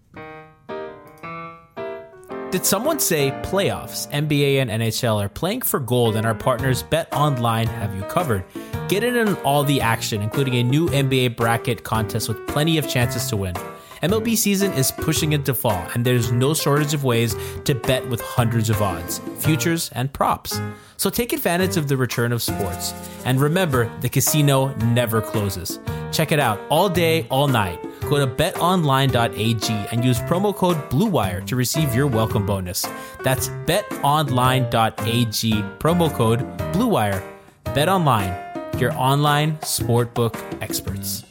Did 2.51 2.65
someone 2.65 2.99
say 2.99 3.31
playoffs, 3.43 4.11
NBA 4.11 4.57
and 4.57 4.69
NHL 4.69 5.23
are 5.23 5.29
playing 5.29 5.61
for 5.61 5.79
gold 5.79 6.17
and 6.17 6.25
our 6.25 6.35
partners 6.35 6.83
Bet 6.83 7.07
Online 7.13 7.65
have 7.65 7.95
you 7.95 8.01
covered? 8.03 8.43
Get 8.89 9.05
in 9.05 9.15
on 9.15 9.35
all 9.43 9.63
the 9.63 9.79
action, 9.79 10.21
including 10.21 10.55
a 10.55 10.63
new 10.63 10.89
NBA 10.89 11.37
bracket 11.37 11.85
contest 11.85 12.27
with 12.27 12.45
plenty 12.47 12.77
of 12.77 12.89
chances 12.89 13.27
to 13.27 13.37
win. 13.37 13.55
MLB 14.03 14.35
season 14.35 14.73
is 14.73 14.91
pushing 14.91 15.31
into 15.31 15.53
fall, 15.53 15.81
and 15.93 16.03
there's 16.03 16.33
no 16.33 16.53
shortage 16.53 16.93
of 16.93 17.05
ways 17.05 17.37
to 17.63 17.73
bet 17.73 18.09
with 18.09 18.19
hundreds 18.19 18.69
of 18.69 18.81
odds, 18.81 19.19
futures, 19.37 19.89
and 19.93 20.11
props. 20.11 20.59
So 20.97 21.09
take 21.09 21.31
advantage 21.31 21.77
of 21.77 21.87
the 21.87 21.95
return 21.95 22.33
of 22.33 22.43
sports. 22.43 22.93
And 23.23 23.39
remember, 23.39 23.89
the 24.01 24.09
casino 24.09 24.73
never 24.75 25.21
closes. 25.21 25.79
Check 26.11 26.33
it 26.33 26.39
out 26.39 26.59
all 26.69 26.89
day, 26.89 27.25
all 27.29 27.47
night. 27.47 27.79
Go 28.11 28.19
to 28.19 28.27
betonline.ag 28.27 29.87
and 29.89 30.03
use 30.03 30.19
promo 30.19 30.53
code 30.53 30.75
BLUEWIRE 30.89 31.47
to 31.47 31.55
receive 31.55 31.95
your 31.95 32.07
welcome 32.07 32.45
bonus. 32.45 32.85
That's 33.23 33.47
betonline.ag, 33.47 35.53
promo 35.79 36.13
code 36.13 36.41
BLUEWIRE. 36.73 37.23
BetOnline, 37.67 38.81
your 38.81 38.91
online 38.95 39.55
sportbook 39.59 40.35
experts. 40.61 41.23